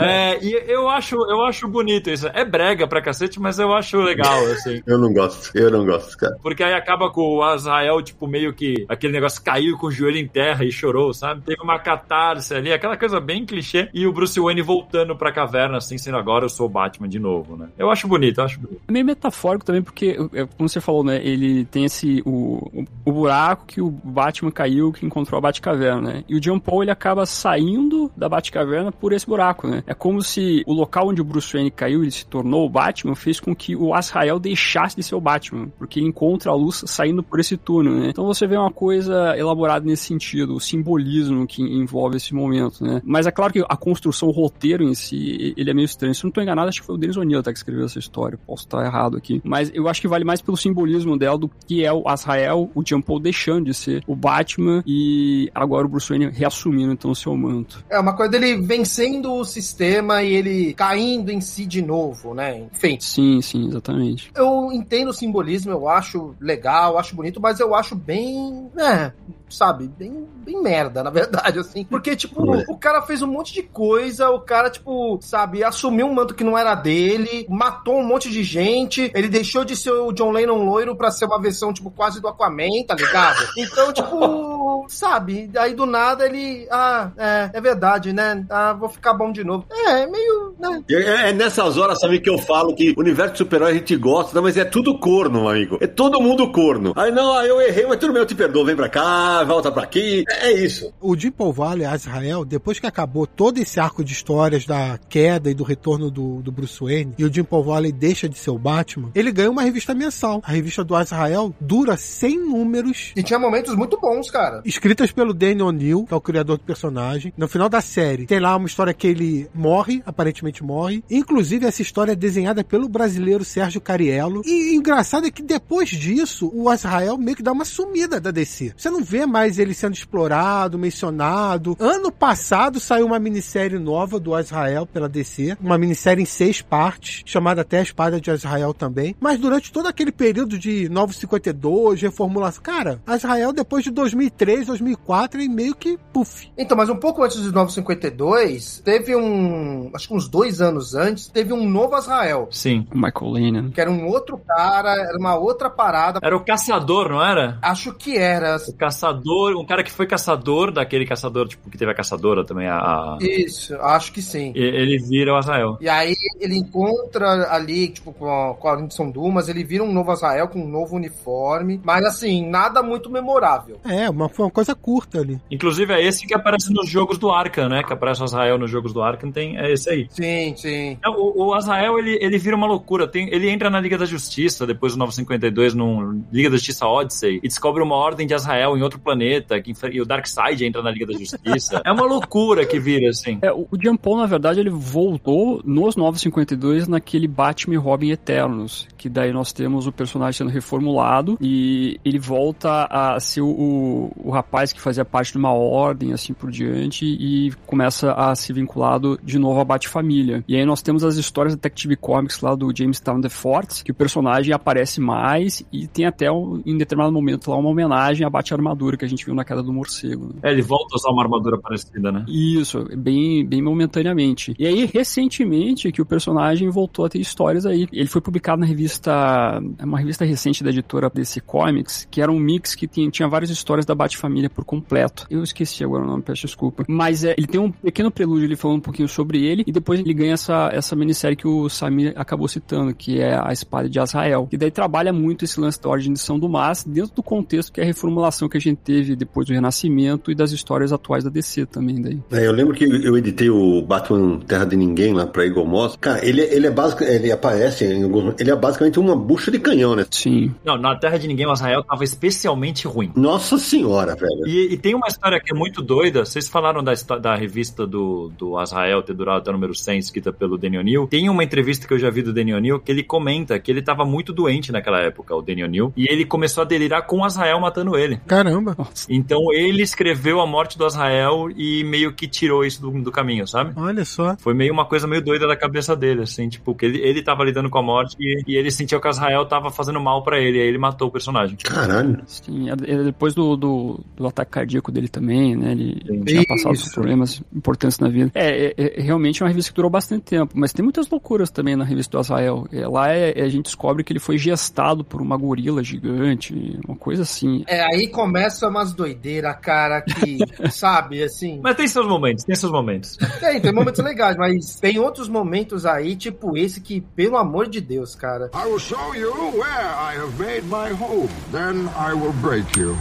[0.00, 2.26] É, e eu acho, eu acho bonito isso.
[2.28, 4.82] É brega pra cacete, mas eu acho legal, assim.
[4.86, 6.36] Eu não gosto, eu não gosto, cara.
[6.42, 10.18] Porque aí acaba com o Azrael, tipo, meio que aquele negócio caiu com o joelho
[10.18, 11.42] em terra e chorou, sabe?
[11.42, 13.88] Teve uma catarse ali, aquela coisa bem clichê.
[13.94, 17.18] E o Bruce Wayne voltando pra caverna, assim, sendo agora eu sou o Batman de
[17.18, 17.68] novo, né?
[17.78, 18.80] Eu acho bonito, eu acho bonito.
[18.86, 21.20] É meio metafórico também, porque, é, como você falou, né?
[21.24, 22.22] Ele tem esse.
[22.24, 26.24] O, o, o buraco que o Batman caiu, que encontrou a Batcaverna, né?
[26.28, 29.82] E o John Paul ele acaba saindo da Batcaverna por esse buraco, né?
[29.86, 33.13] É como se o local onde o Bruce Wayne caiu e se tornou o Batman
[33.14, 36.84] fez com que o Azrael deixasse de ser o Batman, porque ele encontra a luz
[36.86, 38.08] saindo por esse túnel, né?
[38.10, 43.00] Então você vê uma coisa elaborada nesse sentido, o simbolismo que envolve esse momento, né?
[43.04, 46.14] Mas é claro que a construção, o roteiro em si, ele é meio estranho.
[46.14, 47.98] Se eu não tô enganado, acho que foi o Denis O'Neill tá, que escreveu essa
[47.98, 48.38] história.
[48.46, 49.40] Posso estar errado aqui.
[49.44, 52.82] Mas eu acho que vale mais pelo simbolismo dela do que é o Azrael, o
[52.82, 57.14] John Paul deixando de ser o Batman e agora o Bruce Wayne reassumindo então o
[57.14, 57.84] seu manto.
[57.88, 62.66] É uma coisa dele vencendo o sistema e ele caindo em si de novo, né?
[62.72, 62.98] Enfim.
[63.04, 64.30] Sim, sim, exatamente.
[64.34, 68.70] Eu entendo o simbolismo, eu acho legal, acho bonito, mas eu acho bem.
[68.78, 69.12] É,
[69.48, 69.88] sabe?
[69.98, 71.84] Bem, bem merda, na verdade, assim.
[71.84, 72.64] Porque, tipo, É.
[72.66, 76.42] o cara fez um monte de coisa, o cara, tipo, sabe, assumiu um manto que
[76.42, 80.64] não era dele, matou um monte de gente, ele deixou de ser o John Lennon
[80.64, 83.44] loiro pra ser uma versão, tipo, quase do Aquaman, tá ligado?
[83.56, 85.50] Então, tipo, sabe?
[85.56, 86.66] Aí do nada ele.
[86.70, 88.44] Ah, é, é verdade, né?
[88.48, 89.66] Ah, vou ficar bom de novo.
[89.70, 90.54] É, é meio.
[90.58, 90.82] Né?
[90.90, 94.34] É, é nessas horas, sabe, que eu falo que universo de super-herói a gente gosta,
[94.34, 95.78] não, mas é tudo corno, amigo.
[95.80, 96.92] É todo mundo corno.
[96.96, 99.70] Aí, não, ah, eu errei, mas tudo bem, eu te perdoo, vem pra cá, volta
[99.70, 100.24] pra aqui.
[100.28, 100.92] É, é isso.
[101.00, 105.50] O Jim Paul Valley, Azrael, depois que acabou todo esse arco de histórias da queda
[105.50, 108.50] e do retorno do, do Bruce Wayne, e o Jim Paul Valley deixa de ser
[108.50, 110.40] o Batman, ele ganha uma revista mensal.
[110.44, 114.62] A revista do Azrael dura 100 números, E tinha momentos muito bons, cara.
[114.64, 117.32] escritas pelo Danny O'Neill, que é o criador do personagem.
[117.36, 121.02] No final da série, tem lá uma história que ele morre, aparentemente morre.
[121.10, 124.42] Inclusive, essa história é desenhada pelo brasileiro brasileiro Sérgio Cariello.
[124.44, 128.74] E engraçado é que depois disso, o Azrael meio que dá uma sumida da DC.
[128.76, 131.76] Você não vê mais ele sendo explorado, mencionado.
[131.78, 137.22] Ano passado saiu uma minissérie nova do Azrael pela DC, uma minissérie em seis partes,
[137.24, 139.14] chamada até A Espada de Azrael também.
[139.20, 145.40] Mas durante todo aquele período de Novos 52, reformulação, cara, Azrael depois de 2003, 2004,
[145.40, 146.50] ele meio que puff.
[146.56, 149.90] Então, mas um pouco antes de 952, teve um.
[149.94, 152.48] Acho que uns dois anos antes, teve um novo Azrael.
[152.50, 152.73] Sim.
[152.92, 153.70] O Michael Lane.
[153.72, 156.20] Que era um outro cara, era uma outra parada.
[156.22, 157.58] Era o caçador, não era?
[157.62, 158.56] Acho que era.
[158.68, 162.66] O caçador, um cara que foi caçador daquele caçador, tipo, que teve a caçadora também,
[162.68, 163.16] a.
[163.20, 164.52] Isso, acho que sim.
[164.54, 165.78] E- Ele vira o Azrael.
[165.80, 169.92] E aí ele encontra ali, tipo, com a, com a Lindsay Dumas, ele vira um
[169.92, 171.80] novo Azrael com um novo uniforme.
[171.84, 173.78] Mas assim, nada muito memorável.
[173.84, 175.40] É, uma, foi uma coisa curta ali.
[175.50, 177.82] Inclusive é esse que aparece nos jogos do Arkham, né?
[177.82, 180.06] Que aparece o Azrael nos jogos do Arkham, tem, é esse aí.
[180.10, 180.98] Sim, sim.
[181.02, 183.06] Não, O, o Azrael, ele, ele vira uma loucura.
[183.06, 187.40] Tem, ele entra na Liga da Justiça, depois do 952, num Liga da Justiça Odyssey,
[187.42, 190.90] e descobre uma ordem de Azrael em outro planeta, que, e o Darkseid entra na
[190.90, 191.82] Liga da Justiça.
[191.84, 193.38] é uma loucura que vira, assim.
[193.42, 198.86] É, o Jean Paul, na verdade, ele voltou nos 952 naquele Batman e Robin Eternos,
[198.96, 204.12] que daí nós temos o personagem sendo reformulado e ele volta a ser o, o,
[204.16, 208.52] o rapaz que fazia parte de uma ordem, assim por diante, e começa a se
[208.52, 210.44] vinculado de novo à Bat-família.
[210.48, 213.82] E aí nós temos as histórias da Detective Comics lá do James Town The Forts,
[213.82, 218.26] que o personagem aparece mais e tem até, um- em determinado momento lá, uma homenagem
[218.26, 220.26] à Bate-Armadura que a gente viu na queda do morcego.
[220.26, 220.40] né?
[220.44, 222.24] É, ele volta a usar uma armadura parecida, né?
[222.28, 224.54] Isso, bem, bem momentaneamente.
[224.58, 227.86] E aí, recentemente, que o personagem voltou a ter histórias aí.
[227.92, 232.30] Ele foi publicado na revista, é uma revista recente da editora DC Comics, que era
[232.30, 235.26] um mix que tinha, tinha várias histórias da Bat-família por completo.
[235.30, 236.84] Eu esqueci agora o nome, peço desculpa.
[236.88, 240.00] Mas é, ele tem um pequeno prelúdio ali falando um pouquinho sobre ele, e depois
[240.00, 243.98] ele ganha essa, essa minissérie que o Samir acabou citando, que é A Espada de
[243.98, 244.46] Azrael.
[244.50, 247.72] Que daí trabalha muito esse lance da Ordem de São do Mas, dentro do contexto
[247.72, 251.24] que é a reformulação que a gente teve depois do Renascimento e das histórias atuais
[251.24, 252.20] da DC também daí.
[252.30, 255.96] É, eu lembro que eu editei o Batman Terra de Ninguém lá pra Eagle Moss.
[256.00, 258.34] Cara, ele, ele é básico, ele aparece em alguns.
[258.38, 260.06] Ele é basicamente uma bucha de canhão, né?
[260.10, 260.54] Sim.
[260.64, 263.10] Não, na Terra de Ninguém, o Azrael tava especialmente ruim.
[263.16, 264.46] Nossa senhora, velho.
[264.46, 266.24] E, e tem uma história que é muito doida.
[266.24, 270.32] Vocês falaram da, da revista do, do Azrael ter durado até o número 100, escrita
[270.32, 271.06] pelo Danny O'Neill.
[271.06, 273.82] Tem uma entrevista que eu já vi do Danny O'Neill que ele comenta que ele
[273.82, 275.92] tava muito doente naquela época, o Danny O'Neill.
[275.96, 278.18] E ele começou a delirar com o Azrael matando ele.
[278.26, 278.76] Caramba.
[279.08, 283.46] Então ele escreveu a morte do Azrael e meio que tirou isso do, do caminho,
[283.46, 283.72] sabe?
[283.76, 284.36] Olha só.
[284.38, 287.44] Foi meio uma coisa meio doida da cabeça dele, assim, tipo, que ele, ele tava
[287.44, 290.38] lidando com a morte e, e ele sentiu que o Azrael tava fazendo mal pra
[290.40, 291.56] ele, aí ele matou o personagem.
[291.62, 292.20] Caralho.
[292.26, 295.72] Sim, é- é depois do, do, do ataque cardíaco dele também, né?
[295.72, 296.24] Ele Entendi.
[296.24, 298.30] tinha passado por problemas importantes na vida.
[298.34, 301.50] É, é, é realmente é uma revista que durou bastante tempo, mas tem muitas loucuras
[301.50, 302.66] também na revista do Azrael.
[302.72, 306.96] É, lá é- a gente descobre que ele foi gestado por uma gorila gigante, uma
[306.96, 307.64] coisa assim.
[307.66, 310.38] É, aí começa umas doideiras, cara, que,
[310.70, 311.60] sabe, assim.
[311.62, 313.16] Mas tem seus momentos, tem seus momentos.
[313.40, 317.80] Tem, tem momentos legais, mas tem outros momentos aí, tipo esse que, pelo amor de
[317.80, 318.50] Deus, cara.
[318.54, 321.28] I will show you where I have made my home.
[321.50, 322.96] Then I will break you.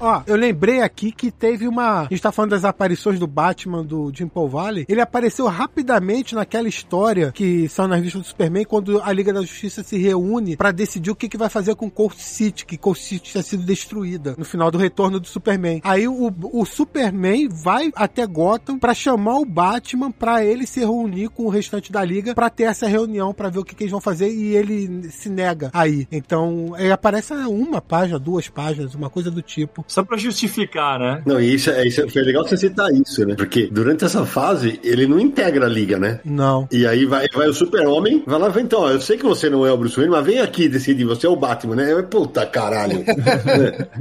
[0.00, 2.02] Ó, eu lembrei aqui que teve uma.
[2.02, 4.84] A gente tá falando das aparições do Batman do Jim Paul Valley.
[4.88, 9.40] Ele apareceu rapidamente naquela história que são na revista do Superman, quando a Liga da
[9.40, 12.98] Justiça se reúne pra decidir o que, que vai fazer com Cold City, que Cold
[12.98, 15.80] City tinha sido destruída no final do retorno do Superman.
[15.84, 21.28] Aí o, o Superman vai até Gotham pra chamar o Batman pra ele se reunir
[21.28, 23.92] com o restante da Liga pra ter essa reunião pra ver o que, que eles
[23.92, 26.06] vão fazer e ele se nega aí.
[26.10, 29.83] Então, ele aparece uma página, duas páginas, uma coisa do tipo.
[29.86, 31.22] Só pra justificar, né?
[31.26, 33.34] Não, e isso, é, isso foi legal você citar isso, né?
[33.34, 36.20] Porque durante essa fase, ele não integra a liga, né?
[36.24, 36.66] Não.
[36.72, 39.50] E aí vai, vai o super-homem, vai lá, vai, então, ó, eu sei que você
[39.50, 41.92] não é o Bruce Wayne, mas vem aqui decidir, você é o Batman, né?
[41.92, 43.04] Eu, Puta caralho.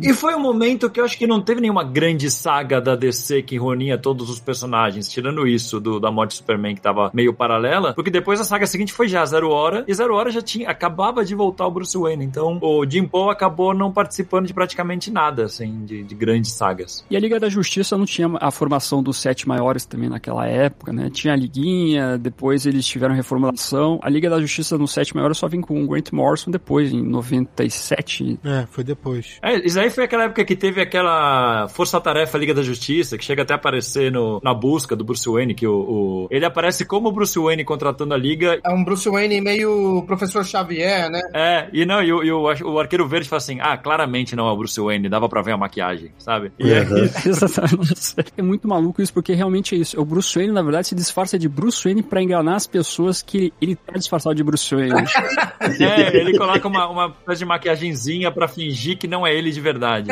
[0.02, 3.42] E foi um momento que eu acho que não teve nenhuma grande saga da DC
[3.44, 7.34] que reunia todos os personagens, tirando isso do, da morte do Superman que tava meio
[7.34, 10.70] paralela, porque depois a saga seguinte foi já Zero Hora, e Zero Hora já tinha,
[10.70, 15.10] acabava de voltar o Bruce Wayne, então o Jim Paul acabou não participando de praticamente
[15.10, 17.06] nada, assim, de, de grandes sagas.
[17.10, 20.92] E a Liga da Justiça não tinha a formação dos sete maiores também naquela época,
[20.94, 21.10] né?
[21.10, 24.00] Tinha a Liguinha, depois eles tiveram reformulação.
[24.02, 27.02] A Liga da Justiça nos sete maiores só vem com o Grant Morrison depois, em
[27.02, 28.40] 97.
[28.44, 29.38] É, foi depois.
[29.42, 33.44] É, isso aí foi aquela época que teve aquela Força-Tarefa Liga da Justiça, que chega
[33.44, 37.10] até a aparecer no, na busca do Bruce Wayne, que o, o- ele aparece como
[37.10, 38.60] o Bruce Wayne contratando a Liga.
[38.64, 41.22] É um Bruce Wayne meio professor Xavier, né?
[41.34, 42.42] É, e não, e, o, e o,
[42.74, 45.52] o Arqueiro Verde fala assim: ah, claramente não é o Bruce Wayne, dava pra ver
[45.54, 46.52] a maquiagem, sabe?
[46.60, 47.10] E é Uhum.
[47.26, 48.16] Exatamente.
[48.38, 50.00] É muito maluco isso, porque realmente é isso.
[50.00, 53.54] O Bruce Wayne, na verdade, se disfarça de Bruce Wayne pra enganar as pessoas que
[53.62, 54.94] ele tá disfarçado de Bruce Wayne.
[55.84, 60.10] É, ele coloca uma, uma de maquiagenzinha pra fingir que não é ele de verdade.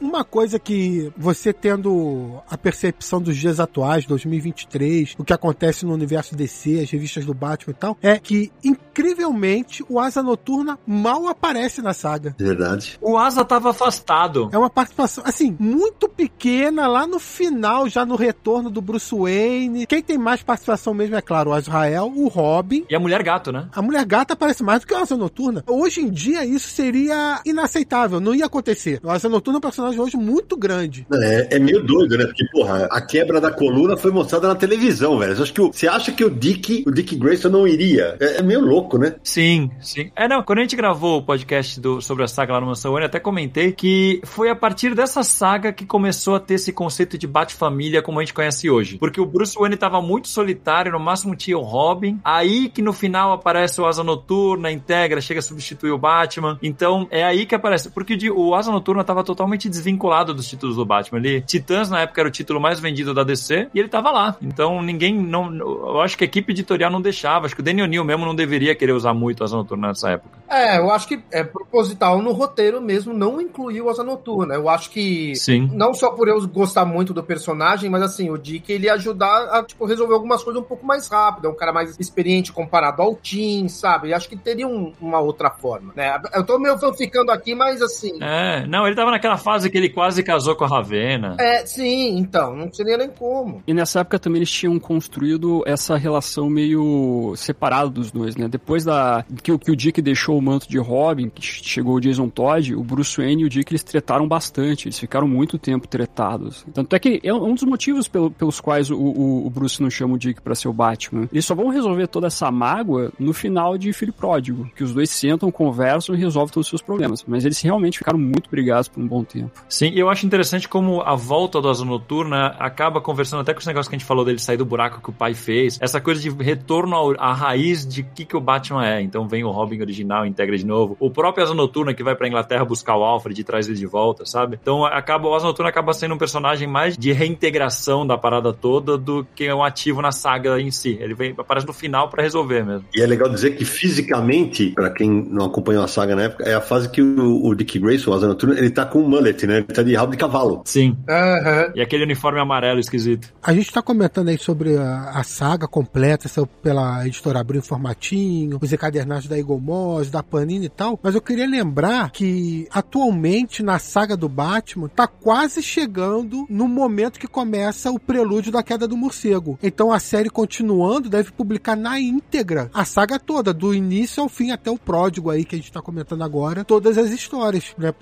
[0.00, 5.94] Uma coisa que você tendo a percepção dos dias atuais, 2023, o que acontece no
[5.94, 11.28] universo DC, as revistas do Batman e tal, é que, incrivelmente, o Asa Noturna mal
[11.28, 12.34] aparece na saga.
[12.38, 12.98] Verdade.
[13.00, 14.48] O Asa tava afastado.
[14.52, 19.86] É uma participação, assim, muito pequena lá no final, já no retorno do Bruce Wayne.
[19.86, 22.84] Quem tem mais participação mesmo é, claro, o Azrael, o Robin.
[22.88, 23.68] E a mulher gato, né?
[23.72, 25.62] A Mulher Gata aparece mais do que a Asa Noturna.
[25.66, 29.00] Hoje em dia, isso seria inaceitável, não ia acontecer.
[29.02, 31.06] O Asa Noturna é um personagem hoje muito grande.
[31.12, 32.24] É, é meio doido, né?
[32.24, 35.36] Porque, porra, a quebra da coluna foi mostrada na televisão, velho.
[35.36, 38.16] Você acha que o, você acha que o Dick, o Dick Grayson não iria?
[38.20, 39.16] É, é meio louco, né?
[39.22, 40.10] Sim, sim.
[40.16, 42.94] É, não, quando a gente gravou o podcast do, sobre a saga lá no Mansão
[43.04, 47.26] até comentei que foi a partir dessa saga que começou a ter esse conceito de
[47.26, 48.98] bate-família como a gente conhece hoje.
[48.98, 52.92] Porque o Bruce Wayne tava muito solitário, no máximo tinha o Robin, aí que no
[52.92, 56.58] final aparece o Asa Noturna, integra, chega a substituir o Batman.
[56.62, 57.90] Então, é aí que aparece.
[57.90, 61.18] Porque o Asa Noturna tava totalmente desvinculado dos títulos do Batman.
[61.18, 64.36] Ele, Titãs, na época, era o título mais vendido da DC, e ele tava lá.
[64.40, 67.46] Então, ninguém, não, eu acho que a equipe editorial não deixava.
[67.46, 70.10] Acho que o Daniel Neal mesmo não deveria querer usar muito o Asa Noturna nessa
[70.10, 70.38] época.
[70.48, 74.43] É, eu acho que é proposital no roteiro mesmo não incluir o Asa Noturna.
[74.52, 75.70] Eu acho que Sim.
[75.72, 79.44] não só por eu gostar muito do personagem, mas assim, o Dick ele ia ajudar
[79.50, 81.46] a tipo, resolver algumas coisas um pouco mais rápido.
[81.46, 84.10] É um cara mais experiente comparado ao Tim, sabe?
[84.10, 86.20] Eu acho que teria um- uma outra forma, né?
[86.34, 88.18] Eu tô meio ficando aqui, mas assim.
[88.22, 91.36] É, não, ele tava naquela fase que ele quase casou com a Ravena.
[91.38, 93.62] É, sim, então, não seria nem como.
[93.66, 98.48] E nessa época também eles tinham construído essa relação meio separada dos dois, né?
[98.48, 102.00] Depois da que, o- que o Dick deixou o manto de Robin, que chegou o
[102.00, 105.86] Jason Todd, o Bruce Wayne e o Dick eles tretaram bastante, eles ficaram muito tempo
[105.86, 106.64] tretados.
[106.74, 109.88] Tanto é que é um dos motivos pelo- pelos quais o, o- o Bruce não
[109.90, 111.28] chama o Dick pra ser o Batman.
[111.32, 115.10] Eles só vão resolver toda essa mágoa no final de Filho Pródigo, que os dois
[115.10, 117.24] sentam, conversam e resolvem todos os seus problemas.
[117.26, 119.50] Mas eles realmente ficaram muito brigados por um bom tempo.
[119.68, 123.58] Sim, e eu acho interessante como a volta do Asa Noturna acaba conversando até com
[123.60, 125.78] esse negócio que a gente falou dele sair do buraco que o pai fez.
[125.80, 129.00] Essa coisa de retorno à raiz de que, que o Batman é.
[129.00, 130.96] Então vem o Robin original, integra de novo.
[130.98, 133.86] O próprio Asa Noturna que vai pra Inglaterra buscar o Alfred e traz ele de
[133.86, 134.58] volta, sabe?
[134.60, 138.96] Então acaba, o Asa Noturna acaba sendo um personagem mais de reintegração da parada toda
[138.96, 140.98] do que um ativo na saga em si.
[141.00, 142.86] Ele vem, aparece no final pra resolver mesmo.
[142.94, 146.54] E é legal dizer que fisicamente, pra quem não acompanhou a saga na época, é
[146.54, 149.46] a fase que o, o Dick Grayson, o Asa Noturna, ele tá com um mullet,
[149.46, 149.58] né?
[149.58, 150.62] Ele tá de rabo de cavalo.
[150.64, 150.96] Sim.
[151.08, 151.72] Aham.
[151.74, 153.32] E aquele uniforme amarelo esquisito.
[153.42, 158.58] A gente tá comentando aí sobre a, a saga completa, essa pela editora Abril formatinho,
[158.60, 163.62] os encadernados da Eagle Moss, da Panini e tal, mas eu queria lembrar que atualmente
[163.62, 168.86] na saga do Batman tá quase chegando no momento que começa o prelúdio da queda
[168.88, 169.58] do morcego.
[169.62, 174.50] Então a série continuando deve publicar na íntegra a saga toda, do início ao fim
[174.50, 177.92] até o pródigo aí que a gente tá comentando agora, todas as histórias, né?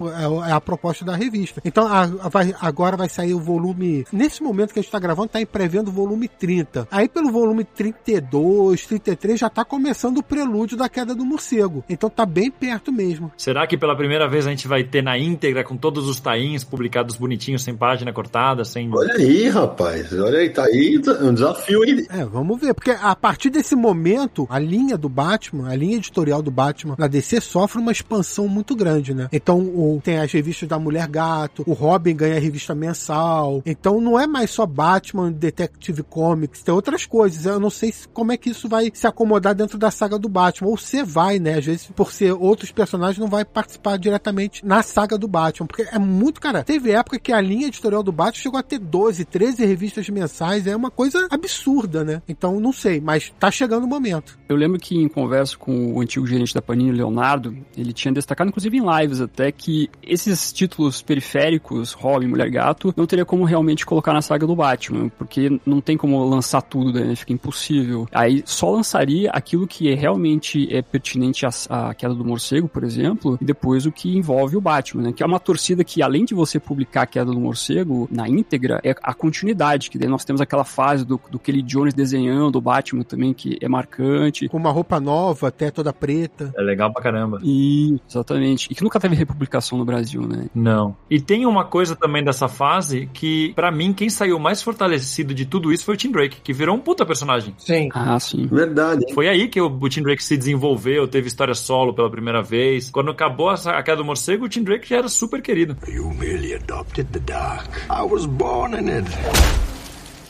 [0.47, 1.61] É é a proposta da revista.
[1.65, 4.05] Então a- a- vai- agora vai sair o volume.
[4.13, 6.87] Nesse momento que a gente tá gravando, tá em prevendo o volume 30.
[6.91, 11.85] Aí pelo volume 32, 33 já tá começando o prelúdio da queda do morcego.
[11.89, 13.31] Então tá bem perto mesmo.
[13.37, 16.65] Será que pela primeira vez a gente vai ter na íntegra com todos os tains
[16.65, 18.91] publicados bonitinhos, sem página cortada, sem.
[18.95, 20.11] Olha aí, rapaz.
[20.13, 22.07] Olha aí, tá aí um desafio aí.
[22.09, 22.73] É, vamos ver.
[22.73, 27.07] Porque a partir desse momento, a linha do Batman, a linha editorial do Batman na
[27.07, 29.29] DC sofre uma expansão muito grande, né?
[29.33, 33.63] Então o- tem as revistas da Mulher Gato, o Robin ganha a revista mensal.
[33.67, 37.45] Então não é mais só Batman, Detective Comics, tem outras coisas.
[37.45, 40.29] Eu não sei se- como é que isso vai se acomodar dentro da saga do
[40.29, 40.69] Batman.
[40.71, 41.59] Ou se vai, né?
[41.59, 45.67] Às vezes, por ser outros personagens, não vai participar diretamente na saga do Batman.
[45.67, 46.63] Porque é muito, cara.
[46.63, 50.67] Teve época que a linha editorial do Batman chegou a ter 12, 13 revistas mensais.
[50.67, 52.23] É uma coisa absurda, né?
[52.29, 54.39] Então não sei, mas tá chegando o momento.
[54.49, 58.49] Eu lembro que em conversa com o antigo gerente da Panini, Leonardo, ele tinha destacado,
[58.49, 63.87] inclusive em lives até, que esses títulos periféricos, Robin, Mulher Gato, não teria como realmente
[63.87, 67.17] colocar na saga do Batman, porque não tem como lançar tudo, né?
[67.17, 68.07] Fica impossível.
[68.13, 73.39] Aí só lançaria aquilo que é realmente é pertinente à queda do morcego, por exemplo,
[73.41, 75.13] e depois o que envolve o Batman, né?
[75.13, 78.81] Que é uma torcida que, além de você publicar a queda do morcego na íntegra,
[78.85, 82.61] é a continuidade, que daí nós temos aquela fase do, do Kelly Jones desenhando o
[82.61, 84.49] Batman também, que é marcante.
[84.49, 86.53] Com uma roupa nova, até toda preta.
[86.57, 87.39] É legal pra caramba.
[87.43, 88.69] E, exatamente.
[88.71, 90.47] E que nunca teve republicação no Brasil, né?
[90.55, 90.97] Não.
[91.09, 95.47] E tem uma coisa também dessa fase que, pra mim, quem saiu mais fortalecido de
[95.47, 97.55] tudo isso foi o Tim Drake, que virou um puta personagem.
[97.59, 97.89] Sim.
[97.93, 98.47] Ah, sim.
[98.47, 99.15] Verdade, hein?
[99.15, 102.91] Foi aí que o, o Tim Drake se desenvolveu, teve história solo pela primeira vez.
[102.91, 106.55] Quando acabou a queda do morcego, o Tim Drake já era super querido You merely
[106.55, 107.89] adopted the dark.
[107.89, 109.72] I was born in it.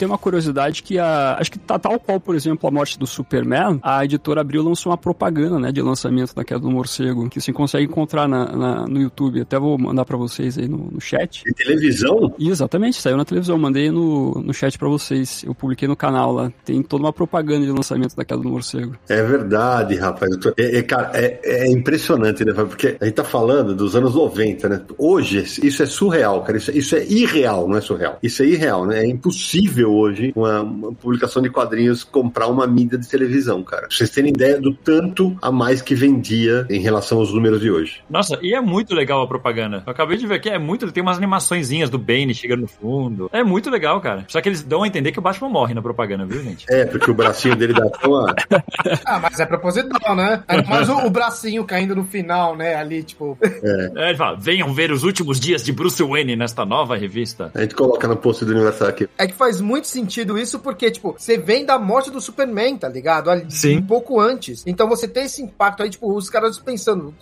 [0.03, 1.37] Tem uma curiosidade que a.
[1.39, 4.91] Acho que tá tal qual, por exemplo, a morte do Superman, a editora Abril lançou
[4.91, 8.87] uma propaganda, né, de lançamento da queda do morcego, que você consegue encontrar na, na-
[8.89, 9.41] no YouTube.
[9.41, 11.45] Até vou mandar pra vocês aí no, no chat.
[11.49, 12.35] Em televisão?
[12.37, 15.45] Exatamente, saiu na televisão, mandei no, no chat pra vocês.
[15.47, 16.53] Eu publiquei no canal lá.
[16.65, 18.97] Tem toda uma propaganda de lançamento da queda do morcego.
[19.09, 20.37] É verdade, rapaz.
[20.39, 22.53] Tô- É, é, cara, é, é impressionante, né?
[22.55, 24.81] Porque a gente tá falando dos anos 90, né?
[24.99, 26.59] Hoje, isso é surreal, cara.
[26.59, 28.19] Isso, isso é irreal, não é surreal.
[28.21, 29.05] Isso é irreal, né?
[29.05, 33.89] É impossível hoje uma, uma publicação de quadrinhos comprar uma mídia de televisão, cara.
[33.89, 37.71] Pra vocês terem ideia do tanto a mais que vendia em relação aos números de
[37.71, 38.03] hoje.
[38.09, 39.83] Nossa, e é muito legal a propaganda.
[39.87, 40.91] Eu acabei de ver aqui, é muito.
[40.93, 43.31] Tem umas animaçõezinhas do Bane chegando no fundo.
[43.33, 44.25] É muito legal, cara.
[44.29, 46.67] Só que eles dão a entender que o Batman morre na propaganda, viu, gente?
[46.69, 48.35] É, porque o bracinho dele dá uma.
[49.05, 50.43] Ah, mas é proposital, né?
[50.47, 52.75] Ainda mais o, o bracinho caindo no final, né?
[52.75, 53.37] Ali, tipo.
[53.43, 57.51] É, ele fala: venham ver os últimos dias de Bruce Wayne nesta nova revista.
[57.55, 59.09] A gente coloca no post do aniversário aqui.
[59.19, 62.89] É que faz muito sentido isso porque, tipo, você vem da morte do Superman, tá
[62.89, 63.31] ligado?
[63.31, 63.79] Ali, Sim.
[63.79, 64.63] Um pouco antes.
[64.67, 67.15] Então você tem esse impacto aí, tipo, os caras pensando,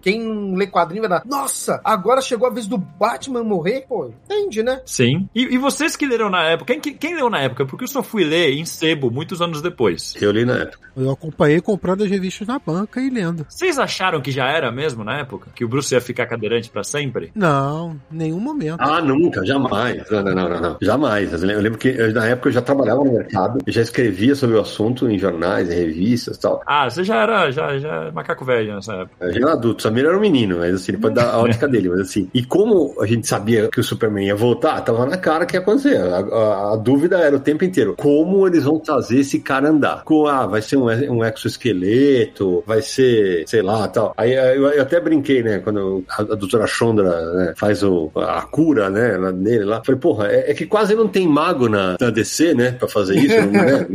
[0.00, 3.84] quem lê quadrinho vai dar, nossa, agora chegou a vez do Batman morrer?
[3.88, 4.80] Pô, entende, né?
[4.84, 5.28] Sim.
[5.34, 7.66] E, e vocês que leram na época, quem, quem, leu na época?
[7.66, 10.14] Porque eu só fui ler em sebo muitos anos depois.
[10.20, 10.90] Eu li na época.
[10.96, 13.46] Eu acompanhei comprando as revistas na banca e lendo.
[13.48, 15.50] Vocês acharam que já era mesmo na época?
[15.54, 17.32] Que o Bruce ia ficar cadeirante pra sempre?
[17.34, 18.80] Não, nenhum momento.
[18.80, 20.10] Ah, nunca, jamais.
[20.10, 20.78] Não, não, não, não.
[20.80, 21.32] Jamais.
[21.32, 24.60] Eu lembro que eu, na época eu já trabalhava no mercado, já escrevia sobre o
[24.60, 26.62] assunto em jornais, em revistas e tal.
[26.66, 29.14] Ah, você já era já, já era macaco velho nessa época.
[29.26, 32.00] Eu já era adulto, Samir era um menino, mas assim, depois da ótica dele, mas
[32.00, 32.28] assim.
[32.34, 35.60] E como a gente sabia que o Superman ia voltar, tava na cara que ia
[35.60, 35.96] acontecer.
[35.96, 40.02] A, a- a dúvida era o tempo inteiro: como eles vão fazer esse cara andar?
[40.04, 41.24] Com, ah, vai ser um, um
[41.76, 44.12] exoesqueleto, vai ser, sei lá, tal.
[44.16, 48.42] Aí eu, eu até brinquei, né, quando a, a doutora Chondra né, faz o, a
[48.42, 49.82] cura, né, nele lá.
[49.84, 53.16] Falei, porra, é, é que quase não tem mago na, na DC, né, pra fazer
[53.18, 53.86] isso, não, né?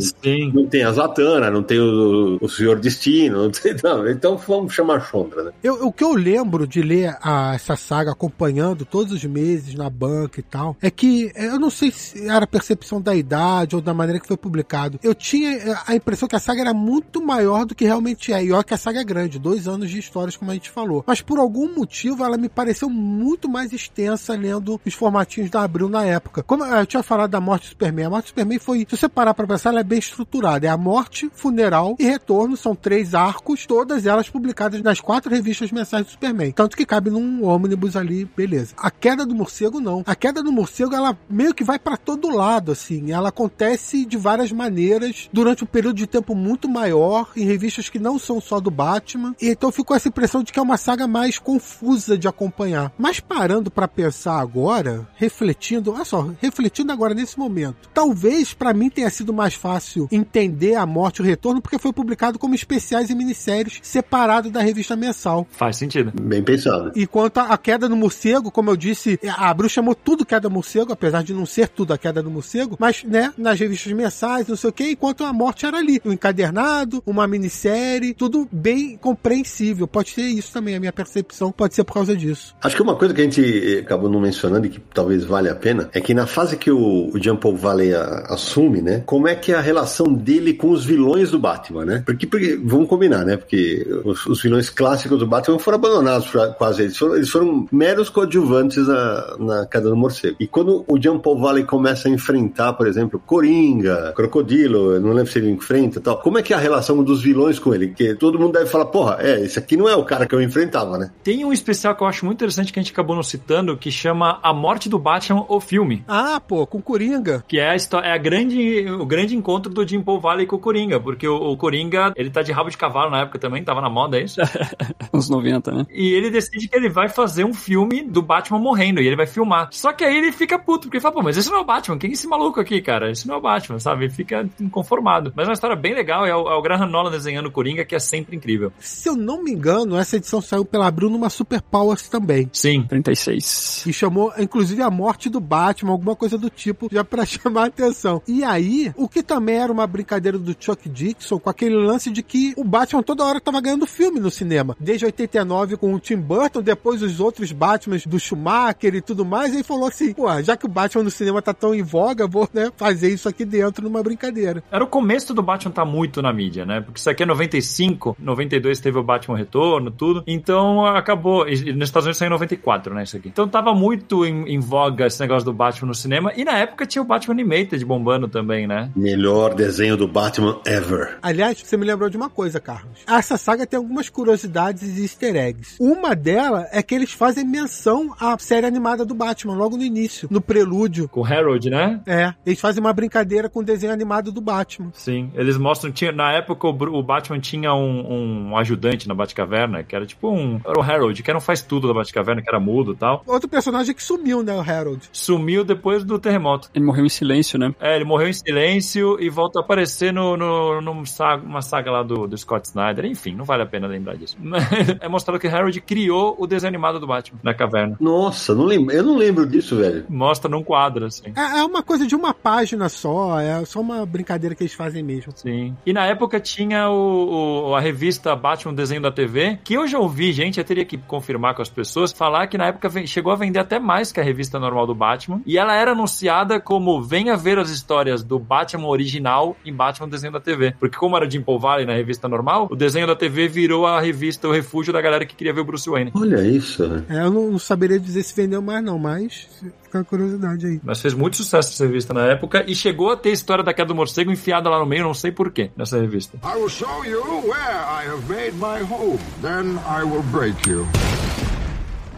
[0.54, 4.08] Não tem a Zatanna, não tem o, o Senhor Destino, não tem, não.
[4.10, 5.52] Então vamos chamar a Chondra, né?
[5.64, 9.90] Eu, o que eu lembro de ler a- essa saga acompanhando todos os meses na
[9.90, 13.82] banca e tal, é que eh, eu não sei se era percepção da idade ou
[13.82, 15.00] da maneira que foi publicado.
[15.04, 18.44] Eu tinha eh, a impressão que a saga era muito maior do que realmente é.
[18.44, 21.04] E olha que a saga é grande, dois anos de histórias, como a gente falou.
[21.08, 25.90] Mas por algum motivo ela me pareceu muito mais extensa lendo os formatinhos da Abril
[25.90, 26.44] na época.
[26.44, 29.36] Como eu tinha falado da morte Superman, a morte do Superman foi, se você parar
[29.36, 30.66] pra pensar, ela é bem estruturada.
[30.66, 35.72] É a morte, funeral e retorno, são três arcos, todas elas publicadas nas quatro revistas
[35.72, 36.52] mensais do Superman.
[36.52, 38.74] Tanto que cabe num ônibus ali, beleza.
[38.78, 40.04] A queda do morcego, não.
[40.08, 43.12] A queda do morcego, ela meio que vai pra todo lado, assim.
[43.12, 48.00] Ela acontece de várias maneiras durante um período de tempo muito maior, em revistas que
[48.00, 49.36] não são só do Batman.
[49.40, 52.92] E então ficou essa impressão de que é uma saga mais confusa de acompanhar.
[52.98, 58.90] Mas parando pra pensar agora, refletindo, olha só, refletindo agora nesse momento, talvez pra mim
[58.90, 63.10] tenha sido mais fácil entender a morte e o retorno porque foi publicado como especiais
[63.10, 65.48] e minisséries separado da revista mensal.
[65.52, 66.12] Faz sentido.
[66.22, 66.92] Bem pensado.
[66.96, 70.52] E quanto à queda do morcego, como eu disse, a Abril chamou tudo queda do
[70.52, 74.48] morcego, apesar de não ser tudo a queda do morcego, mas, né, nas revistas mensais,
[74.48, 76.02] não sei o que, enquanto a morte era ali.
[76.06, 79.88] Um encadernado, uma minissérie, tudo bem compreensível.
[79.88, 82.56] Pode ser isso também, a minha percepção pode ser por causa disso.
[82.62, 85.52] Acho que uma coisa que a gente eh, acabou não mencionando e que talvez valha
[85.52, 89.04] a pena é que na fase que o, o Jean Paul Valley a- assume, né?
[89.06, 92.04] Como é que é a relação dele com os vilões do Batman, né?
[92.06, 93.38] Porque, porque vamos combinar, né?
[93.38, 96.84] Porque os, os vilões clássicos do Batman foram abandonados pra- quase.
[96.84, 100.38] Eles foram, eles foram meros coadjuvantes na, na queda do morcego.
[100.40, 105.12] E quando o Jean Paul Valley começa a enfrentar, por exemplo, Coringa, Crocodilo, eu não
[105.14, 106.18] lembro se ele enfrenta e tal.
[106.20, 107.88] Como é que é a relação dos vilões com ele?
[107.88, 110.42] Porque todo mundo deve falar, porra, é, esse aqui não é o cara que eu
[110.42, 111.12] enfrentava, né?
[111.24, 113.92] Tem um especial que eu acho muito interessante que a gente acabou não citando, que
[113.92, 116.04] chama A Morte do Batman, o filme.
[116.08, 117.44] Ah, pô, com Coringa.
[117.48, 120.58] Que é a história, é a grande, o grande encontro do Jim Paul Valley com
[120.58, 123.64] o Coringa, porque o, o Coringa, ele tá de rabo de cavalo na época também,
[123.64, 124.40] tava na moda, é isso?
[125.14, 125.86] Uns 90, né?
[125.90, 129.26] E ele decide que ele vai fazer um filme do Batman morrendo, e ele vai
[129.26, 129.70] filmar.
[129.72, 131.66] Só que aí ele fica puto, porque ele fala, pô, mas esse não é o
[131.66, 133.12] Batman, quem é esse maluco aqui, cara?
[133.12, 134.06] Esse não é o Batman, sabe?
[134.06, 135.32] Ele fica inconformado.
[135.36, 137.86] Mas é uma história bem legal, é o, é o Graham Nolan desenhando o Coringa,
[137.86, 138.72] que é sempre incrível.
[138.80, 142.50] Se eu não me engano, essa edição saiu pela Abril numa Super Powers também.
[142.52, 142.84] Sim.
[142.84, 143.86] 36.
[143.88, 147.68] E chamou, inclusive, a morte do Batman, alguma coisa do tipo, já pra chamar a
[147.68, 148.22] atenção.
[148.28, 152.22] E aí, o que também era uma brincadeira do Chuck Dixon com aquele lance de
[152.24, 154.76] que o Batman toda hora tava ganhando filme no cinema.
[154.80, 159.54] Desde 89 com o Tim Burton, depois os outros Batmans do Schumacher e tudo mais,
[159.54, 162.28] e ele falou assim, pô, já que o Batman no cinema tá tão em voga,
[162.28, 164.64] vou né, fazer isso aqui dentro numa brincadeira.
[164.72, 166.82] Era o começo do Batman tá muito na mídia, né?
[166.82, 170.24] Porque isso aqui é 95, 92 teve o Batman Retorno, tudo.
[170.28, 171.48] Então acabou.
[171.48, 173.04] E nos Estados Unidos saiu em 94, né?
[173.04, 173.30] Isso aqui.
[173.30, 176.34] Então tava muito em, em voga esse negócio do Batman no cinema.
[176.36, 178.92] E na época tinha o Batman Animated bombando também, né?
[178.96, 181.18] Melhor desenho do Batman ever.
[181.22, 183.00] Aliás, você me lembrou de uma coisa, Carlos.
[183.08, 185.78] Essa saga tem algumas curiosidades e easter eggs.
[185.80, 190.28] Uma delas é que eles fazem menção à série animada do Batman, logo no início,
[190.32, 191.08] no prelúdio.
[191.10, 192.02] Com o Harold, né?
[192.06, 194.92] É, eles fazem uma brincadeira com o desenho animado do Batman.
[194.94, 195.92] Sim, eles mostram.
[195.92, 200.60] Tinha, na época, o Batman tinha um, um ajudante na Batcaverna, que era tipo um.
[200.66, 203.24] Era o Harold, que era um faz-tudo da Batcaverna, que era mudo e tal.
[203.26, 205.10] Outro personagem que sumiu, né, o Harold.
[205.12, 206.70] Sumiu depois do terremoto.
[206.74, 207.74] Ele morreu em silêncio, né?
[207.80, 211.92] É, ele morreu em silêncio e volta a aparecer no, no, num saga, uma saga
[211.92, 213.06] lá do, do Scott Snyder.
[213.06, 214.38] Enfim, não vale a pena lembrar disso.
[215.00, 217.98] é mostrado que Harold criou o desenho animado do Batman na caverna.
[218.00, 220.06] Nossa, não lembro, eu não lembro disso, velho.
[220.10, 221.32] Mostra num quadro, assim.
[221.36, 225.04] É, é uma coisa de uma página só, é só uma brincadeira que eles fazem
[225.04, 225.32] mesmo.
[225.36, 225.76] Sim.
[225.86, 230.00] E na época tinha o, o- a revista Batman Desenho da TV, que eu já
[230.00, 233.36] ouvi, gente, eu teria que confirmar com as pessoas, falar que na época chegou a
[233.36, 235.42] vender até mais que a revista normal do Batman.
[235.46, 240.34] E ela era anunciada como venha ver as histórias do Batman original em Batman Desenho
[240.34, 240.74] da TV.
[240.80, 244.00] Porque como era Jim Paul Valley na revista normal, o Desenho da TV virou a
[244.00, 246.12] revista O Refúgio da galera que queria ver o Bruce Wayne.
[246.14, 247.06] Olha isso, velho.
[247.10, 249.48] É, eu não, não saberia dizer se vendeu mais não, mas
[249.84, 250.80] fica a curiosidade aí.
[250.84, 253.74] Mas fez muito sucesso essa revista na época e chegou a ter a história da
[253.74, 256.38] queda do morcego enfiada lá no meio, não sei porquê, nessa revista.
[256.44, 259.20] I will show you where I have made my home.
[259.42, 260.86] Then I will break you.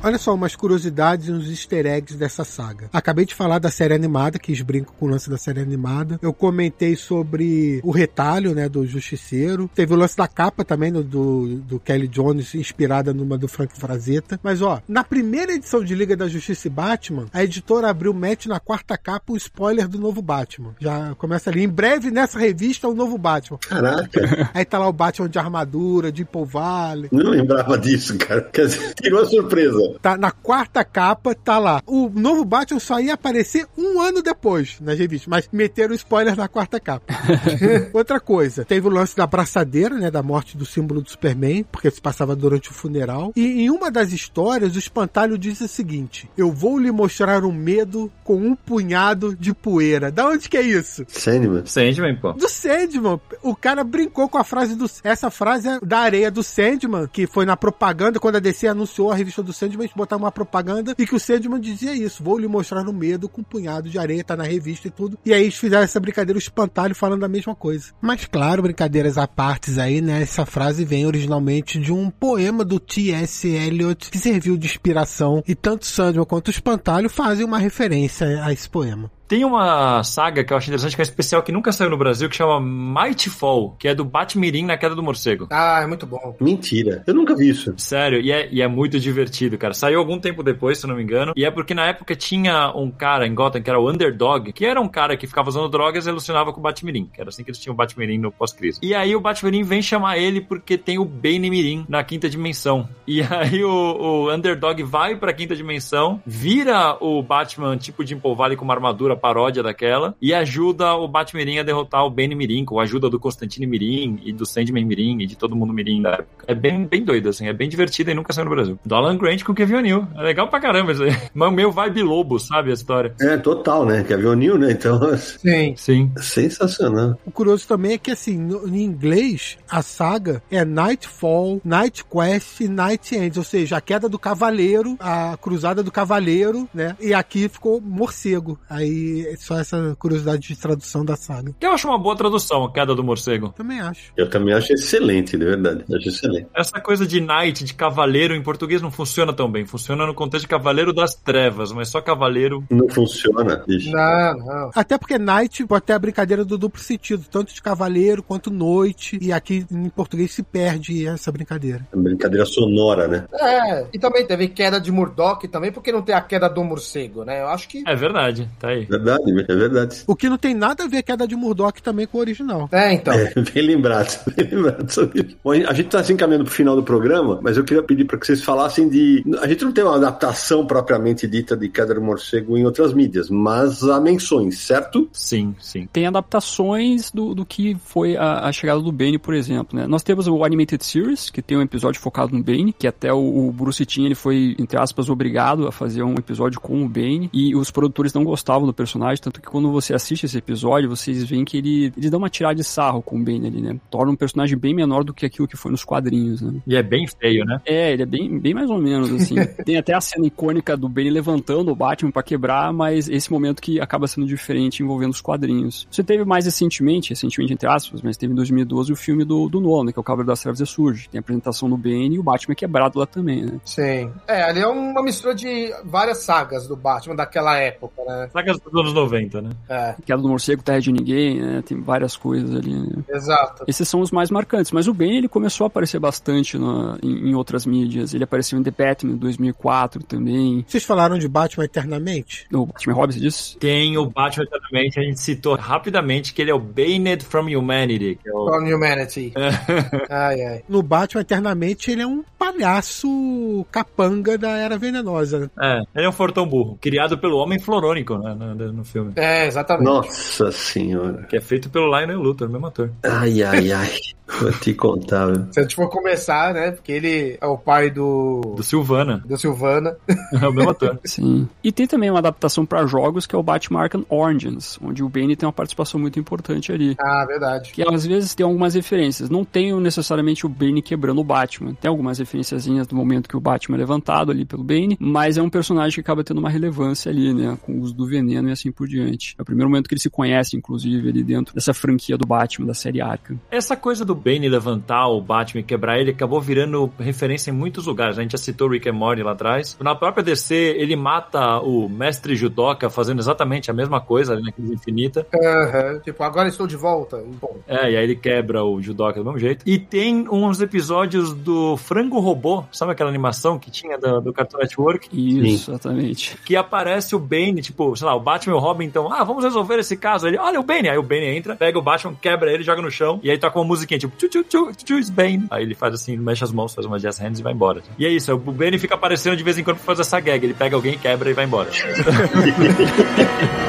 [0.01, 2.89] Olha só, umas curiosidades e uns easter eggs dessa saga.
[2.93, 6.17] Acabei de falar da série animada, que brincam com o lance da série animada.
[6.21, 9.69] Eu comentei sobre o retalho, né, do Justiceiro.
[9.75, 14.39] Teve o lance da capa também, do, do, Kelly Jones, inspirada numa do Frank Frazetta.
[14.41, 18.47] Mas, ó, na primeira edição de Liga da Justiça e Batman, a editora abriu mete
[18.47, 20.75] na quarta capa o spoiler do novo Batman.
[20.79, 21.63] Já começa ali.
[21.63, 23.57] Em breve, nessa revista, o novo Batman.
[23.57, 27.09] Caraca, Aí tá lá o Batman de armadura, de Paul Valley.
[27.11, 28.41] não lembrava disso, cara.
[28.41, 29.88] Quer dizer, tirou a surpresa.
[30.01, 31.81] Tá na quarta capa, tá lá.
[31.85, 36.47] O novo Batman só ia aparecer um ano depois nas revistas, mas meteram spoiler na
[36.47, 37.05] quarta capa.
[37.93, 41.89] Outra coisa, teve o lance da braçadeira, né, da morte do símbolo do Superman, porque
[41.89, 43.31] se passava durante o funeral.
[43.35, 47.51] E em uma das histórias, o espantalho diz o seguinte: Eu vou lhe mostrar um
[47.51, 50.11] medo com um punhado de poeira.
[50.11, 51.05] Da onde que é isso?
[51.07, 51.65] Sandman.
[51.65, 52.33] Sandman, pô.
[52.33, 53.19] Do Sandman.
[53.41, 54.85] O cara brincou com a frase do.
[55.03, 59.11] Essa frase é da areia do Sandman, que foi na propaganda, quando a DC anunciou
[59.11, 62.23] a revista do Sandman, botaram uma propaganda e que o Sandman dizia isso.
[62.23, 65.17] Vou lhe mostrar no medo com um punhado de areia, tá na revista e tudo.
[65.25, 67.91] E aí eles fizeram essa brincadeira, o espantalho, falando a mesma coisa.
[68.01, 70.21] Mas claro, brincadeiras à partes aí, né?
[70.21, 73.47] Essa frase vem originalmente de um poema do T.S.
[73.47, 75.43] Eliot, que serviu de inspiração.
[75.47, 79.11] E tanto Sandman quanto o espantalho fazem uma referência a esse poema.
[79.29, 82.27] Tem uma saga que eu acho interessante, que é especial, que nunca saiu no Brasil,
[82.27, 85.47] que chama Mightfall, que é do Batmirim na Queda do Morcego.
[85.51, 86.35] Ah, é muito bom.
[86.41, 87.03] Mentira.
[87.05, 87.71] Eu nunca vi isso.
[87.77, 89.75] Sério, e é, e é muito divertido, cara.
[89.75, 91.33] Saiu algum tempo depois, se eu não me engano.
[91.35, 94.65] E é porque na época tinha um cara em Gotham, que era o Underdog, que
[94.65, 97.07] era um cara que ficava usando drogas e alucinava com o Batmirim.
[97.13, 98.79] Que era assim que eles tinham o Batmirim no pós-crise.
[98.81, 102.89] E aí o Batmirim vem chamar ele porque tem o Bane Mirim na quinta dimensão.
[103.05, 108.57] E aí o, o Underdog vai pra quinta dimensão, vira o Batman tipo de Valley
[108.57, 112.79] com uma armadura paródia daquela e ajuda o Batmirim a derrotar o Bane Mirim, com
[112.79, 116.11] a ajuda do Constantine Mirim e do Sandman Mirim e de todo mundo Mirim da
[116.11, 116.45] época.
[116.47, 118.79] É bem, bem doido, assim, é bem divertido e nunca saiu no Brasil.
[118.85, 120.07] Do Alan Grant com o Kevin O'Neill.
[120.15, 121.15] É legal pra caramba isso aí.
[121.33, 123.13] Mas meu vibe lobo, sabe a história?
[123.21, 124.03] É, total, né?
[124.03, 124.71] Quer ver o Neil, né?
[124.71, 125.75] Então, Sim.
[125.77, 126.11] Sim.
[126.17, 127.19] sensacional.
[127.25, 132.61] O curioso também é que, assim, no, em inglês, a saga é Nightfall, Night Quest
[132.61, 136.95] e Night Ends, ou seja, a queda do cavaleiro, a cruzada do cavaleiro, né?
[136.99, 138.59] E aqui ficou morcego.
[138.69, 141.53] Aí é só essa curiosidade de tradução da saga.
[141.59, 143.49] Que eu acho uma boa tradução, a queda do morcego.
[143.49, 144.11] Também acho.
[144.15, 145.83] Eu também acho excelente, de verdade.
[145.89, 146.47] Eu acho excelente.
[146.55, 149.65] Essa coisa de knight, de cavaleiro, em português não funciona tão bem.
[149.65, 152.63] Funciona no contexto de cavaleiro das trevas, mas só cavaleiro.
[152.69, 153.91] Não funciona, bicho.
[153.91, 154.71] Não, não.
[154.75, 159.17] Até porque Night pode ter a brincadeira do duplo sentido, tanto de cavaleiro quanto noite.
[159.21, 161.87] E aqui em português se perde essa brincadeira.
[161.91, 163.25] É Brincadeira sonora, né?
[163.33, 167.23] É, e também teve queda de Murdoch também, porque não tem a queda do morcego,
[167.23, 167.41] né?
[167.41, 168.85] Eu acho que É verdade, tá aí.
[168.99, 170.03] Verdade, é verdade.
[170.05, 172.69] O que não tem nada a ver a queda de Murdoch também com o original.
[172.71, 173.13] É, então.
[173.13, 175.37] É, bem lembrado, bem lembrado sobre isso.
[175.43, 178.05] Bom, a gente está se encaminhando para o final do programa, mas eu queria pedir
[178.05, 179.23] para que vocês falassem de.
[179.41, 183.29] A gente não tem uma adaptação propriamente dita de Queda do Morcego em outras mídias,
[183.29, 185.09] mas há menções, certo?
[185.11, 185.87] Sim, sim.
[185.91, 189.87] Tem adaptações do, do que foi a, a chegada do Bane, por exemplo, né?
[189.87, 193.47] Nós temos o Animated Series, que tem um episódio focado no Bane, que até o,
[193.47, 197.29] o Bruce Timm, ele foi, entre aspas, obrigado a fazer um episódio com o Bane,
[197.33, 198.88] e os produtores não gostavam do personagem,
[199.21, 202.55] tanto que quando você assiste esse episódio, vocês veem que ele, ele dá uma tirada
[202.55, 203.79] de sarro com o Bane ali, né?
[203.89, 206.59] Torna um personagem bem menor do que aquilo que foi nos quadrinhos, né?
[206.65, 207.61] E é bem feio, né?
[207.65, 209.35] É, ele é bem, bem mais ou menos, assim.
[209.65, 213.61] Tem até a cena icônica do Bane levantando o Batman pra quebrar, mas esse momento
[213.61, 215.87] que acaba sendo diferente envolvendo os quadrinhos.
[215.91, 219.59] Você teve mais recentemente, recentemente entre aspas, mas teve em 2012 o filme do, do
[219.59, 221.09] Nolan, que é o Cavaleiro das Trevas Surge.
[221.09, 223.59] Tem a apresentação do Bane e o Batman é quebrado lá também, né?
[223.65, 224.11] Sim.
[224.27, 228.29] É, ali é uma mistura de várias sagas do Batman daquela época, né?
[228.31, 229.49] Sagas dos anos 90, né?
[229.69, 231.61] É, Queda do Morcego, Terra de Ninguém, né?
[231.65, 233.03] Tem várias coisas ali, né?
[233.09, 233.63] exato.
[233.67, 237.29] Esses são os mais marcantes, mas o Bane ele começou a aparecer bastante na- em,
[237.29, 238.13] em outras mídias.
[238.13, 240.63] Ele apareceu em The Batman em 2004 também.
[240.67, 242.45] Vocês falaram de Batman eternamente?
[242.53, 243.57] O Batman Robin, você disse?
[243.57, 248.19] Tem o Batman eternamente, a gente citou rapidamente que ele é o Baned from Humanity.
[248.21, 248.45] Que é o...
[248.45, 249.33] From Humanity.
[250.09, 250.63] ai, ai.
[250.69, 255.39] No Batman eternamente, ele é um palhaço capanga da Era Venenosa.
[255.39, 255.49] né?
[255.59, 259.13] É, ele é um fortão burro, criado pelo Homem Florônico né, no, no filme.
[259.15, 259.85] É, exatamente.
[259.85, 261.23] Nossa senhora.
[261.23, 262.91] Que é feito pelo Lionel Luthor, o mesmo ator.
[263.03, 263.91] Ai, ai, ai.
[264.39, 265.47] Vou te contar, viu?
[265.51, 266.71] Se a gente for começar, né?
[266.71, 268.41] Porque ele é o pai do.
[268.55, 269.23] Do Silvana.
[269.25, 269.97] do Silvana.
[270.31, 270.99] É o mesmo ator.
[271.03, 271.49] Sim.
[271.63, 275.09] E tem também uma adaptação para jogos que é o Batman Arkham Origins, onde o
[275.09, 276.95] Bane tem uma participação muito importante ali.
[276.99, 277.71] Ah, verdade.
[277.71, 279.29] Que às vezes tem algumas referências.
[279.29, 281.73] Não tem necessariamente o Bane quebrando o Batman.
[281.73, 285.41] Tem algumas referenciazinhas do momento que o Batman é levantado ali pelo Bane, mas é
[285.41, 287.57] um personagem que acaba tendo uma relevância ali, né?
[287.61, 289.35] Com o uso do veneno e assim por diante.
[289.37, 292.67] É o primeiro momento que ele se conhece, inclusive, ali dentro dessa franquia do Batman,
[292.67, 293.39] da série Arkham.
[293.49, 297.85] Essa coisa do Bane levantar o Batman e quebrar ele acabou virando referência em muitos
[297.85, 298.17] lugares.
[298.17, 299.77] A gente já citou o Rick and Morty lá atrás.
[299.79, 304.51] Na própria DC, ele mata o mestre judoca fazendo exatamente a mesma coisa ali na
[304.51, 305.25] crise infinita.
[305.33, 305.99] Aham.
[305.99, 307.23] Tipo, agora estou de volta.
[307.41, 309.63] Bom, É, e aí ele quebra o judoca do mesmo jeito.
[309.65, 314.59] E tem uns episódios do Frango Robô, sabe aquela animação que tinha do, do Cartoon
[314.59, 315.09] Network?
[315.11, 316.37] Isso, exatamente.
[316.45, 319.43] Que aparece o Bane, tipo, sei lá, o Batman e o Robin, então, ah, vamos
[319.43, 320.27] resolver esse caso.
[320.27, 320.89] Ele, olha o Bane.
[320.89, 323.57] Aí o Bane entra, pega o Batman, quebra ele, joga no chão, e aí toca
[323.59, 325.47] uma musiquinha, tipo, tchu tchu tchu tchu tchu, Bane.
[325.49, 327.81] Aí ele faz assim, mexe as mãos, faz uma jazz hands e vai embora.
[327.97, 330.45] E é isso, o Bane fica aparecendo de vez em quando pra fazer essa gag.
[330.45, 331.69] Ele pega alguém, quebra e vai embora.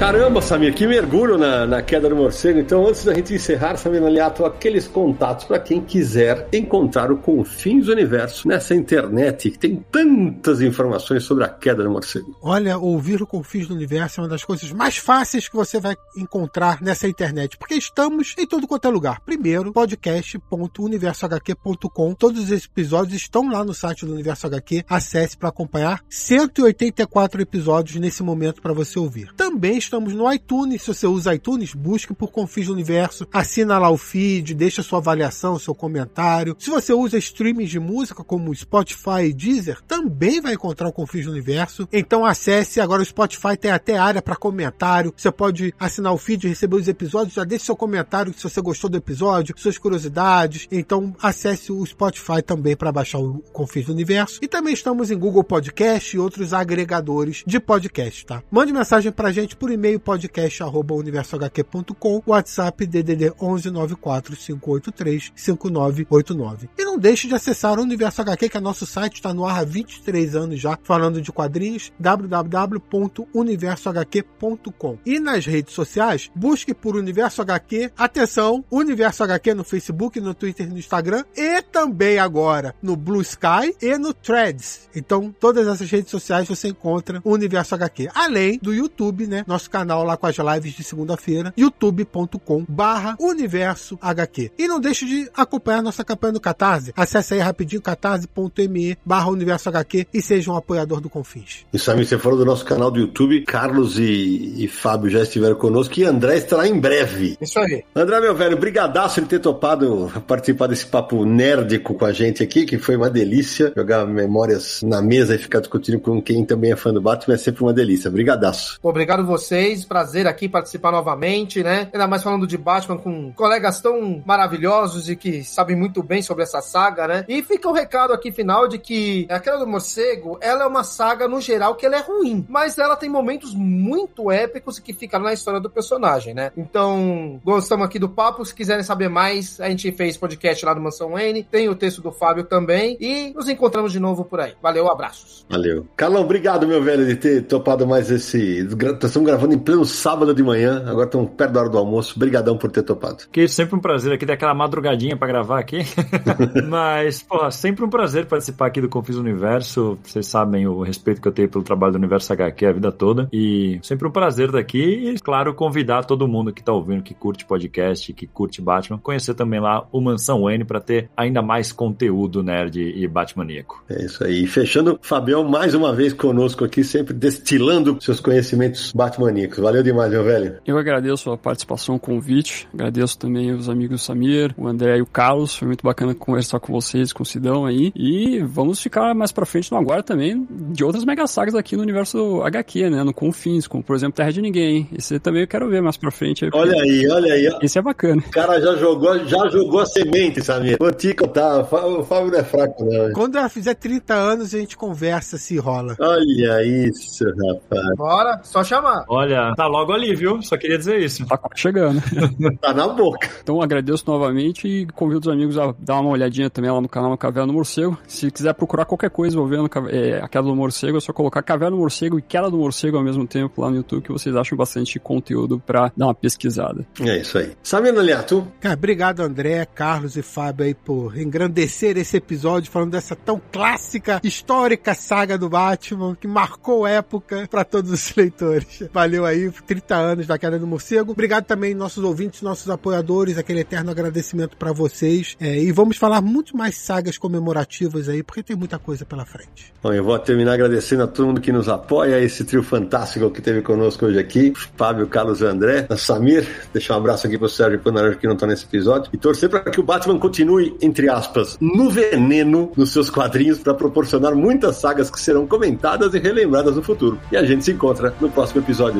[0.00, 2.58] Caramba, Samir, que mergulho na, na queda do morcego.
[2.58, 7.84] Então, antes da gente encerrar, Samir Aliato, aqueles contatos para quem quiser encontrar o Confins
[7.84, 12.34] do Universo nessa internet que tem tantas informações sobre a queda do morcego.
[12.40, 15.94] Olha, ouvir o Confins do Universo é uma das coisas mais fáceis que você vai
[16.16, 19.20] encontrar nessa internet, porque estamos em todo quanto é lugar.
[19.20, 22.14] Primeiro, podcast.universohq.com.
[22.14, 24.82] Todos os episódios estão lá no site do Universo HQ.
[24.88, 29.34] Acesse para acompanhar 184 episódios nesse momento para você ouvir.
[29.36, 30.82] Também estamos no iTunes.
[30.82, 35.00] Se você usa iTunes, busque por Confins do Universo, assina lá o feed, deixa sua
[35.00, 36.54] avaliação, seu comentário.
[36.60, 41.24] Se você usa streamings de música como Spotify e Deezer, também vai encontrar o Confins
[41.24, 41.88] do Universo.
[41.92, 45.12] Então acesse, agora o Spotify tem até área para comentário.
[45.16, 48.88] Você pode assinar o feed, receber os episódios, já deixe seu comentário se você gostou
[48.88, 50.68] do episódio, suas curiosidades.
[50.70, 54.38] Então acesse o Spotify também para baixar o Confins do Universo.
[54.40, 58.40] E também estamos em Google Podcast e outros agregadores de podcast, tá?
[58.52, 66.68] Mande mensagem pra gente por e-mail podcast@universohq.com, WhatsApp DDD 11 94 583 5989.
[66.78, 69.60] E não deixe de acessar o Universo HQ, que é nosso site, está no ar
[69.60, 74.98] há 23 anos já, falando de quadrinhos, www.universohq.com.
[75.06, 80.68] E nas redes sociais, busque por Universo HQ, atenção, Universo HQ no Facebook, no Twitter
[80.68, 84.90] no Instagram, e também agora no Blue Sky e no Threads.
[84.94, 88.10] Então, todas essas redes sociais você encontra o Universo HQ.
[88.14, 89.42] Além do YouTube, né?
[89.46, 94.52] Nosso canal lá com as lives de segunda-feira, youtube.com barra Universo HQ.
[94.58, 96.92] E não deixe de acompanhar nossa campanha do Catarse.
[96.96, 101.64] Acesse aí rapidinho catarse.me barra Universo HQ e seja um apoiador do Confins.
[101.72, 103.44] E Samir, você falou do nosso canal do YouTube.
[103.44, 107.36] Carlos e, e Fábio já estiveram conosco e André estará em breve.
[107.40, 107.84] isso aí.
[107.94, 112.64] André, meu velho, brigadaço de ter topado participar desse papo nerdico com a gente aqui,
[112.64, 113.72] que foi uma delícia.
[113.76, 117.38] Jogar memórias na mesa e ficar discutindo com quem também é fã do Batman é
[117.38, 118.10] sempre uma delícia.
[118.10, 118.78] Brigadaço.
[118.82, 121.88] Obrigado você Prazer aqui participar novamente, né?
[121.92, 126.42] Ainda mais falando de Batman com colegas tão maravilhosos e que sabem muito bem sobre
[126.42, 127.24] essa saga, né?
[127.28, 130.84] E fica o um recado aqui final de que aquela do morcego, ela é uma
[130.84, 135.24] saga no geral que ela é ruim, mas ela tem momentos muito épicos que ficaram
[135.24, 136.52] na história do personagem, né?
[136.56, 138.44] Então, gostamos aqui do papo.
[138.44, 142.00] Se quiserem saber mais, a gente fez podcast lá no Mansão N, tem o texto
[142.00, 144.54] do Fábio também e nos encontramos de novo por aí.
[144.62, 145.44] Valeu, abraços.
[145.48, 145.86] Valeu.
[145.96, 148.66] Carlão, obrigado, meu velho, de ter topado mais esse.
[149.02, 152.14] Estamos gravando em pleno sábado de manhã, agora estamos perto da hora do almoço.
[152.16, 153.24] Obrigadão por ter topado.
[153.30, 155.78] Que sempre um prazer aqui, daquela madrugadinha para gravar aqui.
[156.68, 159.98] Mas, pô, sempre um prazer participar aqui do Confis Universo.
[160.02, 163.28] Vocês sabem o respeito que eu tenho pelo trabalho do Universo HQ a vida toda.
[163.32, 164.78] E sempre um prazer estar aqui.
[164.78, 169.34] E, claro, convidar todo mundo que está ouvindo, que curte podcast, que curte Batman, conhecer
[169.34, 173.82] também lá o Mansão N para ter ainda mais conteúdo nerd e Batmaníaco.
[173.88, 174.46] É isso aí.
[174.46, 179.39] Fechando, Fabião, mais uma vez conosco aqui, sempre destilando seus conhecimentos Batmaníacos.
[179.48, 180.56] Valeu demais, meu velho.
[180.66, 182.68] Eu agradeço a participação, o convite.
[182.72, 185.54] Agradeço também os amigos Samir, o André e o Carlos.
[185.54, 187.92] Foi muito bacana conversar com vocês, com o Sidão aí.
[187.94, 191.82] E vamos ficar mais pra frente no aguardo também de outras mega sagas aqui no
[191.82, 193.02] universo HQ, né?
[193.02, 194.88] No Confins, como por exemplo Terra de Ninguém.
[194.96, 196.44] Esse também eu quero ver mais pra frente.
[196.44, 197.58] Aí, olha aí, olha aí.
[197.62, 198.22] Esse é bacana.
[198.26, 200.76] O cara já jogou, já jogou a semente, Samir.
[200.78, 203.12] Vou te contar, o Fábio não é fraco, não.
[203.12, 205.96] Quando ela fizer 30 anos, a gente conversa se rola.
[205.98, 207.96] Olha isso, rapaz.
[207.96, 209.04] Bora, só chamar.
[209.08, 210.42] Olha, tá logo ali, viu?
[210.42, 211.26] Só queria dizer isso.
[211.26, 212.02] Tá chegando.
[212.60, 213.28] tá na boca.
[213.42, 217.16] Então agradeço novamente e convido os amigos a dar uma olhadinha também lá no canal
[217.16, 217.98] Caverna do Morcego.
[218.06, 221.76] Se quiser procurar qualquer coisa envolvendo é, a queda do morcego, é só colocar Caverna
[221.76, 224.56] do Morcego e Queda do Morcego ao mesmo tempo lá no YouTube, que vocês acham
[224.56, 226.86] bastante conteúdo pra dar uma pesquisada.
[227.00, 227.52] É isso aí.
[227.62, 228.46] Sabendo, Aliato?
[228.60, 234.20] Cara, obrigado, André, Carlos e Fábio aí por engrandecer esse episódio falando dessa tão clássica,
[234.22, 238.84] histórica saga do Batman que marcou época para todos os leitores.
[238.92, 241.12] Valeu aí, 30 anos da Queda do Morcego.
[241.12, 245.36] Obrigado também nossos ouvintes, nossos apoiadores, aquele eterno agradecimento para vocês.
[245.40, 249.72] É, e vamos falar muito mais sagas comemorativas aí, porque tem muita coisa pela frente.
[249.82, 253.40] Bom, eu vou terminar agradecendo a todo mundo que nos apoia, esse trio fantástico que
[253.40, 257.48] teve conosco hoje aqui, Fábio, Carlos e André, a Samir, deixar um abraço aqui pro
[257.48, 261.08] Sérgio Panarello que não tá nesse episódio, e torcer para que o Batman continue, entre
[261.08, 266.76] aspas, no veneno nos seus quadrinhos para proporcionar muitas sagas que serão comentadas e relembradas
[266.76, 267.18] no futuro.
[267.32, 268.99] E a gente se encontra no próximo episódio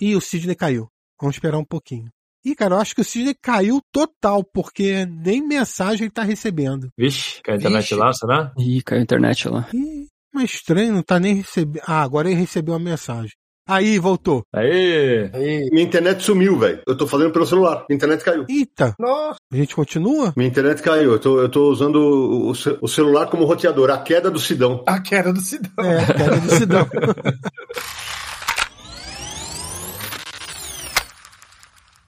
[0.00, 0.88] E o Sidney caiu.
[1.20, 2.08] Vamos esperar um pouquinho.
[2.44, 6.88] Ih, cara, eu acho que o Sidney caiu total, porque nem mensagem ele tá recebendo.
[6.96, 7.94] Vixe, caiu a internet Vixe.
[7.94, 8.52] lá, será?
[8.58, 9.68] Ih, caiu a internet lá.
[9.74, 11.82] Ih, mas estranho, não tá nem recebendo.
[11.86, 13.32] Ah, agora ele recebeu uma mensagem.
[13.68, 14.42] Aí, voltou.
[14.52, 15.30] Aí.
[15.32, 15.68] Aí.
[15.70, 16.82] Minha internet sumiu, velho.
[16.84, 17.84] Eu tô fazendo pelo celular.
[17.88, 18.44] Minha internet caiu.
[18.48, 18.96] Eita.
[18.98, 19.38] Nossa.
[19.52, 20.32] A gente continua?
[20.36, 21.12] Minha internet caiu.
[21.12, 23.90] Eu tô, eu tô usando o, o, celular como roteador.
[23.90, 24.82] A queda do Sidão.
[24.88, 25.70] A queda do Sidão.
[25.78, 26.88] É, a queda do Sidão.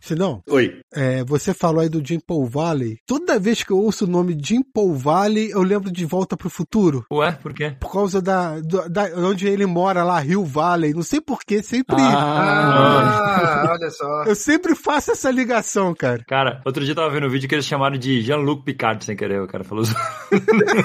[0.02, 0.80] Senão, Oi.
[0.92, 2.98] É, você falou aí do Jim Paul Valley.
[3.06, 6.50] Toda vez que eu ouço o nome Jim Paul Valley, eu lembro de Volta pro
[6.50, 7.06] Futuro.
[7.12, 7.76] Ué, por quê?
[7.78, 10.92] Por causa da, da, da onde ele mora lá, Rio Valley.
[10.92, 11.94] Não sei porquê, sempre.
[12.00, 14.24] Ah, olha só.
[14.24, 16.24] Eu sempre faço essa ligação, cara.
[16.26, 19.14] Cara, outro dia eu tava vendo um vídeo que eles chamaram de Jean-Luc Picard sem
[19.14, 19.84] querer, o cara falou.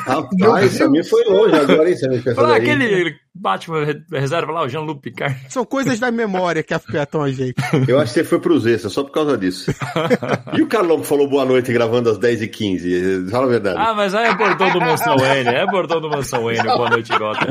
[0.06, 1.98] Rapaz, isso a mim foi longe agora, hein?
[2.36, 5.36] Falou aquele Batman reserva lá, o Jean-Luc Picard.
[5.50, 7.56] São coisas da memória que afetam a gente.
[7.88, 9.72] Eu acho que você foi pro Zessa, só por causa disso.
[10.58, 13.30] e o Carlão que falou boa noite gravando às 10h15?
[13.30, 13.78] Fala a verdade.
[13.80, 17.12] Ah, mas aí é portão do Mansão N, é portão do Mansão N, boa noite,
[17.18, 17.48] Gota.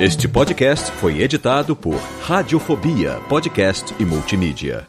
[0.00, 4.86] Este podcast foi editado por Radiofobia, podcast e multimídia.